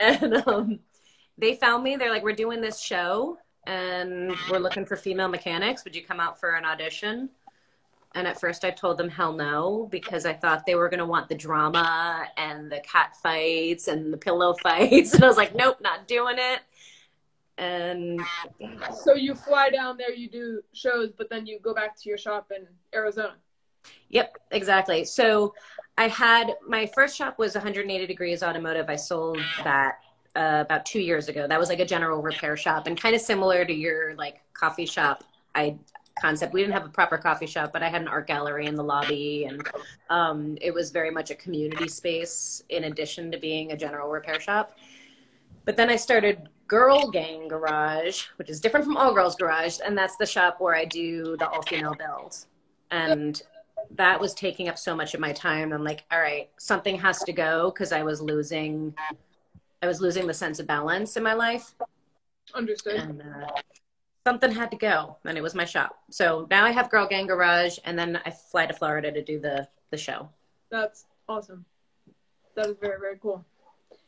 And 0.00 0.34
um, 0.48 0.80
they 1.38 1.54
found 1.54 1.84
me. 1.84 1.94
They're 1.94 2.10
like, 2.10 2.24
we're 2.24 2.32
doing 2.32 2.60
this 2.60 2.80
show 2.80 3.38
and 3.68 4.34
we're 4.50 4.58
looking 4.58 4.84
for 4.84 4.96
female 4.96 5.28
mechanics. 5.28 5.84
Would 5.84 5.94
you 5.94 6.02
come 6.02 6.18
out 6.18 6.40
for 6.40 6.56
an 6.56 6.64
audition? 6.64 7.30
And 8.14 8.26
at 8.26 8.38
first 8.38 8.64
I 8.64 8.70
told 8.70 8.98
them 8.98 9.08
hell 9.08 9.32
no 9.32 9.88
because 9.90 10.26
I 10.26 10.34
thought 10.34 10.66
they 10.66 10.74
were 10.74 10.88
going 10.88 10.98
to 10.98 11.06
want 11.06 11.28
the 11.28 11.34
drama 11.34 12.26
and 12.36 12.70
the 12.70 12.80
cat 12.80 13.16
fights 13.22 13.88
and 13.88 14.12
the 14.12 14.16
pillow 14.16 14.54
fights. 14.62 15.14
And 15.14 15.24
I 15.24 15.28
was 15.28 15.36
like, 15.36 15.54
nope, 15.54 15.78
not 15.80 16.06
doing 16.06 16.36
it. 16.38 16.60
And 17.58 18.20
so 19.04 19.14
you 19.14 19.34
fly 19.34 19.70
down 19.70 19.96
there 19.98 20.10
you 20.10 20.28
do 20.28 20.62
shows 20.72 21.12
but 21.16 21.28
then 21.28 21.46
you 21.46 21.60
go 21.60 21.74
back 21.74 21.94
to 22.00 22.08
your 22.08 22.18
shop 22.18 22.50
in 22.54 22.66
arizona? 22.94 23.34
Yep 24.08 24.38
exactly. 24.50 25.04
So 25.04 25.54
i 25.98 26.08
had 26.08 26.54
my 26.66 26.86
first 26.86 27.16
shop 27.16 27.38
was 27.38 27.54
180 27.54 28.06
degrees 28.06 28.42
automotive. 28.42 28.88
I 28.88 28.96
sold 28.96 29.38
that 29.64 29.98
uh, 30.34 30.62
about 30.64 30.86
two 30.86 31.00
years 31.00 31.28
ago. 31.28 31.46
That 31.46 31.60
was 31.60 31.68
like 31.68 31.80
a 31.80 31.84
general 31.84 32.22
repair 32.22 32.56
shop 32.56 32.86
and 32.86 32.98
kind 32.98 33.14
of 33.14 33.20
similar 33.20 33.66
to 33.66 33.72
your 33.72 34.14
like 34.14 34.40
coffee 34.54 34.86
shop 34.86 35.22
i 35.54 35.76
concept 36.22 36.54
we 36.54 36.60
didn't 36.60 36.72
have 36.72 36.86
a 36.86 36.88
proper 36.88 37.18
coffee 37.18 37.46
shop 37.46 37.72
but 37.72 37.82
i 37.82 37.88
had 37.88 38.00
an 38.00 38.08
art 38.08 38.26
gallery 38.26 38.66
in 38.66 38.74
the 38.74 38.84
lobby 38.84 39.44
and 39.44 39.68
um, 40.10 40.56
it 40.60 40.72
was 40.72 40.90
very 40.90 41.10
much 41.10 41.30
a 41.30 41.34
community 41.34 41.88
space 41.88 42.62
in 42.68 42.84
addition 42.84 43.30
to 43.30 43.38
being 43.38 43.72
a 43.72 43.76
general 43.76 44.08
repair 44.08 44.40
shop 44.40 44.78
but 45.64 45.76
then 45.76 45.90
i 45.90 45.96
started 45.96 46.48
Girl 46.72 47.10
Gang 47.10 47.48
Garage, 47.48 48.28
which 48.36 48.48
is 48.48 48.58
different 48.58 48.86
from 48.86 48.96
All 48.96 49.12
Girls 49.12 49.36
Garage, 49.36 49.78
and 49.84 49.96
that's 49.98 50.16
the 50.16 50.24
shop 50.24 50.58
where 50.58 50.74
I 50.74 50.86
do 50.86 51.36
the 51.36 51.46
all 51.46 51.60
female 51.60 51.94
builds. 51.94 52.46
And 52.90 53.42
that 53.90 54.18
was 54.18 54.32
taking 54.32 54.70
up 54.70 54.78
so 54.78 54.96
much 54.96 55.12
of 55.12 55.20
my 55.20 55.34
time. 55.34 55.74
I'm 55.74 55.84
like, 55.84 56.04
all 56.10 56.18
right, 56.18 56.48
something 56.56 56.98
has 56.98 57.18
to 57.24 57.32
go 57.34 57.70
because 57.70 57.92
I 57.92 58.02
was 58.02 58.22
losing, 58.22 58.94
I 59.82 59.86
was 59.86 60.00
losing 60.00 60.26
the 60.26 60.32
sense 60.32 60.60
of 60.60 60.66
balance 60.66 61.18
in 61.18 61.22
my 61.22 61.34
life. 61.34 61.74
Understood. 62.54 62.96
And, 62.96 63.20
uh, 63.20 63.50
something 64.24 64.50
had 64.50 64.70
to 64.70 64.76
go, 64.76 65.16
and 65.24 65.36
it 65.36 65.42
was 65.42 65.54
my 65.54 65.64
shop. 65.64 65.98
So 66.10 66.46
now 66.50 66.64
I 66.64 66.70
have 66.70 66.90
Girl 66.90 67.06
Gang 67.06 67.26
Garage, 67.26 67.78
and 67.84 67.98
then 67.98 68.20
I 68.24 68.30
fly 68.30 68.66
to 68.66 68.74
Florida 68.74 69.10
to 69.12 69.22
do 69.22 69.38
the 69.38 69.68
the 69.90 69.98
show. 69.98 70.28
That's 70.70 71.06
awesome. 71.28 71.64
That 72.54 72.66
is 72.66 72.76
very 72.80 72.98
very 73.00 73.18
cool. 73.18 73.44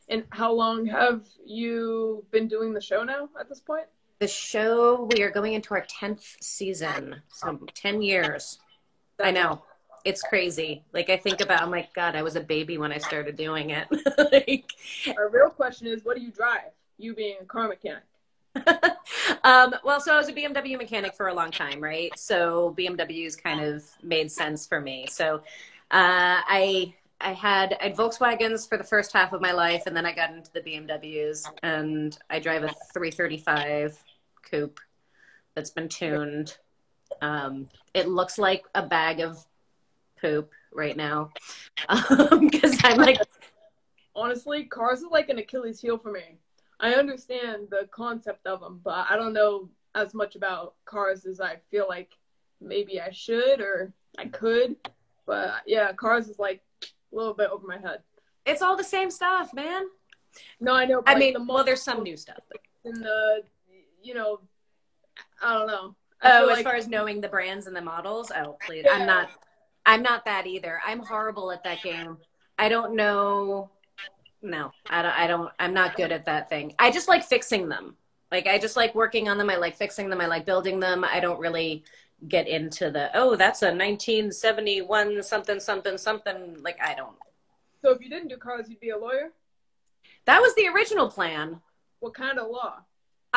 And 0.07 0.23
how 0.29 0.51
long 0.51 0.85
have 0.85 1.25
you 1.43 2.23
been 2.31 2.47
doing 2.47 2.73
the 2.73 2.81
show 2.81 3.03
now 3.03 3.29
at 3.39 3.49
this 3.49 3.59
point? 3.59 3.87
The 4.19 4.27
show, 4.27 5.09
we 5.11 5.23
are 5.23 5.31
going 5.31 5.53
into 5.53 5.73
our 5.73 5.85
10th 5.85 6.41
season. 6.41 7.21
So 7.29 7.59
10 7.73 8.01
years. 8.01 8.59
That's 9.17 9.27
I 9.27 9.31
know. 9.31 9.63
It's 10.05 10.21
crazy. 10.21 10.83
Like, 10.93 11.09
I 11.09 11.17
think 11.17 11.41
about, 11.41 11.61
I'm 11.61 11.71
like, 11.71 11.93
God, 11.93 12.15
I 12.15 12.21
was 12.21 12.35
a 12.35 12.41
baby 12.41 12.77
when 12.77 12.91
I 12.91 12.99
started 12.99 13.35
doing 13.35 13.71
it. 13.71 13.87
like, 14.31 14.71
Our 15.17 15.29
real 15.29 15.49
question 15.49 15.87
is, 15.87 16.05
what 16.05 16.15
do 16.15 16.21
you 16.21 16.31
drive? 16.31 16.71
You 16.97 17.15
being 17.15 17.37
a 17.41 17.45
car 17.45 17.67
mechanic. 17.67 18.03
um, 19.43 19.75
well, 19.83 19.99
so 19.99 20.13
I 20.13 20.17
was 20.17 20.29
a 20.29 20.33
BMW 20.33 20.77
mechanic 20.77 21.15
for 21.15 21.27
a 21.27 21.33
long 21.33 21.51
time, 21.51 21.81
right? 21.81 22.17
So 22.17 22.73
BMWs 22.77 23.41
kind 23.41 23.59
of 23.59 23.83
made 24.01 24.31
sense 24.31 24.65
for 24.65 24.79
me. 24.79 25.07
So 25.09 25.37
uh, 25.91 26.41
I 26.47 26.93
I 27.21 27.33
had 27.33 27.77
I 27.79 27.85
had 27.85 27.95
Volkswagens 27.95 28.67
for 28.67 28.77
the 28.77 28.83
first 28.83 29.13
half 29.13 29.33
of 29.33 29.41
my 29.41 29.51
life, 29.51 29.83
and 29.85 29.95
then 29.95 30.05
I 30.05 30.13
got 30.13 30.31
into 30.31 30.51
the 30.51 30.61
BMWs, 30.61 31.45
and 31.63 32.17
I 32.29 32.39
drive 32.39 32.63
a 32.63 32.69
335 32.93 33.97
coupe 34.49 34.79
that's 35.53 35.71
been 35.71 35.89
tuned. 35.89 36.57
Um, 37.21 37.69
it 37.93 38.07
looks 38.07 38.37
like 38.37 38.65
a 38.73 38.83
bag 38.85 39.21
of 39.21 39.45
poop 40.19 40.51
right 40.73 40.97
now 40.97 41.31
because 41.87 42.73
um, 42.83 42.91
I'm 42.91 42.97
like. 42.97 43.17
Honestly, 44.17 44.63
cars 44.63 45.03
are 45.03 45.09
like 45.09 45.27
an 45.27 45.39
Achilles 45.39 45.81
heel 45.81 45.97
for 45.97 46.09
me. 46.09 46.37
I 46.79 46.93
understand 46.93 47.67
the 47.69 47.87
concept 47.91 48.45
of 48.47 48.59
them, 48.59 48.81
but 48.83 49.07
I 49.09 49.15
don't 49.15 49.33
know 49.33 49.69
as 49.93 50.13
much 50.13 50.35
about 50.35 50.75
cars 50.85 51.25
as 51.25 51.39
I 51.39 51.57
feel 51.71 51.85
like 51.87 52.17
maybe 52.61 52.99
I 52.99 53.11
should 53.11 53.61
or 53.61 53.93
I 54.17 54.25
could. 54.25 54.75
But 55.25 55.53
yeah, 55.65 55.91
cars 55.93 56.27
is 56.27 56.37
like 56.37 56.61
a 56.83 56.87
little 57.11 57.33
bit 57.33 57.49
over 57.49 57.65
my 57.65 57.77
head. 57.77 57.99
It's 58.45 58.61
all 58.61 58.75
the 58.75 58.83
same 58.83 59.09
stuff, 59.09 59.53
man. 59.53 59.85
No, 60.59 60.73
I 60.73 60.85
know. 60.85 61.01
I 61.07 61.13
like 61.13 61.19
mean, 61.19 61.33
the 61.33 61.43
well, 61.43 61.63
there's 61.63 61.81
some 61.81 62.03
new 62.03 62.17
stuff. 62.17 62.39
In 62.83 62.93
the, 62.93 63.43
you 64.03 64.13
know, 64.13 64.41
I 65.41 65.53
don't 65.53 65.67
know. 65.67 65.95
I 66.21 66.39
oh, 66.39 66.49
as 66.49 66.57
like... 66.57 66.65
far 66.65 66.75
as 66.75 66.87
knowing 66.87 67.21
the 67.21 67.29
brands 67.29 67.67
and 67.67 67.75
the 67.75 67.81
models, 67.81 68.31
oh 68.35 68.57
please, 68.65 68.83
yeah. 68.85 68.93
I'm 68.93 69.07
not. 69.07 69.29
I'm 69.87 70.01
not 70.01 70.25
that 70.25 70.47
either. 70.47 70.81
I'm 70.85 70.99
horrible 70.99 71.51
at 71.51 71.63
that 71.63 71.83
game. 71.83 72.17
I 72.57 72.69
don't 72.69 72.95
know. 72.95 73.69
No, 74.41 74.71
I 74.89 75.01
don't, 75.01 75.17
I 75.17 75.27
don't. 75.27 75.51
I'm 75.59 75.73
not 75.73 75.95
good 75.95 76.11
at 76.11 76.25
that 76.25 76.49
thing. 76.49 76.73
I 76.77 76.91
just 76.91 77.07
like 77.07 77.23
fixing 77.23 77.67
them. 77.69 77.95
Like 78.31 78.47
I 78.47 78.57
just 78.57 78.75
like 78.75 78.93
working 78.93 79.29
on 79.29 79.37
them. 79.37 79.49
I 79.49 79.55
like 79.55 79.75
fixing 79.75 80.09
them. 80.09 80.21
I 80.21 80.27
like 80.27 80.45
building 80.45 80.79
them. 80.79 81.03
I 81.03 81.19
don't 81.19 81.39
really 81.39 81.83
get 82.27 82.47
into 82.47 82.89
the 82.89 83.11
oh 83.13 83.35
that's 83.35 83.61
a 83.61 83.67
1971 83.67 85.21
something 85.21 85.59
something 85.59 85.97
something 85.97 86.57
like 86.63 86.77
i 86.81 86.95
don't 86.95 87.15
so 87.81 87.91
if 87.91 88.01
you 88.01 88.09
didn't 88.09 88.29
do 88.29 88.37
cars 88.37 88.67
you'd 88.69 88.79
be 88.79 88.89
a 88.89 88.97
lawyer 88.97 89.31
that 90.25 90.41
was 90.41 90.55
the 90.55 90.67
original 90.67 91.09
plan 91.09 91.59
what 91.99 92.13
kind 92.13 92.39
of 92.39 92.49
law 92.49 92.77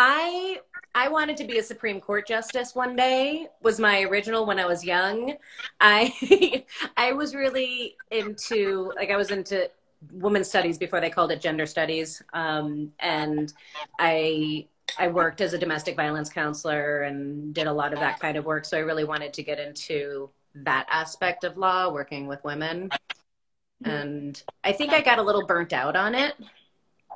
I 0.01 0.61
I 0.95 1.09
wanted 1.09 1.37
to 1.39 1.45
be 1.45 1.59
a 1.59 1.63
Supreme 1.63 2.01
Court 2.01 2.25
justice 2.25 2.73
one 2.73 2.95
day 2.95 3.49
was 3.63 3.81
my 3.81 4.03
original 4.03 4.47
when 4.47 4.61
I 4.61 4.65
was 4.65 4.85
young. 4.85 5.35
I 5.81 6.65
I 6.97 7.11
was 7.15 7.35
really 7.35 7.97
into 8.13 8.93
like 8.95 9.11
I 9.11 9.17
was 9.17 9.33
into 9.33 9.69
women's 10.13 10.49
studies 10.49 10.79
before 10.79 11.01
they 11.01 11.11
called 11.11 11.33
it 11.33 11.41
gender 11.41 11.67
studies. 11.67 12.23
Um, 12.33 12.93
and 13.01 13.53
I 13.99 14.69
I 14.99 15.09
worked 15.09 15.41
as 15.41 15.53
a 15.53 15.59
domestic 15.59 15.97
violence 15.97 16.31
counselor 16.31 17.03
and 17.03 17.53
did 17.53 17.67
a 17.67 17.73
lot 17.73 17.93
of 17.93 18.01
that 18.01 18.21
kind 18.21 18.37
of 18.37 18.45
work. 18.45 18.65
So 18.65 18.77
I 18.77 18.81
really 18.81 19.05
wanted 19.05 19.33
to 19.35 19.43
get 19.43 19.59
into 19.59 20.31
that 20.55 20.87
aspect 20.91 21.45
of 21.45 21.57
law, 21.57 21.93
working 21.93 22.27
with 22.27 22.43
women. 22.43 22.91
And 23.85 24.43
I 24.65 24.73
think 24.73 24.93
I 24.93 25.01
got 25.01 25.19
a 25.19 25.23
little 25.23 25.47
burnt 25.47 25.73
out 25.73 25.95
on 25.95 26.15
it. 26.15 26.35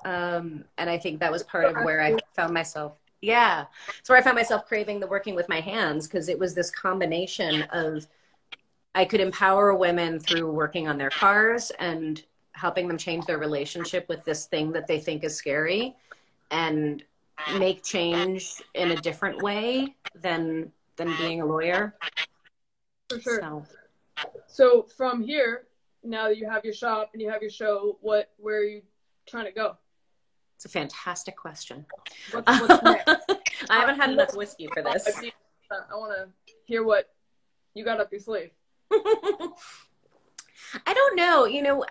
Um, 0.05 0.65
and 0.79 0.91
I 0.91 0.99
think 0.99 1.21
that 1.21 1.33
was 1.33 1.43
part 1.43 1.65
of 1.65 1.75
where 1.85 2.03
I 2.03 2.17
found 2.35 2.53
myself. 2.53 2.93
Yeah. 3.21 3.67
So 4.03 4.15
I 4.15 4.21
found 4.21 4.37
myself 4.37 4.67
craving 4.67 5.01
the 5.01 5.07
working 5.07 5.35
with 5.35 5.49
my 5.49 5.61
hands 5.61 6.07
because 6.07 6.29
it 6.29 6.39
was 6.39 6.55
this 6.55 6.71
combination 6.71 7.63
of 7.73 8.07
I 8.95 9.05
could 9.05 9.21
empower 9.21 9.75
women 9.75 10.21
through 10.21 10.51
working 10.53 10.89
on 10.89 10.99
their 10.99 11.11
cars 11.11 11.73
and 11.79 12.23
helping 12.53 12.89
them 12.89 12.99
change 12.99 13.27
their 13.27 13.39
relationship 13.39 14.09
with 14.09 14.25
this 14.25 14.47
thing 14.47 14.73
that 14.73 14.87
they 14.87 14.99
think 14.99 15.25
is 15.25 15.35
scary 15.35 15.97
and 16.51 17.03
make 17.59 17.83
change 17.83 18.63
in 18.75 18.93
a 18.93 18.97
different 18.97 19.43
way 19.43 19.95
than 20.21 20.71
than 20.97 21.17
being 21.17 21.41
a 21.41 21.47
lawyer. 21.47 21.95
For 23.09 23.21
sure. 23.21 23.41
So, 23.41 23.65
so 24.47 24.87
from 24.97 25.23
here, 25.23 25.65
now 26.05 26.29
that 26.29 26.37
you 26.37 26.49
have 26.49 26.65
your 26.65 26.75
shop 26.75 27.11
and 27.13 27.23
you 27.23 27.31
have 27.31 27.43
your 27.43 27.51
show, 27.51 27.99
what 28.01 28.31
where 28.39 28.59
are 28.59 28.65
you 28.65 28.83
trying 29.27 29.47
to 29.47 29.53
go? 29.53 29.77
It's 30.57 30.65
a 30.67 30.69
fantastic 30.69 31.37
question. 31.37 31.85
What's, 32.31 32.61
what's 32.61 32.85
I 33.71 33.81
haven't 33.81 33.97
had 33.97 34.11
enough 34.11 34.35
whiskey 34.37 34.69
for 34.73 34.83
this. 34.83 35.09
I 35.71 35.95
want 35.95 36.13
to 36.17 36.29
hear 36.65 36.85
what 36.85 37.11
you 37.75 37.85
got 37.85 38.01
up 38.01 38.13
your 38.13 38.21
sleeve. 38.21 38.51
I 40.87 40.95
don't 40.95 41.17
know. 41.17 41.45
You 41.45 41.63
know, 41.63 41.85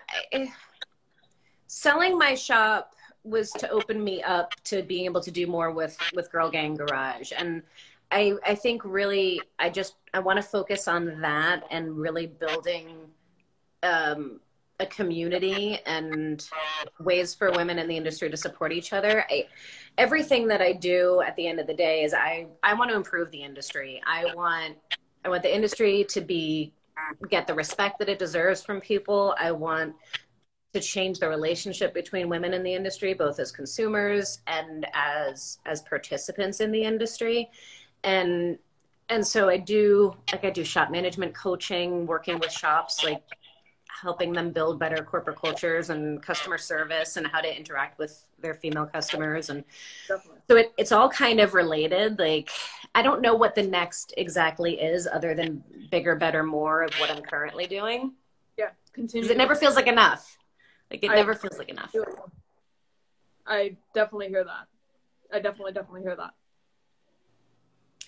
selling 1.66 2.18
my 2.18 2.34
shop 2.34 2.94
was 3.24 3.50
to 3.52 3.70
open 3.70 4.02
me 4.02 4.22
up 4.22 4.52
to 4.64 4.82
being 4.82 5.04
able 5.04 5.20
to 5.20 5.30
do 5.30 5.46
more 5.46 5.70
with 5.70 5.96
with 6.14 6.30
Girl 6.30 6.50
Gang 6.50 6.76
Garage, 6.76 7.32
and 7.36 7.62
I 8.10 8.34
I 8.44 8.54
think 8.54 8.82
really 8.84 9.40
I 9.58 9.70
just 9.70 9.94
I 10.12 10.18
want 10.18 10.36
to 10.38 10.42
focus 10.42 10.88
on 10.88 11.20
that 11.20 11.64
and 11.70 11.96
really 11.96 12.26
building 12.26 12.88
um, 13.82 14.40
a 14.80 14.86
community 14.86 15.78
and 15.86 16.46
ways 17.00 17.34
for 17.34 17.50
women 17.52 17.78
in 17.78 17.88
the 17.88 17.96
industry 17.96 18.28
to 18.30 18.36
support 18.36 18.72
each 18.72 18.92
other. 18.92 19.24
I, 19.30 19.46
everything 19.96 20.48
that 20.48 20.60
I 20.60 20.72
do 20.72 21.22
at 21.22 21.36
the 21.36 21.46
end 21.46 21.60
of 21.60 21.66
the 21.66 21.74
day 21.74 22.02
is 22.02 22.12
I 22.12 22.46
I 22.62 22.74
want 22.74 22.90
to 22.90 22.96
improve 22.96 23.30
the 23.30 23.42
industry. 23.42 24.02
I 24.06 24.34
want 24.34 24.76
I 25.24 25.28
want 25.28 25.42
the 25.42 25.54
industry 25.54 26.04
to 26.10 26.20
be 26.20 26.72
Um, 27.08 27.16
get 27.28 27.46
the 27.46 27.54
respect 27.54 27.98
that 27.98 28.08
it 28.08 28.18
deserves 28.18 28.62
from 28.62 28.80
people. 28.80 29.34
I 29.38 29.52
want 29.52 29.94
to 30.74 30.80
change 30.80 31.18
the 31.18 31.28
relationship 31.28 31.92
between 31.92 32.28
women 32.28 32.54
in 32.54 32.62
the 32.62 32.74
industry, 32.74 33.14
both 33.14 33.38
as 33.38 33.52
consumers 33.52 34.40
and 34.46 34.86
as 34.94 35.58
as 35.66 35.82
participants 35.82 36.60
in 36.60 36.70
the 36.72 36.82
industry. 36.82 37.50
And 38.04 38.58
and 39.08 39.26
so 39.26 39.48
I 39.48 39.58
do 39.58 40.14
like 40.32 40.44
I 40.44 40.50
do 40.50 40.64
shop 40.64 40.90
management 40.90 41.34
coaching, 41.34 42.06
working 42.06 42.38
with 42.38 42.52
shops, 42.52 43.04
like 43.04 43.22
helping 44.02 44.32
them 44.32 44.50
build 44.50 44.78
better 44.78 45.04
corporate 45.04 45.36
cultures 45.36 45.90
and 45.90 46.20
customer 46.22 46.58
service 46.58 47.16
and 47.16 47.26
how 47.26 47.40
to 47.40 47.56
interact 47.56 47.98
with 47.98 48.24
their 48.40 48.54
female 48.54 48.86
customers 48.86 49.48
and 49.48 49.62
so 50.08 50.56
it, 50.56 50.72
it's 50.76 50.90
all 50.90 51.08
kind 51.08 51.38
of 51.38 51.54
related 51.54 52.18
like 52.18 52.50
i 52.94 53.02
don't 53.02 53.22
know 53.22 53.34
what 53.34 53.54
the 53.54 53.62
next 53.62 54.14
exactly 54.16 54.80
is 54.80 55.06
other 55.06 55.34
than 55.34 55.62
bigger 55.90 56.14
better 56.16 56.42
more 56.42 56.82
of 56.82 56.92
what 57.00 57.10
i'm 57.10 57.22
currently 57.22 57.66
doing. 57.66 58.12
Yeah 58.56 58.70
continue. 58.92 59.28
It 59.28 59.36
never 59.36 59.54
feels 59.54 59.76
like 59.76 59.86
enough. 59.86 60.38
Like 60.90 61.02
it 61.02 61.10
I, 61.10 61.14
never 61.14 61.34
feels 61.34 61.58
like 61.58 61.68
enough. 61.68 61.94
i 63.46 63.76
definitely 63.94 64.28
hear 64.28 64.44
that. 64.44 64.66
I 65.32 65.40
definitely 65.40 65.72
definitely 65.72 66.02
hear 66.02 66.16
that. 66.16 66.34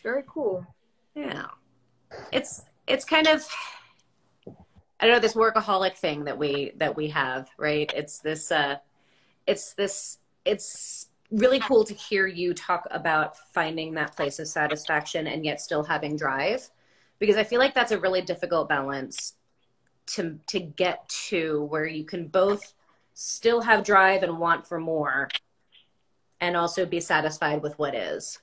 Very 0.02 0.22
cool. 0.26 0.66
Yeah. 1.14 1.46
It's 2.32 2.62
it's 2.86 3.04
kind 3.04 3.26
of 3.26 3.46
I 5.00 5.06
don't 5.06 5.14
know 5.14 5.20
this 5.20 5.34
workaholic 5.34 5.96
thing 5.96 6.24
that 6.24 6.38
we 6.38 6.72
that 6.76 6.96
we 6.96 7.08
have, 7.08 7.48
right? 7.58 7.90
It's 7.96 8.18
this 8.18 8.52
uh 8.52 8.76
it's 9.46 9.72
this 9.74 10.18
it's 10.44 11.08
really 11.38 11.58
cool 11.58 11.84
to 11.84 11.94
hear 11.94 12.26
you 12.26 12.54
talk 12.54 12.86
about 12.90 13.36
finding 13.52 13.94
that 13.94 14.14
place 14.16 14.38
of 14.38 14.48
satisfaction 14.48 15.26
and 15.26 15.44
yet 15.44 15.60
still 15.60 15.82
having 15.82 16.16
drive 16.16 16.70
because 17.18 17.36
I 17.36 17.44
feel 17.44 17.58
like 17.58 17.74
that's 17.74 17.92
a 17.92 17.98
really 17.98 18.22
difficult 18.22 18.68
balance 18.68 19.34
to 20.06 20.38
to 20.48 20.60
get 20.60 21.08
to 21.08 21.64
where 21.64 21.86
you 21.86 22.04
can 22.04 22.28
both 22.28 22.74
still 23.14 23.60
have 23.62 23.84
drive 23.84 24.22
and 24.22 24.38
want 24.38 24.66
for 24.66 24.78
more 24.78 25.28
and 26.40 26.56
also 26.56 26.84
be 26.84 27.00
satisfied 27.00 27.62
with 27.62 27.78
what 27.78 27.94
is. 27.94 28.38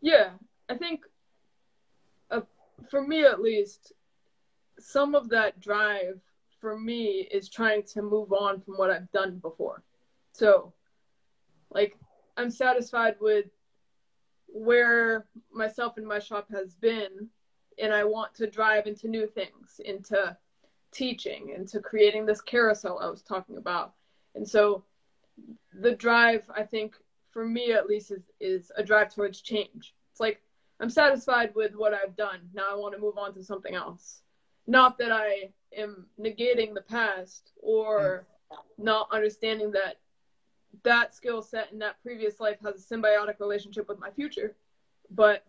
Yeah, 0.00 0.30
I 0.68 0.76
think 0.76 1.04
uh, 2.30 2.42
for 2.90 3.06
me 3.06 3.24
at 3.24 3.40
least 3.40 3.92
some 4.78 5.14
of 5.14 5.28
that 5.30 5.60
drive 5.60 6.20
for 6.60 6.78
me 6.78 7.28
is 7.30 7.48
trying 7.48 7.82
to 7.84 8.02
move 8.02 8.32
on 8.32 8.60
from 8.60 8.74
what 8.74 8.90
I've 8.90 9.10
done 9.12 9.38
before. 9.38 9.82
So, 10.32 10.72
like, 11.70 11.96
I'm 12.38 12.50
satisfied 12.50 13.16
with 13.20 13.46
where 14.46 15.26
myself 15.52 15.98
and 15.98 16.06
my 16.06 16.18
shop 16.18 16.48
has 16.50 16.74
been, 16.74 17.28
and 17.78 17.92
I 17.92 18.04
want 18.04 18.34
to 18.36 18.46
drive 18.46 18.86
into 18.86 19.08
new 19.08 19.26
things, 19.26 19.80
into 19.84 20.36
teaching, 20.92 21.50
into 21.54 21.80
creating 21.80 22.24
this 22.24 22.40
carousel 22.40 22.98
I 22.98 23.10
was 23.10 23.22
talking 23.22 23.58
about. 23.58 23.94
And 24.34 24.48
so, 24.48 24.84
the 25.72 25.94
drive, 25.94 26.44
I 26.54 26.62
think, 26.62 26.94
for 27.30 27.44
me 27.44 27.72
at 27.72 27.86
least, 27.86 28.10
is, 28.10 28.22
is 28.40 28.72
a 28.76 28.82
drive 28.82 29.14
towards 29.14 29.42
change. 29.42 29.94
It's 30.10 30.20
like, 30.20 30.40
I'm 30.80 30.90
satisfied 30.90 31.54
with 31.54 31.74
what 31.74 31.92
I've 31.92 32.16
done. 32.16 32.40
Now 32.54 32.66
I 32.72 32.76
want 32.76 32.94
to 32.94 33.00
move 33.00 33.18
on 33.18 33.34
to 33.34 33.44
something 33.44 33.74
else 33.74 34.22
not 34.68 34.98
that 34.98 35.10
I 35.10 35.50
am 35.76 36.06
negating 36.20 36.74
the 36.74 36.82
past 36.82 37.50
or 37.60 38.26
mm. 38.52 38.56
not 38.76 39.08
understanding 39.10 39.72
that 39.72 39.96
that 40.84 41.14
skill 41.14 41.42
set 41.42 41.72
in 41.72 41.78
that 41.78 42.00
previous 42.02 42.40
life 42.40 42.58
has 42.64 42.76
a 42.76 42.94
symbiotic 42.94 43.40
relationship 43.40 43.88
with 43.88 43.98
my 43.98 44.10
future. 44.10 44.54
But 45.10 45.44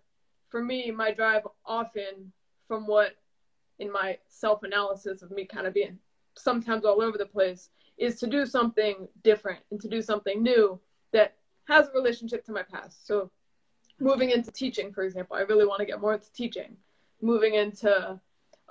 for 0.49 0.63
me, 0.63 0.91
my 0.91 1.11
drive 1.11 1.45
often, 1.65 2.31
from 2.67 2.87
what 2.87 3.13
in 3.79 3.91
my 3.91 4.17
self 4.27 4.63
analysis 4.63 5.21
of 5.21 5.31
me 5.31 5.45
kind 5.45 5.67
of 5.67 5.73
being 5.73 5.99
sometimes 6.37 6.85
all 6.85 7.01
over 7.01 7.17
the 7.17 7.25
place, 7.25 7.69
is 7.97 8.19
to 8.19 8.27
do 8.27 8.45
something 8.45 9.07
different 9.23 9.59
and 9.71 9.79
to 9.81 9.89
do 9.89 10.01
something 10.01 10.41
new 10.41 10.79
that 11.11 11.35
has 11.67 11.87
a 11.87 11.91
relationship 11.91 12.45
to 12.45 12.51
my 12.51 12.63
past. 12.63 13.05
So, 13.05 13.29
moving 13.99 14.31
into 14.31 14.51
teaching, 14.51 14.93
for 14.93 15.03
example, 15.03 15.35
I 15.35 15.41
really 15.41 15.65
want 15.65 15.79
to 15.79 15.85
get 15.85 16.01
more 16.01 16.13
into 16.13 16.31
teaching. 16.31 16.77
Moving 17.21 17.55
into 17.55 18.19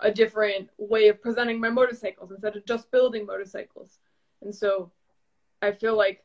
a 0.01 0.11
different 0.11 0.71
way 0.79 1.09
of 1.09 1.21
presenting 1.21 1.61
my 1.61 1.69
motorcycles 1.69 2.31
instead 2.31 2.57
of 2.57 2.65
just 2.65 2.91
building 2.91 3.27
motorcycles. 3.27 3.99
And 4.43 4.55
so 4.55 4.91
I 5.61 5.73
feel 5.73 5.97
like 5.97 6.25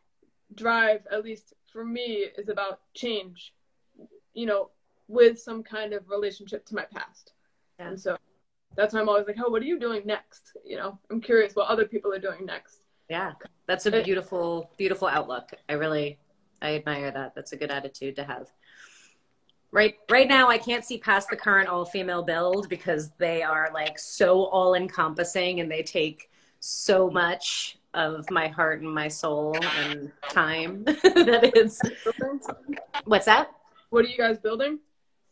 drive, 0.55 1.01
at 1.11 1.23
least 1.23 1.53
for 1.71 1.85
me, 1.85 2.27
is 2.37 2.49
about 2.49 2.79
change, 2.93 3.53
you 4.33 4.45
know, 4.45 4.69
with 5.07 5.39
some 5.39 5.63
kind 5.63 5.93
of 5.93 6.07
relationship 6.09 6.65
to 6.67 6.75
my 6.75 6.85
past. 6.93 7.33
Yeah. 7.79 7.89
And 7.89 7.99
so 7.99 8.17
that's 8.75 8.93
why 8.93 9.01
I'm 9.01 9.09
always 9.09 9.27
like, 9.27 9.37
oh, 9.43 9.49
what 9.49 9.61
are 9.61 9.65
you 9.65 9.79
doing 9.79 10.03
next? 10.05 10.55
You 10.65 10.77
know, 10.77 10.99
I'm 11.11 11.21
curious 11.21 11.55
what 11.55 11.67
other 11.67 11.85
people 11.85 12.13
are 12.13 12.19
doing 12.19 12.45
next. 12.45 12.81
Yeah, 13.09 13.33
that's 13.67 13.85
a 13.85 14.03
beautiful, 14.03 14.71
beautiful 14.77 15.07
outlook. 15.07 15.51
I 15.67 15.73
really, 15.73 16.17
I 16.61 16.75
admire 16.75 17.11
that. 17.11 17.35
That's 17.35 17.51
a 17.51 17.57
good 17.57 17.69
attitude 17.69 18.15
to 18.15 18.23
have 18.23 18.49
right 19.73 19.95
right 20.09 20.27
now 20.27 20.47
i 20.47 20.57
can't 20.57 20.85
see 20.85 20.99
past 20.99 21.29
the 21.29 21.35
current 21.35 21.67
all 21.67 21.83
female 21.83 22.21
build 22.21 22.69
because 22.69 23.09
they 23.17 23.41
are 23.41 23.69
like 23.73 23.97
so 23.97 24.45
all 24.45 24.75
encompassing 24.75 25.59
and 25.59 25.69
they 25.69 25.81
take 25.81 26.29
so 26.59 27.09
much 27.09 27.79
of 27.93 28.29
my 28.29 28.47
heart 28.47 28.81
and 28.81 28.93
my 28.93 29.07
soul 29.07 29.55
and 29.79 30.11
time 30.29 30.83
that 30.85 31.51
is 31.55 31.81
what's 33.05 33.25
that 33.25 33.51
what 33.89 34.05
are 34.05 34.07
you 34.07 34.17
guys 34.17 34.37
building 34.37 34.79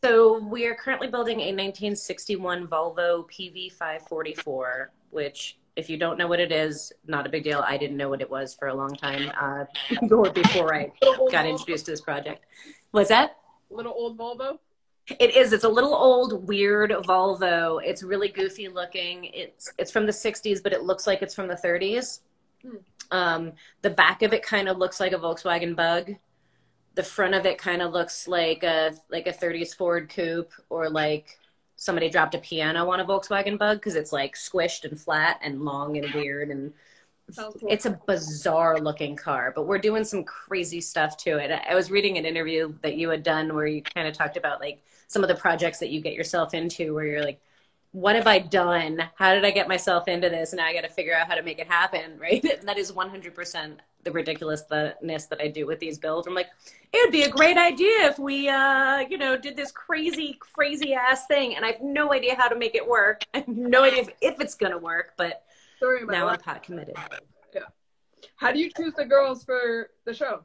so 0.03 0.39
we 0.39 0.65
are 0.65 0.75
currently 0.75 1.07
building 1.07 1.39
a 1.39 1.51
1961 1.51 2.67
volvo 2.67 3.25
pv544 3.29 4.87
which 5.09 5.57
if 5.75 5.89
you 5.89 5.97
don't 5.97 6.17
know 6.17 6.27
what 6.27 6.39
it 6.39 6.51
is 6.51 6.91
not 7.07 7.25
a 7.25 7.29
big 7.29 7.43
deal 7.43 7.63
i 7.67 7.77
didn't 7.77 7.97
know 7.97 8.09
what 8.09 8.21
it 8.21 8.29
was 8.29 8.53
for 8.53 8.67
a 8.67 8.73
long 8.73 8.93
time 8.95 9.31
uh, 9.39 9.65
before 10.33 10.75
i 10.75 10.91
got 11.31 11.45
introduced 11.45 11.85
to 11.85 11.91
this 11.91 12.01
project 12.01 12.45
what's 12.91 13.09
that 13.09 13.37
little 13.71 13.93
old 13.95 14.17
Volvo? 14.17 14.59
It 15.19 15.35
is. 15.35 15.51
It's 15.51 15.63
a 15.63 15.69
little 15.69 15.93
old, 15.93 16.47
weird 16.47 16.91
Volvo. 16.91 17.81
It's 17.83 18.03
really 18.03 18.29
goofy 18.29 18.67
looking. 18.67 19.25
It's 19.25 19.71
it's 19.77 19.91
from 19.91 20.05
the 20.05 20.11
'60s, 20.11 20.61
but 20.61 20.73
it 20.73 20.83
looks 20.83 21.07
like 21.07 21.21
it's 21.21 21.33
from 21.33 21.47
the 21.47 21.55
'30s. 21.55 22.19
Um, 23.11 23.53
the 23.81 23.89
back 23.89 24.21
of 24.21 24.33
it 24.33 24.43
kind 24.43 24.69
of 24.69 24.77
looks 24.77 24.99
like 24.99 25.11
a 25.13 25.17
Volkswagen 25.17 25.75
Bug. 25.75 26.15
the 26.95 27.03
front 27.03 27.33
of 27.35 27.45
it 27.45 27.57
kind 27.57 27.81
of 27.81 27.91
looks 27.93 28.27
like 28.27 28.63
a 28.63 28.93
like 29.09 29.27
a 29.27 29.33
30s 29.33 29.75
Ford 29.75 30.09
coupe 30.09 30.51
or 30.69 30.89
like 30.89 31.39
somebody 31.75 32.09
dropped 32.09 32.35
a 32.35 32.39
piano 32.39 32.89
on 32.91 32.99
a 32.99 33.05
Volkswagen 33.05 33.57
Bug 33.57 33.77
because 33.77 33.95
it's 33.95 34.11
like 34.13 34.35
squished 34.35 34.85
and 34.85 34.99
flat 34.99 35.39
and 35.43 35.61
long 35.63 35.97
and 35.97 36.13
weird 36.13 36.49
and 36.49 36.73
Sounds 37.29 37.55
cool. 37.59 37.69
it's 37.71 37.85
a 37.85 37.99
bizarre 38.07 38.79
looking 38.79 39.15
car, 39.15 39.53
but 39.55 39.65
we're 39.65 39.77
doing 39.79 40.03
some 40.03 40.23
crazy 40.25 40.81
stuff 40.81 41.15
to 41.17 41.37
it. 41.37 41.49
I 41.69 41.75
was 41.75 41.89
reading 41.89 42.17
an 42.17 42.25
interview 42.25 42.73
that 42.81 42.97
you 42.97 43.09
had 43.09 43.23
done 43.23 43.53
where 43.55 43.67
you 43.67 43.81
kind 43.81 44.07
of 44.07 44.13
talked 44.13 44.35
about 44.37 44.59
like 44.59 44.83
some 45.07 45.23
of 45.23 45.29
the 45.29 45.35
projects 45.35 45.79
that 45.79 45.89
you 45.91 46.01
get 46.01 46.13
yourself 46.13 46.53
into 46.53 46.93
where 46.93 47.05
you're 47.05 47.23
like, 47.23 47.39
what 47.91 48.15
have 48.15 48.27
I 48.27 48.39
done? 48.39 49.03
How 49.15 49.33
did 49.33 49.43
I 49.43 49.51
get 49.51 49.67
myself 49.67 50.07
into 50.07 50.29
this? 50.29 50.53
Now 50.53 50.65
I 50.65 50.73
got 50.73 50.81
to 50.81 50.89
figure 50.89 51.13
out 51.13 51.27
how 51.27 51.35
to 51.35 51.43
make 51.43 51.59
it 51.59 51.67
happen, 51.67 52.17
right? 52.19 52.43
And 52.43 52.67
that 52.67 52.77
is 52.77 52.91
100% 52.91 53.77
the 54.03 54.11
ridiculousness 54.11 55.25
that 55.27 55.41
I 55.41 55.47
do 55.47 55.67
with 55.67 55.79
these 55.79 55.99
builds. 55.99 56.25
I'm 56.25 56.33
like, 56.33 56.49
it 56.91 57.05
would 57.05 57.11
be 57.11 57.23
a 57.23 57.29
great 57.29 57.57
idea 57.57 58.07
if 58.07 58.17
we, 58.17 58.49
uh, 58.49 58.99
you 58.99 59.17
know, 59.17 59.37
did 59.37 59.55
this 59.55 59.71
crazy, 59.71 60.37
crazy 60.39 60.93
ass 60.93 61.27
thing. 61.27 61.55
And 61.55 61.63
I 61.63 61.73
have 61.73 61.81
no 61.81 62.11
idea 62.11 62.35
how 62.35 62.47
to 62.47 62.55
make 62.55 62.75
it 62.75 62.87
work. 62.87 63.23
I 63.33 63.39
have 63.39 63.47
no 63.47 63.83
idea 63.83 64.01
if, 64.01 64.09
if 64.21 64.41
it's 64.41 64.55
going 64.55 64.71
to 64.71 64.77
work, 64.77 65.13
but 65.17 65.43
now 65.81 66.27
it. 66.27 66.31
I'm 66.31 66.39
pot 66.39 66.63
committed. 66.63 66.95
Yeah. 67.53 67.61
How 68.37 68.51
do 68.51 68.59
you 68.59 68.71
choose 68.75 68.93
the 68.95 69.05
girls 69.05 69.43
for 69.43 69.91
the 70.05 70.13
show? 70.13 70.43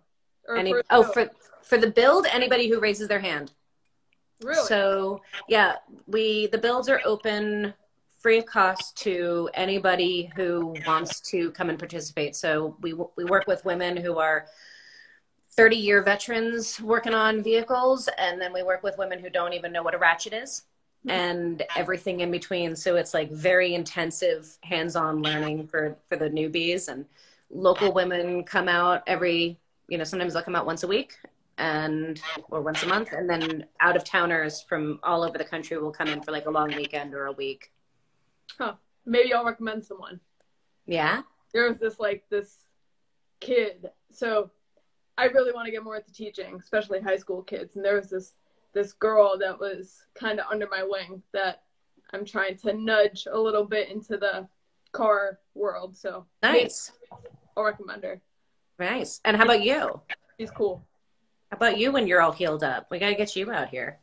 Or 0.48 0.56
Any, 0.56 0.72
for 0.72 0.78
the 0.78 0.84
oh, 0.90 1.02
show? 1.04 1.12
for 1.12 1.30
for 1.62 1.78
the 1.78 1.90
build, 1.90 2.26
anybody 2.26 2.68
who 2.68 2.78
raises 2.78 3.08
their 3.08 3.18
hand. 3.18 3.52
Really? 4.42 4.66
So 4.66 5.22
yeah, 5.48 5.76
we 6.06 6.46
the 6.48 6.58
builds 6.58 6.88
are 6.88 7.00
open 7.04 7.74
free 8.18 8.38
of 8.38 8.46
cost 8.46 8.96
to 8.96 9.48
anybody 9.54 10.30
who 10.34 10.74
wants 10.86 11.20
to 11.20 11.50
come 11.52 11.70
and 11.70 11.78
participate. 11.78 12.34
So 12.34 12.76
we 12.80 12.92
we 12.92 13.24
work 13.24 13.46
with 13.46 13.64
women 13.64 13.96
who 13.96 14.18
are 14.18 14.46
30 15.56 15.76
year 15.76 16.02
veterans 16.02 16.80
working 16.80 17.14
on 17.14 17.42
vehicles, 17.42 18.08
and 18.18 18.40
then 18.40 18.52
we 18.52 18.62
work 18.62 18.82
with 18.82 18.98
women 18.98 19.18
who 19.18 19.30
don't 19.30 19.52
even 19.52 19.72
know 19.72 19.82
what 19.82 19.94
a 19.94 19.98
ratchet 19.98 20.32
is. 20.32 20.62
Mm-hmm. 21.06 21.10
And 21.10 21.62
everything 21.76 22.20
in 22.20 22.30
between. 22.30 22.74
So 22.74 22.96
it's 22.96 23.14
like 23.14 23.30
very 23.30 23.74
intensive 23.74 24.58
hands-on 24.62 25.22
learning 25.22 25.68
for 25.68 25.96
for 26.08 26.16
the 26.16 26.28
newbies. 26.28 26.88
And 26.88 27.04
local 27.50 27.92
women 27.92 28.42
come 28.42 28.68
out 28.68 29.02
every, 29.06 29.56
you 29.88 29.98
know, 29.98 30.04
sometimes 30.04 30.32
they'll 30.32 30.42
come 30.42 30.56
out 30.56 30.66
once 30.66 30.82
a 30.82 30.88
week, 30.88 31.16
and 31.58 32.20
or 32.50 32.60
once 32.60 32.82
a 32.82 32.86
month 32.86 33.12
and 33.12 33.28
then 33.28 33.64
out 33.80 33.96
of 33.96 34.04
towners 34.04 34.60
from 34.62 35.00
all 35.02 35.22
over 35.22 35.38
the 35.38 35.44
country 35.44 35.78
will 35.78 35.90
come 35.90 36.08
in 36.08 36.20
for 36.20 36.30
like 36.32 36.46
a 36.46 36.50
long 36.50 36.74
weekend 36.76 37.14
or 37.14 37.26
a 37.26 37.32
week 37.32 37.72
Huh. 38.58 38.74
Maybe 39.04 39.32
I'll 39.32 39.44
recommend 39.44 39.84
someone. 39.84 40.20
yeah 40.86 41.22
There 41.52 41.68
was 41.68 41.78
this 41.78 41.98
like 41.98 42.24
this 42.30 42.58
kid. 43.40 43.90
So 44.12 44.50
I 45.18 45.24
really 45.24 45.52
want 45.52 45.66
to 45.66 45.72
get 45.72 45.82
more 45.84 45.96
into 45.96 46.12
teaching, 46.12 46.56
especially 46.60 47.00
high 47.00 47.16
school 47.16 47.42
kids. 47.42 47.76
And 47.76 47.84
there 47.84 47.96
was 47.96 48.10
this 48.10 48.34
this 48.72 48.92
girl 48.92 49.38
that 49.38 49.58
was 49.58 50.04
kind 50.14 50.38
of 50.38 50.46
under 50.50 50.68
my 50.70 50.82
wing 50.82 51.22
that 51.32 51.62
I'm 52.12 52.24
trying 52.24 52.56
to 52.58 52.72
nudge 52.74 53.26
a 53.30 53.38
little 53.38 53.64
bit 53.64 53.88
into 53.90 54.16
the 54.16 54.46
car 54.92 55.38
world. 55.54 55.96
So 55.96 56.26
nice 56.42 56.92
I'll 57.56 57.64
recommend 57.64 58.04
her. 58.04 58.20
nice 58.78 59.20
and 59.24 59.36
how 59.36 59.44
about 59.44 59.62
you 59.62 60.00
She's 60.38 60.50
cool. 60.50 60.84
About 61.52 61.78
you 61.78 61.92
when 61.92 62.06
you're 62.06 62.20
all 62.20 62.32
healed 62.32 62.64
up? 62.64 62.86
We 62.90 62.98
got 62.98 63.10
to 63.10 63.14
get 63.14 63.36
you 63.36 63.50
out 63.50 63.68
here. 63.68 63.98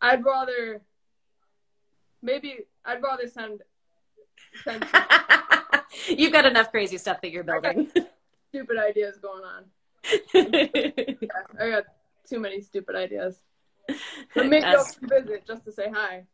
I'd 0.00 0.24
rather 0.24 0.82
maybe 2.22 2.60
I'd 2.84 3.02
rather 3.02 3.28
send 3.28 3.62
send 4.64 4.86
you've 6.08 6.32
got 6.32 6.46
enough 6.46 6.70
crazy 6.70 6.98
stuff 6.98 7.20
that 7.22 7.30
you're 7.30 7.44
building. 7.44 7.90
Stupid 8.48 8.78
ideas 8.78 9.18
going 9.18 9.44
on. 9.44 9.64
I 11.60 11.70
got 11.70 11.84
too 12.28 12.40
many 12.40 12.60
stupid 12.60 12.96
ideas. 12.96 13.38
But 14.34 14.46
maybe 14.46 14.64
I'll 14.64 14.86
visit 15.02 15.44
just 15.46 15.64
to 15.64 15.72
say 15.72 15.90
hi. 15.92 16.24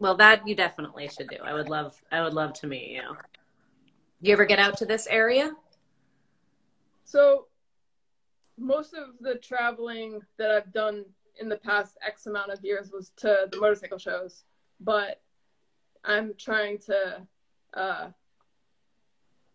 well 0.00 0.16
that 0.16 0.46
you 0.46 0.54
definitely 0.54 1.08
should 1.08 1.28
do. 1.28 1.36
I 1.42 1.54
would 1.54 1.68
love 1.68 2.00
i 2.10 2.22
would 2.22 2.34
love 2.34 2.52
to 2.54 2.66
meet 2.66 2.90
you. 2.90 3.16
You 4.20 4.32
ever 4.32 4.44
get 4.44 4.58
out 4.58 4.76
to 4.78 4.86
this 4.86 5.06
area? 5.06 5.52
So 7.04 7.46
most 8.60 8.94
of 8.94 9.08
the 9.20 9.36
traveling 9.36 10.20
that 10.36 10.50
I've 10.50 10.72
done 10.72 11.04
in 11.40 11.48
the 11.48 11.56
past 11.56 11.96
X 12.06 12.26
amount 12.26 12.52
of 12.52 12.62
years 12.62 12.90
was 12.92 13.10
to 13.16 13.48
the 13.50 13.58
motorcycle 13.58 13.98
shows, 13.98 14.44
but 14.80 15.20
I'm 16.04 16.34
trying 16.38 16.78
to 16.80 17.26
uh, 17.74 18.08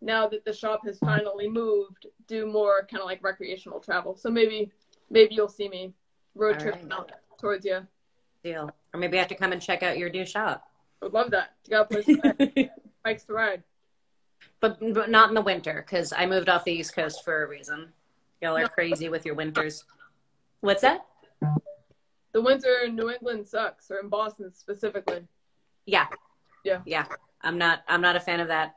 now 0.01 0.28
that 0.28 0.43
the 0.45 0.53
shop 0.53 0.82
has 0.86 0.99
finally 0.99 1.49
moved, 1.49 2.08
do 2.28 2.45
more 2.45 2.88
kind 2.89 3.01
of 3.01 3.06
like 3.08 3.24
recreational 3.24 3.80
travel. 3.80 4.16
So 4.16 4.30
maybe 4.30 4.72
maybe 5.10 5.36
you'll 5.36 5.47
see 5.47 5.70
me 5.70 5.93
road 6.34 6.56
All 6.56 6.62
tripping 6.62 6.89
right. 6.89 6.99
out 6.99 7.12
towards 7.39 7.66
you. 7.66 7.86
deal 8.43 8.70
or 8.93 8.99
maybe 8.99 9.18
i 9.18 9.20
have 9.20 9.30
to 9.30 9.36
come 9.36 9.51
and 9.53 9.62
check 9.62 9.84
out 9.84 9.97
your 9.97 10.10
new 10.10 10.26
shop 10.26 10.68
I 11.01 11.06
would 11.06 11.14
love 11.14 11.32
that. 11.32 11.53
You 11.66 11.72
got 11.72 11.82
a 11.82 11.86
place 11.86 12.06
to 12.06 12.70
bikes 13.03 13.24
to 13.26 13.34
ride. 13.34 13.64
but, 14.62 14.80
but 14.93 15.10
not 15.10 15.30
in 15.30 15.36
the 15.36 15.41
winter 15.41 15.84
because 15.86 16.14
I 16.14 16.26
moved 16.26 16.47
off 16.49 16.64
the 16.64 16.72
East 16.72 16.95
Coast 16.95 17.24
for 17.24 17.43
a 17.43 17.47
reason. 17.47 17.91
Y'all 18.42 18.58
are 18.58 18.68
crazy 18.68 19.10
with 19.10 19.26
your 19.26 19.36
winters. 19.36 19.84
What's 20.62 20.82
that? 20.82 21.06
The 22.34 22.42
winter 22.42 22.80
in 22.86 22.96
New 22.96 23.10
England 23.10 23.48
sucks, 23.48 23.90
or 23.90 24.00
in 24.00 24.10
Boston 24.10 24.52
specifically. 24.54 25.22
Yeah. 25.86 26.08
Yeah. 26.64 26.82
Yeah. 26.86 27.06
I'm 27.42 27.58
not 27.58 27.84
I'm 27.88 28.02
not 28.02 28.16
a 28.16 28.20
fan 28.20 28.40
of 28.40 28.48
that. 28.50 28.76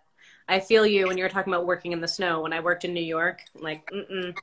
I 0.48 0.60
feel 0.60 0.86
you 0.86 1.06
when 1.06 1.18
you're 1.18 1.28
talking 1.28 1.52
about 1.52 1.66
working 1.66 1.92
in 1.92 2.00
the 2.00 2.08
snow. 2.08 2.42
When 2.42 2.52
I 2.52 2.60
worked 2.60 2.84
in 2.84 2.94
New 2.94 3.02
York, 3.02 3.40
I'm 3.56 3.62
like, 3.62 3.90
mm 3.90 4.36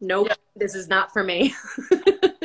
nope, 0.00 0.28
Yeah. 0.28 0.34
this 0.56 0.74
is 0.74 0.88
not 0.88 1.12
for 1.12 1.22
me. 1.22 1.54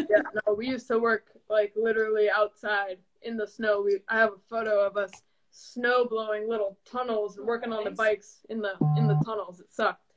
Yeah, 0.08 0.22
no, 0.46 0.54
we 0.54 0.68
used 0.68 0.88
to 0.88 1.00
work 1.00 1.26
like 1.50 1.74
literally 1.76 2.30
outside 2.30 3.00
in 3.24 3.36
the 3.36 3.48
snow. 3.48 3.82
We 3.82 4.00
I 4.08 4.18
have 4.20 4.30
a 4.30 4.40
photo 4.50 4.86
of 4.86 4.96
us 4.98 5.12
snow 5.52 6.06
blowing 6.06 6.48
little 6.48 6.78
tunnels 6.86 7.38
working 7.42 7.74
on 7.74 7.84
the 7.84 7.92
bikes 7.92 8.46
in 8.50 8.62
the 8.62 8.74
in 8.98 9.08
the 9.08 9.20
tunnels. 9.26 9.60
It 9.60 9.74
sucked. 9.74 10.14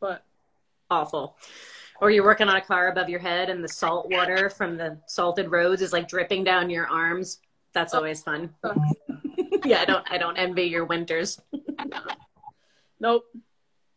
But 0.00 0.24
Awful. 0.90 1.36
Or 2.00 2.10
you're 2.10 2.24
working 2.24 2.48
on 2.48 2.56
a 2.56 2.60
car 2.60 2.88
above 2.88 3.08
your 3.08 3.20
head 3.20 3.50
and 3.50 3.62
the 3.62 3.68
salt 3.68 4.10
water 4.10 4.48
from 4.48 4.76
the 4.76 4.98
salted 5.06 5.50
roads 5.50 5.82
is 5.82 5.92
like 5.92 6.08
dripping 6.08 6.44
down 6.44 6.70
your 6.70 6.86
arms. 6.86 7.40
That's 7.72 7.92
always 7.92 8.22
fun. 8.22 8.54
yeah, 9.64 9.80
I 9.80 9.84
don't 9.84 10.10
I 10.10 10.18
don't 10.18 10.36
envy 10.36 10.64
your 10.64 10.84
winters. 10.84 11.40
Nope. 13.00 13.24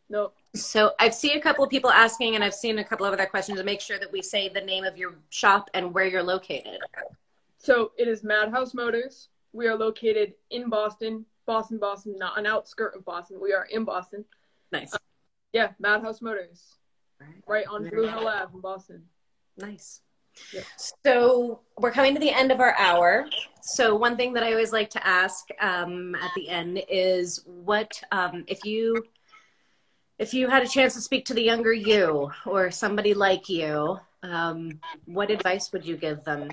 Nope. 0.10 0.36
So 0.54 0.92
I've 1.00 1.16
seen 1.16 1.38
a 1.38 1.42
couple 1.42 1.64
of 1.64 1.70
people 1.70 1.90
asking, 1.90 2.36
and 2.36 2.44
I've 2.44 2.54
seen 2.54 2.80
a 2.80 2.84
couple 2.84 3.06
of 3.06 3.14
other 3.14 3.26
questions 3.26 3.58
to 3.58 3.64
make 3.64 3.80
sure 3.80 3.98
that 3.98 4.12
we 4.12 4.22
say 4.22 4.50
the 4.50 4.62
name 4.62 4.84
of 4.84 4.98
your 4.98 5.16
shop 5.30 5.70
and 5.74 5.94
where 5.94 6.06
you're 6.06 6.22
located. 6.22 6.80
So 7.58 7.92
it 7.98 8.08
is 8.08 8.24
Madhouse 8.24 8.74
Motors. 8.74 9.30
We 9.54 9.68
are 9.68 9.76
located 9.76 10.34
in 10.50 10.70
Boston, 10.70 11.26
Boston, 11.46 11.78
Boston, 11.78 12.16
not 12.18 12.38
an 12.38 12.46
outskirt 12.46 12.96
of 12.96 13.06
Boston. 13.06 13.40
We 13.42 13.54
are 13.54 13.66
in 13.66 13.86
Boston. 13.86 14.26
Nice. 14.72 14.94
Uh, 14.94 14.98
yeah, 15.54 15.70
Madhouse 15.80 16.22
Motors, 16.22 16.78
right 17.48 17.66
on 17.68 17.88
Blue 17.90 18.08
Hill 18.08 18.28
Ave 18.28 18.54
in 18.54 18.60
Boston. 18.62 19.04
Nice. 19.58 20.02
Yep. 20.54 20.64
So 21.04 21.62
we're 21.78 21.92
coming 21.92 22.14
to 22.14 22.20
the 22.20 22.32
end 22.32 22.52
of 22.52 22.60
our 22.60 22.76
hour. 22.78 23.28
So 23.62 23.96
one 23.96 24.18
thing 24.18 24.34
that 24.34 24.44
I 24.44 24.52
always 24.52 24.72
like 24.72 24.90
to 24.92 25.06
ask 25.06 25.48
um, 25.60 26.16
at 26.16 26.32
the 26.36 26.50
end 26.50 26.82
is, 26.90 27.44
what 27.46 28.02
um, 28.12 28.46
if 28.48 28.66
you 28.66 29.04
if 30.20 30.34
you 30.34 30.48
had 30.48 30.64
a 30.64 30.68
chance 30.68 30.94
to 30.94 31.02
speak 31.02 31.26
to 31.26 31.34
the 31.34 31.42
younger 31.42 31.74
you 31.74 32.32
or 32.46 32.70
somebody 32.70 33.14
like 33.16 33.50
you, 33.50 34.00
um, 34.24 34.80
what 35.06 35.32
advice 35.32 35.72
would 35.72 35.86
you 35.86 35.98
give 35.98 36.24
them? 36.24 36.44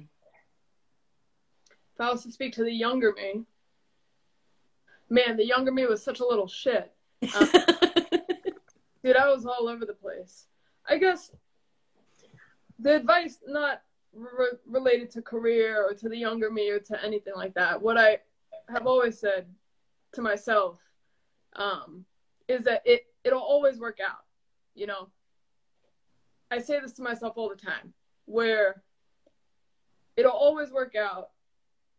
If 1.94 2.00
I 2.00 2.10
was 2.10 2.22
to 2.22 2.32
speak 2.32 2.54
to 2.54 2.64
the 2.64 2.72
younger 2.72 3.12
me, 3.12 3.44
man, 5.10 5.36
the 5.36 5.44
younger 5.44 5.70
me 5.70 5.84
was 5.86 6.02
such 6.02 6.20
a 6.20 6.26
little 6.26 6.48
shit. 6.48 6.90
Dude, 7.20 7.32
I 9.16 9.28
was 9.28 9.44
all 9.44 9.68
over 9.68 9.84
the 9.84 9.92
place. 9.92 10.46
I 10.88 10.98
guess 10.98 11.30
the 12.78 12.96
advice 12.96 13.38
not 13.46 13.82
re- 14.14 14.58
related 14.66 15.10
to 15.12 15.22
career 15.22 15.84
or 15.84 15.94
to 15.94 16.08
the 16.08 16.16
younger 16.16 16.50
me 16.50 16.70
or 16.70 16.78
to 16.80 17.04
anything 17.04 17.34
like 17.36 17.54
that. 17.54 17.80
What 17.80 17.98
I 17.98 18.18
have 18.68 18.86
always 18.86 19.18
said 19.18 19.46
to 20.14 20.22
myself 20.22 20.78
um, 21.56 22.04
is 22.48 22.64
that 22.64 22.82
it 22.84 23.06
it'll 23.24 23.40
always 23.40 23.78
work 23.78 23.98
out. 24.00 24.24
You 24.74 24.86
know, 24.86 25.08
I 26.50 26.58
say 26.60 26.80
this 26.80 26.92
to 26.94 27.02
myself 27.02 27.34
all 27.36 27.48
the 27.48 27.56
time, 27.56 27.92
where 28.26 28.82
it'll 30.16 30.30
always 30.32 30.70
work 30.70 30.94
out, 30.94 31.30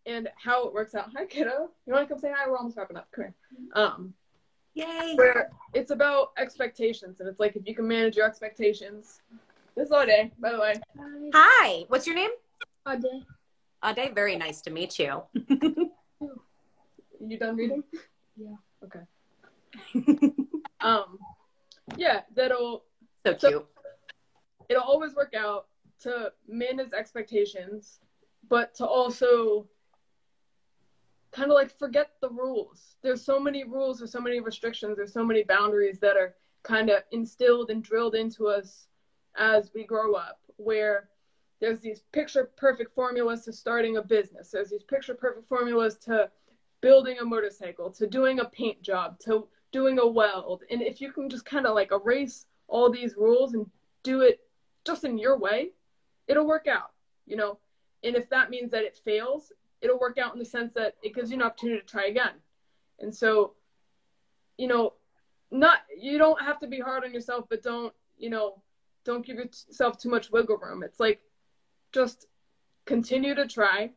and 0.05 0.29
how 0.37 0.67
it 0.67 0.73
works 0.73 0.95
out. 0.95 1.11
Hi, 1.15 1.25
kiddo. 1.25 1.69
You 1.85 1.93
want 1.93 2.07
to 2.07 2.13
come 2.13 2.21
say 2.21 2.31
hi? 2.35 2.49
We're 2.49 2.57
almost 2.57 2.77
wrapping 2.77 2.97
up. 2.97 3.09
Come 3.11 3.25
here. 3.25 3.35
Um, 3.73 4.13
Yay! 4.79 5.13
where 5.15 5.49
it's 5.73 5.91
about 5.91 6.31
expectations, 6.37 7.19
and 7.19 7.27
it's 7.29 7.39
like 7.39 7.55
if 7.55 7.67
you 7.67 7.75
can 7.75 7.87
manage 7.87 8.15
your 8.15 8.25
expectations. 8.25 9.21
This 9.75 9.87
is 9.87 9.91
Ode, 9.91 10.31
by 10.39 10.51
the 10.51 10.59
way. 10.59 10.73
Hi, 11.33 11.83
what's 11.87 12.05
your 12.07 12.15
name? 12.15 12.31
Ade. 12.87 13.05
Ade, 13.83 14.13
very 14.15 14.35
nice 14.35 14.61
to 14.61 14.71
meet 14.71 14.97
you. 14.99 15.23
You 17.21 17.37
done 17.37 17.55
reading? 17.55 17.83
Yeah. 18.37 18.55
Okay. 18.83 20.33
Um, 20.81 21.19
yeah, 21.97 22.21
that'll 22.35 22.85
So 23.25 23.33
cute. 23.33 23.65
it'll 24.69 24.81
always 24.83 25.13
work 25.13 25.33
out 25.37 25.67
to 26.03 26.31
manage 26.47 26.93
expectations, 26.93 27.99
but 28.47 28.73
to 28.75 28.85
also 28.85 29.67
kind 31.31 31.51
of 31.51 31.55
like 31.55 31.77
forget 31.77 32.09
the 32.21 32.29
rules. 32.29 32.95
There's 33.01 33.23
so 33.23 33.39
many 33.39 33.63
rules, 33.63 33.99
there's 33.99 34.11
so 34.11 34.21
many 34.21 34.39
restrictions, 34.39 34.97
there's 34.97 35.13
so 35.13 35.23
many 35.23 35.43
boundaries 35.43 35.99
that 35.99 36.17
are 36.17 36.35
kind 36.63 36.89
of 36.89 37.03
instilled 37.11 37.69
and 37.69 37.83
drilled 37.83 38.15
into 38.15 38.47
us 38.47 38.87
as 39.35 39.71
we 39.73 39.85
grow 39.85 40.13
up, 40.13 40.39
where 40.57 41.09
there's 41.61 41.79
these 41.79 42.01
picture 42.11 42.49
perfect 42.57 42.93
formulas 42.95 43.45
to 43.45 43.53
starting 43.53 43.97
a 43.97 44.01
business, 44.01 44.51
there's 44.51 44.69
these 44.69 44.83
picture 44.83 45.13
perfect 45.13 45.47
formulas 45.47 45.97
to 45.97 46.29
building 46.81 47.17
a 47.19 47.25
motorcycle, 47.25 47.91
to 47.91 48.07
doing 48.07 48.39
a 48.39 48.45
paint 48.45 48.81
job, 48.81 49.19
to 49.19 49.47
doing 49.71 49.99
a 49.99 50.07
weld. 50.07 50.63
And 50.71 50.81
if 50.81 51.01
you 51.01 51.11
can 51.11 51.29
just 51.29 51.45
kind 51.45 51.65
of 51.65 51.75
like 51.75 51.91
erase 51.91 52.45
all 52.67 52.89
these 52.89 53.15
rules 53.15 53.53
and 53.53 53.65
do 54.03 54.21
it 54.21 54.39
just 54.85 55.03
in 55.03 55.17
your 55.17 55.37
way, 55.37 55.71
it'll 56.27 56.47
work 56.47 56.67
out, 56.67 56.91
you 57.25 57.35
know. 57.35 57.59
And 58.03 58.15
if 58.15 58.29
that 58.29 58.49
means 58.49 58.71
that 58.71 58.83
it 58.83 58.97
fails, 59.03 59.51
it'll 59.81 59.99
work 59.99 60.17
out 60.17 60.33
in 60.33 60.39
the 60.39 60.45
sense 60.45 60.73
that 60.73 60.95
it 61.01 61.15
gives 61.15 61.31
you 61.31 61.37
an 61.37 61.43
opportunity 61.43 61.79
to 61.79 61.85
try 61.85 62.05
again. 62.05 62.33
And 62.99 63.13
so, 63.13 63.53
you 64.57 64.67
know, 64.67 64.93
not 65.51 65.79
you 65.97 66.17
don't 66.17 66.41
have 66.41 66.59
to 66.59 66.67
be 66.67 66.79
hard 66.79 67.03
on 67.03 67.13
yourself, 67.13 67.45
but 67.49 67.63
don't, 67.63 67.93
you 68.17 68.29
know, 68.29 68.61
don't 69.05 69.25
give 69.25 69.37
yourself 69.37 69.97
too 69.97 70.09
much 70.09 70.31
wiggle 70.31 70.57
room. 70.57 70.83
It's 70.83 70.99
like 70.99 71.21
just 71.91 72.27
continue 72.85 73.35
to 73.35 73.47
try, 73.47 73.91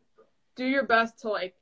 do 0.57 0.65
your 0.65 0.85
best 0.85 1.19
to 1.21 1.29
like 1.29 1.55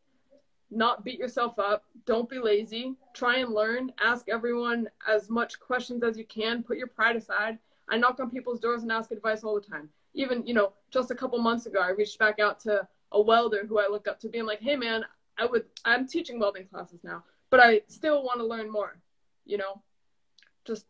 not 0.71 1.05
beat 1.05 1.19
yourself 1.19 1.59
up, 1.59 1.85
don't 2.07 2.29
be 2.29 2.39
lazy, 2.39 2.95
try 3.15 3.39
and 3.39 3.53
learn, 3.53 3.93
ask 4.03 4.29
everyone 4.29 4.89
as 5.09 5.29
much 5.29 5.59
questions 5.59 6.03
as 6.05 6.17
you 6.17 6.25
can, 6.25 6.63
put 6.63 6.79
your 6.79 6.87
pride 6.87 7.17
aside. 7.17 7.59
I 7.89 7.97
knock 7.97 8.21
on 8.21 8.31
people's 8.31 8.61
doors 8.61 8.83
and 8.83 8.93
ask 8.93 9.11
advice 9.11 9.43
all 9.43 9.55
the 9.55 9.61
time. 9.61 9.89
Even, 10.15 10.47
you 10.47 10.55
know, 10.55 10.73
just 10.91 11.11
a 11.11 11.15
couple 11.15 11.39
months 11.41 11.67
ago, 11.67 11.81
I 11.81 11.91
reached 11.91 12.19
back 12.19 12.39
out 12.39 12.61
to 12.61 12.87
a 13.13 13.21
welder 13.21 13.65
who 13.67 13.79
I 13.79 13.89
look 13.89 14.09
up 14.09 14.21
to 14.21 14.29
being 14.29 14.47
like, 14.47 14.61
"Hey 14.61 14.77
man, 14.77 15.05
I 15.39 15.47
would 15.47 15.65
I'm 15.85 16.07
teaching 16.07 16.39
welding 16.39 16.67
classes 16.67 17.01
now, 17.03 17.23
but 17.51 17.61
I 17.61 17.81
still 17.89 18.23
want 18.23 18.41
to 18.41 18.47
learn 18.47 18.71
more." 18.71 19.01
You 19.45 19.59
know, 19.59 19.81
just 20.65 20.87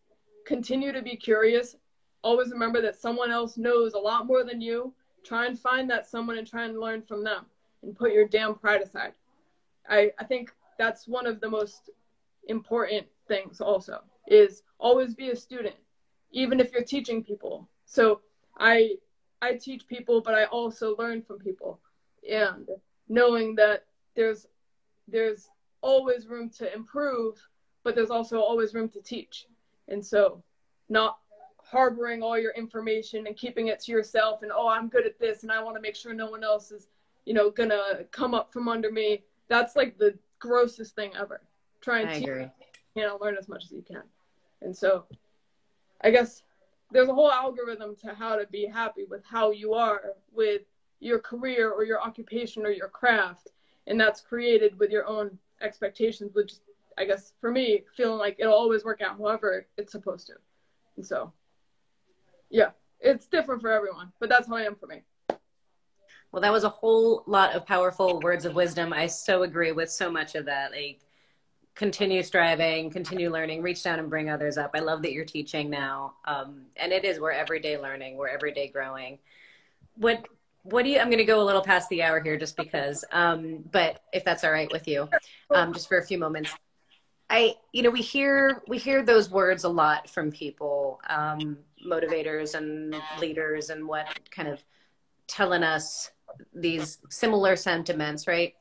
continue 0.46 0.92
to 0.92 1.02
be 1.02 1.16
curious. 1.16 1.76
Always 2.22 2.50
remember 2.50 2.80
that 2.82 2.96
someone 2.96 3.30
else 3.30 3.56
knows 3.56 3.94
a 3.94 3.98
lot 3.98 4.26
more 4.26 4.44
than 4.44 4.60
you. 4.60 4.92
Try 5.24 5.46
and 5.46 5.58
find 5.58 5.88
that 5.90 6.06
someone 6.06 6.36
and 6.36 6.46
try 6.46 6.64
and 6.64 6.78
learn 6.80 7.02
from 7.02 7.24
them 7.24 7.46
and 7.82 7.94
put 7.94 8.12
your 8.12 8.24
damn 8.24 8.54
pride 8.54 8.82
aside. 8.82 9.12
I, 9.88 10.10
I 10.18 10.24
think 10.24 10.52
that's 10.78 11.06
one 11.06 11.26
of 11.26 11.40
the 11.40 11.48
most 11.48 11.90
important 12.48 13.06
things 13.28 13.60
also 13.60 13.98
is 14.26 14.62
always 14.78 15.14
be 15.14 15.30
a 15.30 15.36
student, 15.36 15.76
even 16.32 16.60
if 16.60 16.72
you're 16.72 16.82
teaching 16.82 17.22
people. 17.22 17.68
So 17.84 18.20
I 18.58 18.96
I 19.42 19.54
teach 19.54 19.86
people, 19.86 20.20
but 20.20 20.34
I 20.34 20.44
also 20.44 20.94
learn 20.98 21.22
from 21.22 21.38
people 21.38 21.80
and 22.28 22.68
knowing 23.08 23.54
that 23.56 23.84
there's 24.16 24.46
there's 25.08 25.48
always 25.82 26.26
room 26.26 26.50
to 26.50 26.72
improve 26.72 27.36
but 27.82 27.94
there's 27.94 28.10
also 28.10 28.40
always 28.40 28.74
room 28.74 28.88
to 28.90 29.00
teach. 29.00 29.46
And 29.88 30.04
so 30.04 30.42
not 30.88 31.18
harboring 31.58 32.22
all 32.22 32.38
your 32.38 32.52
information 32.52 33.26
and 33.26 33.36
keeping 33.36 33.68
it 33.68 33.78
to 33.80 33.92
yourself 33.92 34.42
and 34.42 34.50
oh 34.52 34.66
i'm 34.66 34.88
good 34.88 35.06
at 35.06 35.20
this 35.20 35.44
and 35.44 35.52
i 35.52 35.62
want 35.62 35.76
to 35.76 35.80
make 35.80 35.94
sure 35.94 36.12
no 36.12 36.28
one 36.28 36.42
else 36.42 36.72
is 36.72 36.88
you 37.24 37.32
know 37.32 37.48
gonna 37.48 37.98
come 38.10 38.34
up 38.34 38.52
from 38.52 38.66
under 38.66 38.90
me. 38.90 39.22
That's 39.48 39.76
like 39.76 39.96
the 39.96 40.18
grossest 40.40 40.96
thing 40.96 41.12
ever. 41.16 41.40
Try 41.80 42.00
and 42.00 42.10
I 42.10 42.14
teach, 42.14 42.28
agree. 42.28 42.46
you 42.96 43.02
know 43.02 43.18
learn 43.20 43.36
as 43.38 43.48
much 43.48 43.64
as 43.64 43.72
you 43.72 43.84
can. 43.86 44.02
And 44.62 44.76
so 44.76 45.04
i 46.02 46.10
guess 46.10 46.42
there's 46.90 47.08
a 47.08 47.14
whole 47.14 47.30
algorithm 47.30 47.94
to 47.94 48.14
how 48.14 48.34
to 48.36 48.46
be 48.46 48.66
happy 48.66 49.04
with 49.04 49.22
how 49.24 49.52
you 49.52 49.74
are 49.74 50.14
with 50.32 50.62
your 51.00 51.18
career 51.18 51.70
or 51.70 51.84
your 51.84 52.00
occupation 52.00 52.64
or 52.64 52.70
your 52.70 52.88
craft 52.88 53.50
and 53.86 53.98
that's 54.00 54.20
created 54.20 54.78
with 54.78 54.90
your 54.90 55.06
own 55.06 55.36
expectations 55.62 56.34
which 56.34 56.54
i 56.98 57.04
guess 57.04 57.32
for 57.40 57.50
me 57.50 57.82
feeling 57.96 58.18
like 58.18 58.36
it'll 58.38 58.52
always 58.54 58.84
work 58.84 59.00
out 59.00 59.16
however 59.18 59.66
it's 59.76 59.92
supposed 59.92 60.26
to 60.26 60.34
and 60.96 61.06
so 61.06 61.32
yeah 62.50 62.70
it's 63.00 63.26
different 63.26 63.60
for 63.60 63.70
everyone 63.70 64.12
but 64.20 64.28
that's 64.28 64.46
how 64.48 64.56
i 64.56 64.62
am 64.62 64.74
for 64.74 64.86
me 64.86 65.02
Well, 66.32 66.42
that 66.42 66.52
was 66.52 66.64
a 66.64 66.68
whole 66.68 67.24
lot 67.26 67.54
of 67.56 67.66
powerful 67.66 68.20
words 68.20 68.44
of 68.44 68.54
wisdom. 68.54 68.92
I 68.92 69.08
so 69.08 69.42
agree 69.42 69.72
with 69.72 69.90
so 69.90 70.10
much 70.10 70.36
of 70.36 70.44
that. 70.44 70.70
Like, 70.70 71.00
continue 71.74 72.22
striving, 72.22 72.90
continue 72.90 73.30
learning, 73.30 73.62
reach 73.62 73.82
down 73.82 73.98
and 73.98 74.10
bring 74.10 74.28
others 74.30 74.58
up. 74.58 74.70
I 74.74 74.80
love 74.80 75.02
that 75.02 75.12
you're 75.12 75.24
teaching 75.24 75.70
now. 75.70 76.14
Um, 76.26 76.66
and 76.76 76.92
it 76.92 77.04
is, 77.04 77.18
we're 77.18 77.32
everyday 77.32 77.78
learning, 77.78 78.16
we're 78.16 78.28
everyday 78.28 78.68
growing. 78.68 79.18
What, 79.96 80.26
what 80.62 80.84
do 80.84 80.90
you, 80.90 80.98
I'm 80.98 81.06
going 81.06 81.18
to 81.18 81.24
go 81.24 81.42
a 81.42 81.44
little 81.44 81.62
past 81.62 81.88
the 81.88 82.02
hour 82.02 82.20
here 82.20 82.38
just 82.38 82.56
because, 82.56 83.04
um, 83.12 83.64
but 83.70 84.02
if 84.12 84.24
that's 84.24 84.44
all 84.44 84.52
right 84.52 84.70
with 84.70 84.86
you, 84.86 85.08
um, 85.50 85.72
just 85.72 85.88
for 85.88 85.98
a 85.98 86.04
few 86.04 86.18
moments. 86.18 86.52
I, 87.28 87.54
you 87.72 87.82
know, 87.82 87.90
we 87.90 88.02
hear, 88.02 88.60
we 88.66 88.76
hear 88.78 89.02
those 89.02 89.30
words 89.30 89.64
a 89.64 89.68
lot 89.68 90.10
from 90.10 90.32
people, 90.32 91.00
um, 91.08 91.58
motivators 91.86 92.54
and 92.54 92.94
leaders 93.20 93.70
and 93.70 93.86
what 93.86 94.06
kind 94.30 94.48
of 94.48 94.62
telling 95.26 95.62
us 95.62 96.10
these 96.52 96.98
similar 97.08 97.56
sentiments, 97.56 98.26
right? 98.26 98.54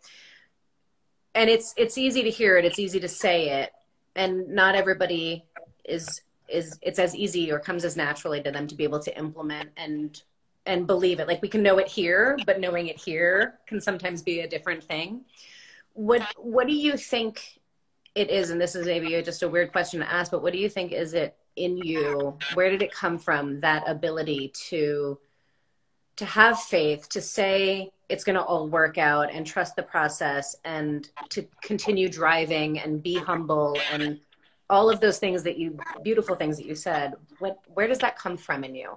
And 1.35 1.49
it's 1.49 1.73
it's 1.77 1.97
easy 1.97 2.23
to 2.23 2.29
hear 2.29 2.57
it, 2.57 2.65
it's 2.65 2.79
easy 2.79 2.99
to 2.99 3.07
say 3.07 3.61
it, 3.61 3.71
and 4.15 4.49
not 4.49 4.75
everybody 4.75 5.45
is 5.85 6.21
is 6.47 6.79
it's 6.81 6.99
as 6.99 7.15
easy 7.15 7.51
or 7.51 7.59
comes 7.59 7.85
as 7.85 7.95
naturally 7.95 8.41
to 8.41 8.51
them 8.51 8.67
to 8.67 8.75
be 8.75 8.83
able 8.83 8.99
to 8.99 9.17
implement 9.17 9.69
and 9.77 10.23
and 10.65 10.85
believe 10.87 11.19
it. 11.19 11.27
Like 11.27 11.41
we 11.41 11.47
can 11.47 11.63
know 11.63 11.77
it 11.77 11.87
here, 11.87 12.37
but 12.45 12.59
knowing 12.59 12.87
it 12.87 12.97
here 12.97 13.59
can 13.67 13.81
sometimes 13.81 14.21
be 14.21 14.41
a 14.41 14.47
different 14.47 14.83
thing. 14.83 15.25
What 15.93 16.21
what 16.37 16.67
do 16.67 16.73
you 16.73 16.97
think 16.97 17.59
it 18.15 18.29
is? 18.29 18.49
And 18.49 18.59
this 18.59 18.75
is 18.75 18.85
maybe 18.85 19.21
just 19.21 19.43
a 19.43 19.49
weird 19.49 19.71
question 19.71 19.99
to 19.99 20.11
ask, 20.11 20.31
but 20.31 20.41
what 20.41 20.53
do 20.53 20.59
you 20.59 20.69
think 20.69 20.91
is 20.91 21.13
it 21.13 21.35
in 21.55 21.77
you? 21.77 22.37
Where 22.53 22.69
did 22.69 22.81
it 22.81 22.91
come 22.91 23.17
from? 23.17 23.59
That 23.61 23.83
ability 23.87 24.53
to 24.69 25.19
to 26.17 26.25
have 26.25 26.59
faith, 26.59 27.07
to 27.09 27.21
say 27.21 27.91
it's 28.09 28.23
going 28.23 28.35
to 28.35 28.41
all 28.41 28.67
work 28.67 28.97
out 28.97 29.31
and 29.31 29.45
trust 29.45 29.75
the 29.75 29.83
process 29.83 30.55
and 30.65 31.09
to 31.29 31.47
continue 31.63 32.09
driving 32.09 32.79
and 32.79 33.01
be 33.01 33.15
humble 33.15 33.77
and 33.91 34.19
all 34.69 34.89
of 34.89 34.99
those 34.99 35.19
things 35.19 35.43
that 35.43 35.57
you 35.57 35.77
beautiful 36.03 36.35
things 36.35 36.57
that 36.57 36.65
you 36.65 36.75
said 36.75 37.13
what 37.39 37.59
where 37.73 37.87
does 37.87 37.99
that 37.99 38.17
come 38.17 38.35
from 38.35 38.63
in 38.63 38.75
you 38.75 38.95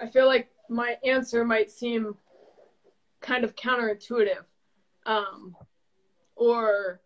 i 0.00 0.06
feel 0.06 0.26
like 0.26 0.48
my 0.68 0.96
answer 1.04 1.44
might 1.44 1.70
seem 1.70 2.14
kind 3.20 3.44
of 3.44 3.54
counterintuitive 3.54 4.44
um, 5.06 5.54
or 6.36 7.00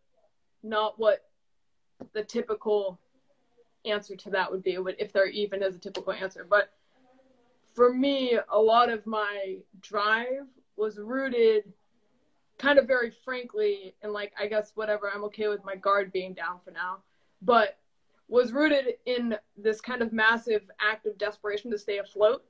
not 0.62 0.98
what 0.98 1.24
the 2.12 2.22
typical 2.22 2.98
answer 3.84 4.14
to 4.16 4.30
that 4.30 4.50
would 4.50 4.62
be 4.62 4.78
if 4.98 5.12
there 5.12 5.26
even 5.26 5.62
is 5.62 5.74
a 5.74 5.78
typical 5.78 6.12
answer 6.12 6.46
but 6.48 6.70
for 7.74 7.92
me, 7.92 8.38
a 8.48 8.58
lot 8.58 8.88
of 8.88 9.04
my 9.04 9.56
drive 9.80 10.46
was 10.76 10.98
rooted 10.98 11.64
kind 12.56 12.78
of 12.78 12.86
very 12.86 13.10
frankly 13.24 13.94
in 14.02 14.12
like 14.12 14.32
I 14.38 14.46
guess 14.46 14.72
whatever 14.76 15.10
I'm 15.12 15.24
okay 15.24 15.48
with 15.48 15.64
my 15.64 15.74
guard 15.74 16.12
being 16.12 16.34
down 16.34 16.60
for 16.64 16.70
now, 16.70 16.98
but 17.42 17.76
was 18.28 18.52
rooted 18.52 18.94
in 19.06 19.36
this 19.56 19.80
kind 19.80 20.02
of 20.02 20.12
massive 20.12 20.62
act 20.80 21.06
of 21.06 21.18
desperation 21.18 21.70
to 21.72 21.78
stay 21.78 21.98
afloat. 21.98 22.42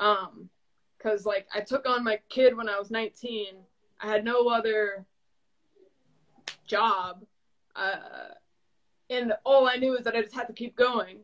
Um, 0.00 0.48
cause 1.00 1.24
like 1.24 1.46
I 1.54 1.60
took 1.60 1.88
on 1.88 2.02
my 2.02 2.18
kid 2.28 2.56
when 2.56 2.68
I 2.68 2.78
was 2.78 2.90
19. 2.90 3.54
I 4.00 4.06
had 4.06 4.24
no 4.24 4.48
other 4.48 5.06
job. 6.66 7.24
Uh, 7.76 8.34
and 9.10 9.34
all 9.44 9.68
I 9.68 9.76
knew 9.76 9.96
is 9.96 10.04
that 10.04 10.16
I 10.16 10.22
just 10.22 10.34
had 10.34 10.46
to 10.46 10.52
keep 10.52 10.74
going. 10.76 11.18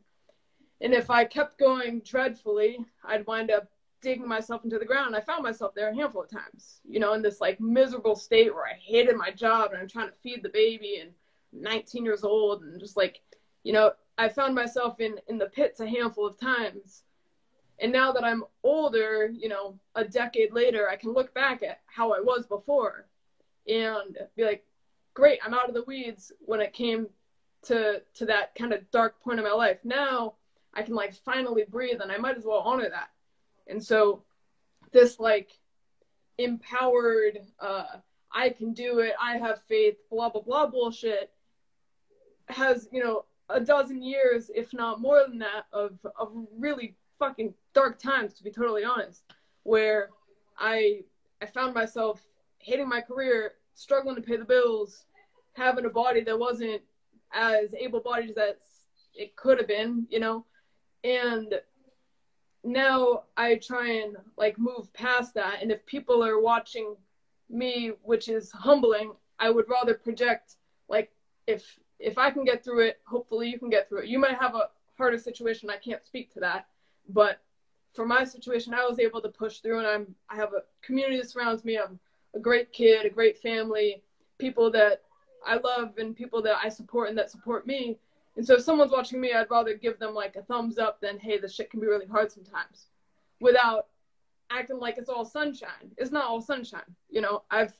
And 0.80 0.92
if 0.92 1.10
I 1.10 1.24
kept 1.24 1.58
going 1.58 2.00
dreadfully, 2.00 2.78
I'd 3.04 3.26
wind 3.26 3.50
up 3.50 3.70
digging 4.02 4.28
myself 4.28 4.64
into 4.64 4.78
the 4.78 4.84
ground. 4.84 5.16
I 5.16 5.20
found 5.20 5.42
myself 5.42 5.74
there 5.74 5.88
a 5.88 5.94
handful 5.94 6.22
of 6.22 6.30
times, 6.30 6.80
you 6.86 7.00
know, 7.00 7.14
in 7.14 7.22
this 7.22 7.40
like 7.40 7.58
miserable 7.60 8.14
state 8.14 8.54
where 8.54 8.66
I 8.66 8.74
hated 8.74 9.16
my 9.16 9.30
job 9.30 9.72
and 9.72 9.80
I'm 9.80 9.88
trying 9.88 10.08
to 10.08 10.14
feed 10.22 10.42
the 10.42 10.50
baby 10.50 10.98
and 11.00 11.10
19 11.52 12.04
years 12.04 12.24
old 12.24 12.62
and 12.62 12.78
just 12.78 12.96
like, 12.96 13.20
you 13.62 13.72
know, 13.72 13.92
I 14.18 14.28
found 14.28 14.54
myself 14.54 15.00
in 15.00 15.18
in 15.28 15.38
the 15.38 15.46
pits 15.46 15.80
a 15.80 15.88
handful 15.88 16.26
of 16.26 16.38
times. 16.38 17.02
And 17.78 17.92
now 17.92 18.12
that 18.12 18.24
I'm 18.24 18.44
older, 18.62 19.30
you 19.32 19.48
know, 19.48 19.78
a 19.94 20.04
decade 20.04 20.52
later, 20.52 20.88
I 20.88 20.96
can 20.96 21.12
look 21.12 21.34
back 21.34 21.62
at 21.62 21.80
how 21.86 22.12
I 22.12 22.20
was 22.20 22.46
before 22.46 23.06
and 23.68 24.16
be 24.36 24.44
like, 24.44 24.64
great, 25.14 25.40
I'm 25.44 25.54
out 25.54 25.68
of 25.68 25.74
the 25.74 25.84
weeds 25.84 26.32
when 26.40 26.60
it 26.60 26.72
came 26.72 27.08
to 27.64 28.02
to 28.14 28.26
that 28.26 28.54
kind 28.54 28.72
of 28.72 28.90
dark 28.90 29.20
point 29.20 29.38
in 29.38 29.44
my 29.44 29.52
life. 29.52 29.78
Now 29.84 30.34
I 30.72 30.82
can 30.82 30.94
like 30.94 31.14
finally 31.14 31.64
breathe 31.68 32.00
and 32.00 32.12
I 32.12 32.16
might 32.16 32.36
as 32.36 32.44
well 32.44 32.58
honor 32.58 32.88
that. 32.88 33.10
And 33.66 33.82
so 33.82 34.22
this 34.92 35.18
like 35.18 35.50
empowered, 36.38 37.38
uh, 37.58 37.86
I 38.32 38.50
can 38.50 38.72
do 38.72 39.00
it, 39.00 39.14
I 39.20 39.38
have 39.38 39.62
faith, 39.68 39.96
blah, 40.10 40.28
blah, 40.28 40.42
blah 40.42 40.66
bullshit 40.66 41.32
has, 42.48 42.88
you 42.92 43.02
know, 43.02 43.24
a 43.48 43.60
dozen 43.60 44.02
years, 44.02 44.50
if 44.54 44.72
not 44.72 45.00
more 45.00 45.24
than 45.26 45.38
that, 45.38 45.66
of, 45.72 45.98
of 46.18 46.32
really 46.58 46.96
fucking 47.18 47.54
dark 47.74 47.98
times 47.98 48.34
to 48.34 48.44
be 48.44 48.50
totally 48.50 48.84
honest, 48.84 49.24
where 49.62 50.10
I 50.58 51.04
I 51.42 51.46
found 51.46 51.74
myself 51.74 52.22
hating 52.58 52.88
my 52.88 53.00
career, 53.00 53.52
struggling 53.74 54.16
to 54.16 54.22
pay 54.22 54.36
the 54.36 54.44
bills, 54.44 55.04
having 55.54 55.84
a 55.84 55.90
body 55.90 56.22
that 56.22 56.38
wasn't 56.38 56.82
as 57.32 57.74
able-bodied 57.74 58.36
as 58.38 58.54
it 59.14 59.36
could 59.36 59.58
have 59.58 59.68
been, 59.68 60.06
you 60.10 60.20
know, 60.20 60.44
and 61.04 61.60
now 62.64 63.22
I 63.36 63.56
try 63.56 63.88
and 64.02 64.16
like 64.36 64.58
move 64.58 64.92
past 64.92 65.34
that. 65.34 65.62
And 65.62 65.70
if 65.70 65.84
people 65.86 66.22
are 66.22 66.40
watching 66.40 66.96
me, 67.48 67.92
which 68.02 68.28
is 68.28 68.50
humbling, 68.50 69.12
I 69.38 69.50
would 69.50 69.68
rather 69.68 69.94
project 69.94 70.56
like 70.88 71.10
if 71.46 71.78
if 71.98 72.18
I 72.18 72.30
can 72.30 72.44
get 72.44 72.62
through 72.64 72.80
it, 72.80 73.00
hopefully 73.06 73.48
you 73.48 73.58
can 73.58 73.70
get 73.70 73.88
through 73.88 74.00
it. 74.00 74.08
You 74.08 74.18
might 74.18 74.38
have 74.38 74.54
a 74.54 74.70
harder 74.98 75.18
situation. 75.18 75.70
I 75.70 75.76
can't 75.76 76.04
speak 76.04 76.32
to 76.34 76.40
that, 76.40 76.66
but 77.08 77.40
for 77.94 78.06
my 78.06 78.24
situation, 78.24 78.74
I 78.74 78.84
was 78.84 78.98
able 78.98 79.20
to 79.22 79.28
push 79.28 79.58
through, 79.58 79.78
and 79.78 79.86
I'm 79.86 80.14
I 80.28 80.36
have 80.36 80.52
a 80.52 80.62
community 80.82 81.16
that 81.18 81.30
surrounds 81.30 81.64
me. 81.64 81.78
I'm 81.78 81.98
a 82.34 82.38
great 82.38 82.72
kid, 82.72 83.06
a 83.06 83.10
great 83.10 83.38
family, 83.38 84.02
people 84.38 84.70
that 84.72 85.02
I 85.44 85.56
love, 85.56 85.96
and 85.98 86.14
people 86.14 86.42
that 86.42 86.58
I 86.62 86.68
support 86.68 87.08
and 87.08 87.18
that 87.18 87.30
support 87.30 87.66
me. 87.66 87.98
And 88.36 88.46
so 88.46 88.54
if 88.54 88.62
someone's 88.62 88.92
watching 88.92 89.20
me, 89.20 89.32
I'd 89.32 89.50
rather 89.50 89.74
give 89.74 89.98
them 89.98 90.14
like 90.14 90.36
a 90.36 90.42
thumbs 90.42 90.78
up 90.78 91.00
than 91.00 91.18
hey, 91.18 91.38
this 91.38 91.54
shit 91.54 91.70
can 91.70 91.80
be 91.80 91.86
really 91.86 92.06
hard 92.06 92.30
sometimes, 92.30 92.88
without 93.40 93.86
acting 94.50 94.78
like 94.78 94.98
it's 94.98 95.08
all 95.08 95.24
sunshine. 95.24 95.90
It's 95.96 96.12
not 96.12 96.26
all 96.26 96.40
sunshine. 96.40 96.94
You 97.08 97.22
know, 97.22 97.42
I've 97.50 97.72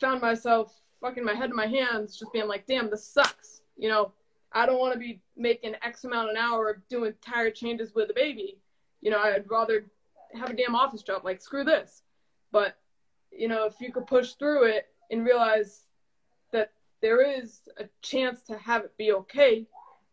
found 0.00 0.22
myself 0.22 0.80
fucking 1.00 1.24
my 1.24 1.34
head 1.34 1.50
in 1.50 1.56
my 1.56 1.66
hands, 1.66 2.18
just 2.18 2.32
being 2.32 2.48
like, 2.48 2.66
damn, 2.66 2.90
this 2.90 3.06
sucks. 3.06 3.60
You 3.76 3.88
know, 3.88 4.12
I 4.52 4.66
don't 4.66 4.78
want 4.78 4.92
to 4.94 4.98
be 4.98 5.20
making 5.36 5.74
X 5.82 6.04
amount 6.04 6.30
an 6.30 6.36
hour 6.36 6.82
doing 6.88 7.14
tire 7.20 7.50
changes 7.50 7.94
with 7.94 8.10
a 8.10 8.14
baby. 8.14 8.58
You 9.00 9.10
know, 9.10 9.18
I'd 9.18 9.50
rather 9.50 9.86
have 10.34 10.50
a 10.50 10.54
damn 10.54 10.76
office 10.76 11.02
job. 11.02 11.24
Like, 11.24 11.40
screw 11.40 11.64
this. 11.64 12.02
But, 12.52 12.76
you 13.30 13.48
know, 13.48 13.64
if 13.64 13.74
you 13.80 13.92
could 13.92 14.06
push 14.06 14.32
through 14.32 14.64
it 14.64 14.86
and 15.10 15.24
realize 15.24 15.86
that 16.52 16.72
there 17.00 17.22
is 17.22 17.60
a 17.78 17.84
chance 18.02 18.42
to 18.42 18.58
have 18.58 18.84
it 18.84 18.96
be 18.96 19.12
okay, 19.12 19.66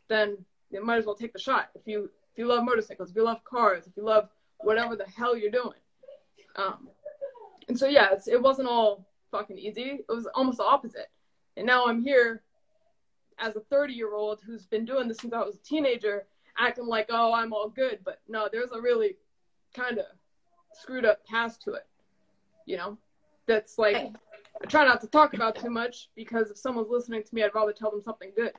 then 0.07 0.38
you 0.69 0.83
might 0.83 0.97
as 0.97 1.05
well 1.05 1.15
take 1.15 1.33
the 1.33 1.39
shot. 1.39 1.69
If 1.75 1.81
you 1.85 2.09
if 2.31 2.38
you 2.38 2.47
love 2.47 2.63
motorcycles, 2.63 3.09
if 3.09 3.15
you 3.15 3.23
love 3.23 3.43
cars, 3.43 3.88
if 3.88 3.93
you 3.97 4.03
love 4.03 4.29
whatever 4.59 4.95
the 4.95 5.05
hell 5.05 5.35
you're 5.35 5.51
doing. 5.51 5.79
Um, 6.55 6.89
and 7.67 7.77
so 7.77 7.88
yeah, 7.88 8.09
it 8.27 8.41
wasn't 8.41 8.67
all 8.67 9.07
fucking 9.31 9.57
easy. 9.57 9.99
It 9.99 10.05
was 10.07 10.27
almost 10.35 10.57
the 10.57 10.63
opposite. 10.63 11.09
And 11.55 11.65
now 11.65 11.88
I'm 11.88 12.01
here 12.01 12.43
as 13.39 13.55
a 13.55 13.59
30 13.59 13.93
year 13.93 14.13
old 14.13 14.39
who's 14.45 14.65
been 14.65 14.85
doing 14.85 15.07
this 15.07 15.17
since 15.17 15.33
I 15.33 15.43
was 15.43 15.55
a 15.55 15.63
teenager, 15.63 16.27
acting 16.57 16.87
like, 16.87 17.07
oh, 17.09 17.33
I'm 17.33 17.53
all 17.53 17.69
good. 17.69 17.99
But 18.03 18.19
no, 18.27 18.47
there's 18.51 18.71
a 18.71 18.81
really 18.81 19.15
kind 19.73 19.97
of 19.97 20.05
screwed 20.73 21.05
up 21.05 21.25
past 21.25 21.61
to 21.63 21.73
it, 21.73 21.85
you 22.65 22.77
know? 22.77 22.97
That's 23.47 23.77
like, 23.77 23.95
I 23.95 24.65
try 24.67 24.85
not 24.85 25.01
to 25.01 25.07
talk 25.07 25.33
about 25.33 25.55
too 25.55 25.69
much 25.69 26.09
because 26.15 26.51
if 26.51 26.57
someone's 26.57 26.89
listening 26.89 27.23
to 27.23 27.35
me, 27.35 27.43
I'd 27.43 27.55
rather 27.55 27.71
tell 27.71 27.91
them 27.91 28.01
something 28.01 28.31
good. 28.35 28.51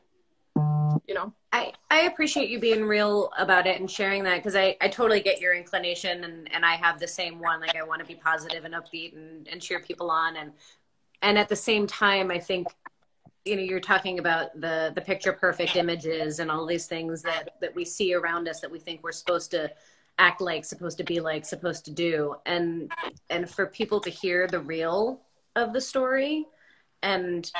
You 1.06 1.14
know, 1.14 1.32
I, 1.52 1.72
I 1.90 2.00
appreciate 2.02 2.50
you 2.50 2.60
being 2.60 2.84
real 2.84 3.30
about 3.38 3.66
it 3.66 3.80
and 3.80 3.90
sharing 3.90 4.24
that 4.24 4.36
because 4.36 4.54
I, 4.54 4.76
I 4.80 4.88
totally 4.88 5.20
get 5.20 5.40
your 5.40 5.54
inclination 5.54 6.24
and, 6.24 6.52
and 6.52 6.64
I 6.66 6.74
have 6.74 7.00
the 7.00 7.08
same 7.08 7.38
one. 7.40 7.60
Like 7.60 7.76
I 7.76 7.82
want 7.82 8.00
to 8.00 8.06
be 8.06 8.14
positive 8.14 8.64
and 8.64 8.74
upbeat 8.74 9.14
and, 9.14 9.48
and 9.48 9.60
cheer 9.60 9.80
people 9.80 10.10
on 10.10 10.36
and 10.36 10.52
and 11.22 11.38
at 11.38 11.48
the 11.48 11.56
same 11.56 11.86
time 11.86 12.30
I 12.30 12.38
think 12.38 12.68
you 13.48 13.56
know 13.56 13.62
you're 13.62 13.80
talking 13.80 14.18
about 14.18 14.60
the 14.60 14.92
the 14.94 15.00
picture 15.00 15.32
perfect 15.32 15.76
images 15.76 16.38
and 16.38 16.50
all 16.50 16.66
these 16.66 16.86
things 16.86 17.22
that 17.22 17.54
that 17.60 17.74
we 17.74 17.84
see 17.84 18.14
around 18.14 18.48
us 18.48 18.60
that 18.60 18.70
we 18.70 18.78
think 18.78 19.02
we're 19.02 19.12
supposed 19.12 19.50
to 19.50 19.70
act 20.18 20.40
like 20.40 20.64
supposed 20.64 20.98
to 20.98 21.04
be 21.04 21.20
like 21.20 21.44
supposed 21.44 21.84
to 21.86 21.90
do. 21.90 22.34
And 22.44 22.92
and 23.30 23.48
for 23.48 23.66
people 23.66 24.00
to 24.00 24.10
hear 24.10 24.46
the 24.46 24.60
real 24.60 25.22
of 25.56 25.72
the 25.72 25.80
story 25.80 26.46
and 27.02 27.50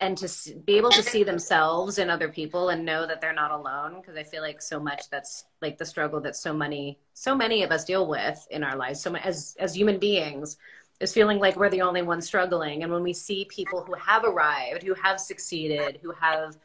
and 0.00 0.16
to 0.16 0.54
be 0.64 0.78
able 0.78 0.90
to 0.90 1.02
see 1.02 1.22
themselves 1.22 1.98
in 1.98 2.08
other 2.08 2.30
people 2.30 2.70
and 2.70 2.86
know 2.86 3.06
that 3.06 3.20
they're 3.20 3.34
not 3.34 3.50
alone 3.50 4.00
because 4.00 4.16
i 4.16 4.22
feel 4.22 4.40
like 4.40 4.62
so 4.62 4.80
much 4.80 5.10
that's 5.10 5.44
like 5.60 5.76
the 5.76 5.84
struggle 5.84 6.20
that 6.20 6.34
so 6.34 6.54
many 6.54 6.98
so 7.12 7.34
many 7.36 7.62
of 7.62 7.70
us 7.70 7.84
deal 7.84 8.06
with 8.06 8.46
in 8.50 8.64
our 8.64 8.76
lives 8.76 9.00
so 9.00 9.14
as 9.16 9.54
as 9.58 9.74
human 9.74 9.98
beings 9.98 10.56
is 11.00 11.14
feeling 11.14 11.38
like 11.38 11.56
we're 11.56 11.70
the 11.70 11.80
only 11.82 12.02
ones 12.02 12.26
struggling. 12.26 12.82
And 12.82 12.92
when 12.92 13.02
we 13.02 13.14
see 13.14 13.46
people 13.46 13.82
who 13.82 13.94
have 13.94 14.24
arrived 14.24 14.82
who 14.82 14.94
have 14.94 15.18
succeeded 15.18 15.98
who 16.02 16.12
have 16.12 16.56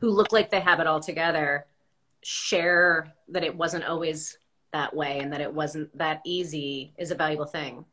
who 0.00 0.10
look 0.10 0.32
like 0.32 0.50
they 0.50 0.60
have 0.60 0.80
it 0.80 0.86
all 0.86 1.00
together 1.00 1.66
share 2.22 3.14
that 3.28 3.44
it 3.44 3.54
wasn't 3.54 3.84
always 3.84 4.38
that 4.72 4.94
way 4.94 5.20
and 5.20 5.32
that 5.32 5.40
it 5.40 5.52
wasn't 5.52 5.96
that 5.96 6.20
easy 6.24 6.92
is 6.98 7.10
a 7.10 7.14
valuable 7.14 7.46
thing. 7.46 7.84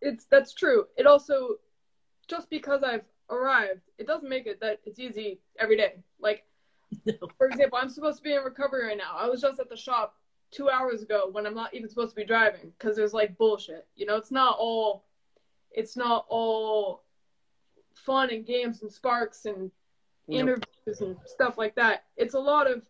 It's 0.00 0.26
that's 0.26 0.52
true. 0.52 0.86
It 0.96 1.06
also 1.06 1.56
just 2.28 2.48
because 2.48 2.84
i've 2.84 3.02
arrived 3.28 3.80
it 3.98 4.06
doesn't 4.06 4.28
make 4.28 4.46
it 4.46 4.60
that 4.60 4.78
it's 4.84 5.00
easy 5.00 5.40
every 5.58 5.76
day. 5.76 5.94
Like 6.20 6.44
no. 7.06 7.14
for 7.38 7.46
example 7.46 7.78
i'm 7.80 7.88
supposed 7.88 8.18
to 8.18 8.22
be 8.22 8.34
in 8.34 8.42
recovery 8.42 8.86
right 8.86 8.98
now. 8.98 9.16
I 9.16 9.28
was 9.28 9.40
just 9.40 9.58
at 9.58 9.70
the 9.70 9.76
shop 9.76 10.14
two 10.50 10.68
hours 10.68 11.02
ago 11.02 11.28
when 11.30 11.46
I'm 11.46 11.54
not 11.54 11.74
even 11.74 11.88
supposed 11.88 12.10
to 12.10 12.16
be 12.16 12.24
driving 12.24 12.72
because 12.78 12.96
there's 12.96 13.14
like 13.14 13.38
bullshit. 13.38 13.86
You 13.96 14.06
know, 14.06 14.16
it's 14.16 14.30
not 14.30 14.56
all 14.58 15.04
it's 15.72 15.96
not 15.96 16.26
all 16.28 17.04
fun 17.94 18.30
and 18.30 18.44
games 18.44 18.82
and 18.82 18.90
sparks 18.90 19.44
and 19.44 19.70
nope. 20.26 20.40
interviews 20.40 21.00
and 21.00 21.16
stuff 21.26 21.58
like 21.58 21.74
that. 21.76 22.04
It's 22.16 22.34
a 22.34 22.38
lot 22.38 22.70
of 22.70 22.82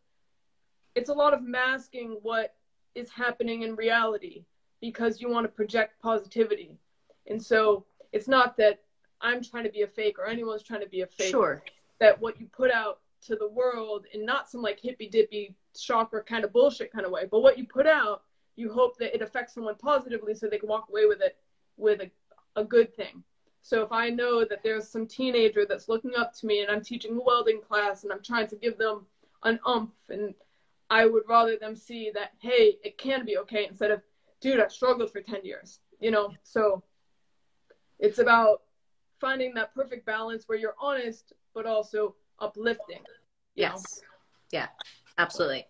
it's 0.94 1.10
a 1.10 1.14
lot 1.14 1.34
of 1.34 1.42
masking 1.42 2.18
what 2.22 2.54
is 2.94 3.10
happening 3.10 3.62
in 3.62 3.76
reality 3.76 4.44
because 4.80 5.20
you 5.20 5.30
want 5.30 5.44
to 5.44 5.48
project 5.48 6.00
positivity. 6.02 6.78
And 7.26 7.42
so 7.42 7.84
it's 8.12 8.28
not 8.28 8.56
that 8.56 8.80
I'm 9.20 9.42
trying 9.42 9.64
to 9.64 9.70
be 9.70 9.82
a 9.82 9.86
fake 9.86 10.18
or 10.18 10.26
anyone's 10.26 10.62
trying 10.62 10.80
to 10.80 10.88
be 10.88 11.02
a 11.02 11.06
fake. 11.06 11.30
Sure. 11.30 11.62
That 11.98 12.20
what 12.20 12.40
you 12.40 12.46
put 12.46 12.70
out 12.70 13.00
to 13.26 13.36
the 13.36 13.48
world 13.48 14.06
and 14.14 14.24
not 14.24 14.50
some 14.50 14.62
like 14.62 14.80
hippy 14.80 15.06
dippy 15.06 15.54
chakra 15.78 16.22
kind 16.22 16.44
of 16.44 16.52
bullshit 16.52 16.92
kind 16.92 17.04
of 17.04 17.12
way. 17.12 17.26
But 17.30 17.40
what 17.40 17.58
you 17.58 17.66
put 17.66 17.86
out, 17.86 18.22
you 18.56 18.72
hope 18.72 18.96
that 18.98 19.14
it 19.14 19.22
affects 19.22 19.54
someone 19.54 19.76
positively 19.76 20.34
so 20.34 20.46
they 20.46 20.58
can 20.58 20.68
walk 20.68 20.88
away 20.88 21.06
with 21.06 21.20
it 21.20 21.36
with 21.76 22.00
a, 22.00 22.10
a 22.60 22.64
good 22.64 22.94
thing. 22.94 23.22
So 23.62 23.82
if 23.82 23.92
I 23.92 24.08
know 24.08 24.44
that 24.44 24.62
there's 24.62 24.88
some 24.88 25.06
teenager 25.06 25.66
that's 25.66 25.88
looking 25.88 26.14
up 26.16 26.32
to 26.34 26.46
me 26.46 26.62
and 26.62 26.70
I'm 26.70 26.82
teaching 26.82 27.16
a 27.16 27.20
welding 27.20 27.60
class 27.60 28.04
and 28.04 28.12
I'm 28.12 28.22
trying 28.22 28.48
to 28.48 28.56
give 28.56 28.78
them 28.78 29.06
an 29.44 29.60
umph 29.66 29.90
and 30.08 30.34
I 30.88 31.06
would 31.06 31.22
rather 31.28 31.56
them 31.56 31.76
see 31.76 32.10
that, 32.14 32.32
hey, 32.40 32.78
it 32.82 32.98
can 32.98 33.24
be 33.24 33.38
okay 33.38 33.66
instead 33.66 33.90
of, 33.90 34.02
dude, 34.40 34.60
I 34.60 34.68
struggled 34.68 35.12
for 35.12 35.20
10 35.20 35.44
years, 35.44 35.80
you 36.00 36.10
know? 36.10 36.32
So 36.42 36.82
it's 37.98 38.18
about 38.18 38.62
finding 39.20 39.54
that 39.54 39.74
perfect 39.74 40.06
balance 40.06 40.44
where 40.46 40.58
you're 40.58 40.74
honest, 40.80 41.34
but 41.54 41.66
also 41.66 42.16
uplifting. 42.40 43.02
Yes. 43.54 44.00
Know? 44.02 44.06
Yeah, 44.52 44.66
absolutely. 45.20 45.66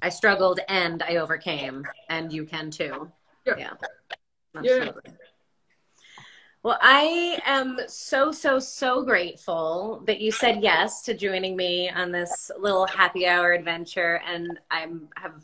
I 0.00 0.08
struggled 0.08 0.60
and 0.68 1.02
I 1.02 1.16
overcame, 1.16 1.86
and 2.08 2.32
you 2.32 2.44
can 2.44 2.70
too. 2.70 3.10
Yeah. 3.46 3.54
yeah. 3.58 3.72
Absolutely. 4.56 5.02
Yeah. 5.04 5.12
Well, 6.64 6.78
I 6.80 7.40
am 7.44 7.80
so, 7.88 8.30
so, 8.30 8.60
so 8.60 9.02
grateful 9.02 10.02
that 10.06 10.20
you 10.20 10.30
said 10.30 10.62
yes 10.62 11.02
to 11.02 11.14
joining 11.14 11.56
me 11.56 11.90
on 11.90 12.12
this 12.12 12.52
little 12.56 12.86
happy 12.86 13.26
hour 13.26 13.52
adventure. 13.52 14.20
And 14.24 14.60
I'm 14.70 15.08
have 15.16 15.42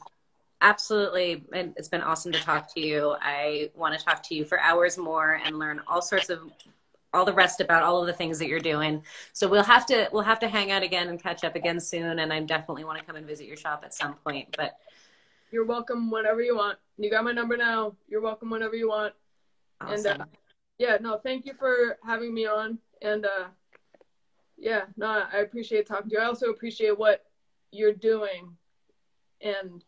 absolutely, 0.60 1.44
and 1.52 1.74
it's 1.76 1.88
been 1.88 2.02
awesome 2.02 2.30
to 2.30 2.40
talk 2.40 2.72
to 2.74 2.80
you. 2.80 3.16
I 3.20 3.70
want 3.74 3.98
to 3.98 4.04
talk 4.04 4.22
to 4.24 4.34
you 4.36 4.44
for 4.44 4.60
hours 4.60 4.96
more 4.96 5.40
and 5.44 5.58
learn 5.58 5.80
all 5.88 6.02
sorts 6.02 6.30
of 6.30 6.52
all 7.14 7.24
the 7.24 7.32
rest 7.32 7.60
about 7.60 7.82
all 7.82 8.00
of 8.00 8.06
the 8.06 8.12
things 8.12 8.38
that 8.38 8.48
you're 8.48 8.60
doing. 8.60 9.02
So 9.32 9.48
we'll 9.48 9.62
have 9.62 9.86
to 9.86 10.08
we'll 10.12 10.22
have 10.22 10.38
to 10.40 10.48
hang 10.48 10.70
out 10.70 10.82
again 10.82 11.08
and 11.08 11.22
catch 11.22 11.44
up 11.44 11.56
again 11.56 11.80
soon. 11.80 12.18
And 12.18 12.32
I 12.32 12.40
definitely 12.40 12.84
want 12.84 12.98
to 12.98 13.04
come 13.04 13.16
and 13.16 13.26
visit 13.26 13.46
your 13.46 13.56
shop 13.56 13.82
at 13.84 13.94
some 13.94 14.14
point. 14.14 14.54
But 14.56 14.78
you're 15.50 15.64
welcome 15.64 16.10
whenever 16.10 16.42
you 16.42 16.56
want. 16.56 16.78
You 16.98 17.10
got 17.10 17.24
my 17.24 17.32
number 17.32 17.56
now. 17.56 17.96
You're 18.08 18.20
welcome 18.20 18.50
whenever 18.50 18.76
you 18.76 18.88
want. 18.88 19.14
Awesome. 19.80 20.12
And 20.12 20.22
uh, 20.22 20.24
yeah, 20.78 20.98
no, 21.00 21.18
thank 21.18 21.46
you 21.46 21.54
for 21.54 21.96
having 22.04 22.34
me 22.34 22.46
on. 22.46 22.78
And 23.00 23.24
uh, 23.24 23.46
yeah, 24.56 24.82
no, 24.96 25.24
I 25.32 25.38
appreciate 25.38 25.86
talking 25.86 26.10
to 26.10 26.16
you. 26.16 26.22
I 26.22 26.26
also 26.26 26.46
appreciate 26.46 26.98
what 26.98 27.24
you're 27.70 27.94
doing 27.94 28.56
and 29.40 29.84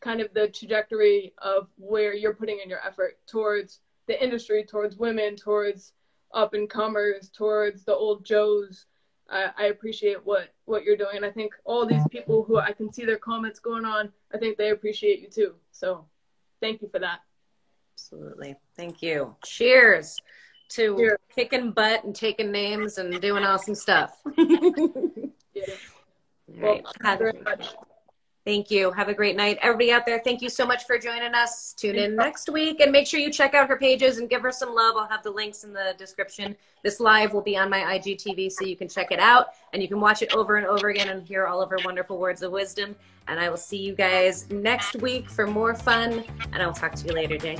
kind 0.00 0.20
of 0.20 0.32
the 0.34 0.48
trajectory 0.48 1.32
of 1.38 1.68
where 1.76 2.14
you're 2.14 2.34
putting 2.34 2.60
in 2.62 2.68
your 2.68 2.84
effort 2.86 3.18
towards 3.26 3.80
the 4.06 4.22
industry, 4.22 4.64
towards 4.64 4.96
women, 4.96 5.34
towards 5.34 5.92
up 6.34 6.54
and 6.54 6.68
comers 6.68 7.30
towards 7.30 7.84
the 7.84 7.94
old 7.94 8.24
Joes. 8.24 8.86
I, 9.30 9.50
I 9.56 9.64
appreciate 9.66 10.24
what 10.24 10.52
what 10.66 10.84
you're 10.84 10.96
doing, 10.96 11.16
and 11.16 11.24
I 11.24 11.30
think 11.30 11.54
all 11.64 11.86
these 11.86 12.06
people 12.10 12.44
who 12.44 12.58
I 12.58 12.72
can 12.72 12.92
see 12.92 13.06
their 13.06 13.18
comments 13.18 13.58
going 13.58 13.86
on, 13.86 14.12
I 14.34 14.38
think 14.38 14.58
they 14.58 14.70
appreciate 14.70 15.20
you 15.20 15.28
too. 15.28 15.54
So, 15.72 16.04
thank 16.60 16.82
you 16.82 16.88
for 16.88 16.98
that. 16.98 17.20
Absolutely, 17.94 18.56
thank 18.76 19.00
you. 19.00 19.34
Cheers 19.44 20.18
to 20.70 20.96
Cheers. 20.96 21.18
kicking 21.34 21.70
butt 21.70 22.04
and 22.04 22.14
taking 22.14 22.50
names 22.52 22.98
and 22.98 23.18
doing 23.20 23.44
awesome 23.44 23.74
stuff. 23.74 24.20
yeah. 24.36 25.64
Well, 26.48 26.80
right. 27.00 27.74
Thank 28.44 28.70
you 28.70 28.78
very 28.78 28.92
much. 28.92 28.92
Thank 28.92 28.92
you. 28.92 28.92
Have 28.92 29.08
a 29.08 29.14
great 29.14 29.36
night. 29.36 29.58
Everybody 29.62 29.92
out 29.92 30.06
there, 30.06 30.20
thank 30.22 30.42
you 30.42 30.48
so 30.48 30.66
much 30.66 30.84
for 30.86 30.98
joining 30.98 31.34
us. 31.34 31.72
Tune 31.72 31.96
in 31.96 32.14
next 32.16 32.48
week 32.50 32.80
and 32.80 32.92
make 32.92 33.06
sure 33.06 33.20
you 33.20 33.30
check 33.30 33.54
out 33.54 33.68
her 33.68 33.76
pages 33.76 34.18
and 34.18 34.28
give 34.28 34.42
her 34.42 34.52
some 34.52 34.74
love. 34.74 34.96
I'll 34.96 35.08
have 35.08 35.22
the 35.22 35.30
links 35.30 35.64
in 35.64 35.72
the 35.72 35.94
description. 35.98 36.56
This 36.82 37.00
live 37.00 37.32
will 37.32 37.42
be 37.42 37.56
on 37.56 37.70
my 37.70 37.80
IGTV 37.98 38.52
so 38.52 38.64
you 38.64 38.76
can 38.76 38.88
check 38.88 39.12
it 39.12 39.18
out 39.18 39.48
and 39.72 39.82
you 39.82 39.88
can 39.88 40.00
watch 40.00 40.22
it 40.22 40.34
over 40.34 40.56
and 40.56 40.66
over 40.66 40.90
again 40.90 41.08
and 41.08 41.26
hear 41.26 41.46
all 41.46 41.62
of 41.62 41.70
her 41.70 41.78
wonderful 41.84 42.18
words 42.18 42.42
of 42.42 42.52
wisdom. 42.52 42.94
And 43.28 43.40
I 43.40 43.48
will 43.48 43.56
see 43.56 43.78
you 43.78 43.94
guys 43.94 44.50
next 44.50 44.96
week 44.96 45.30
for 45.30 45.46
more 45.46 45.74
fun. 45.74 46.24
And 46.52 46.62
I 46.62 46.66
will 46.66 46.74
talk 46.74 46.94
to 46.94 47.06
you 47.06 47.14
later, 47.14 47.38
J. 47.38 47.58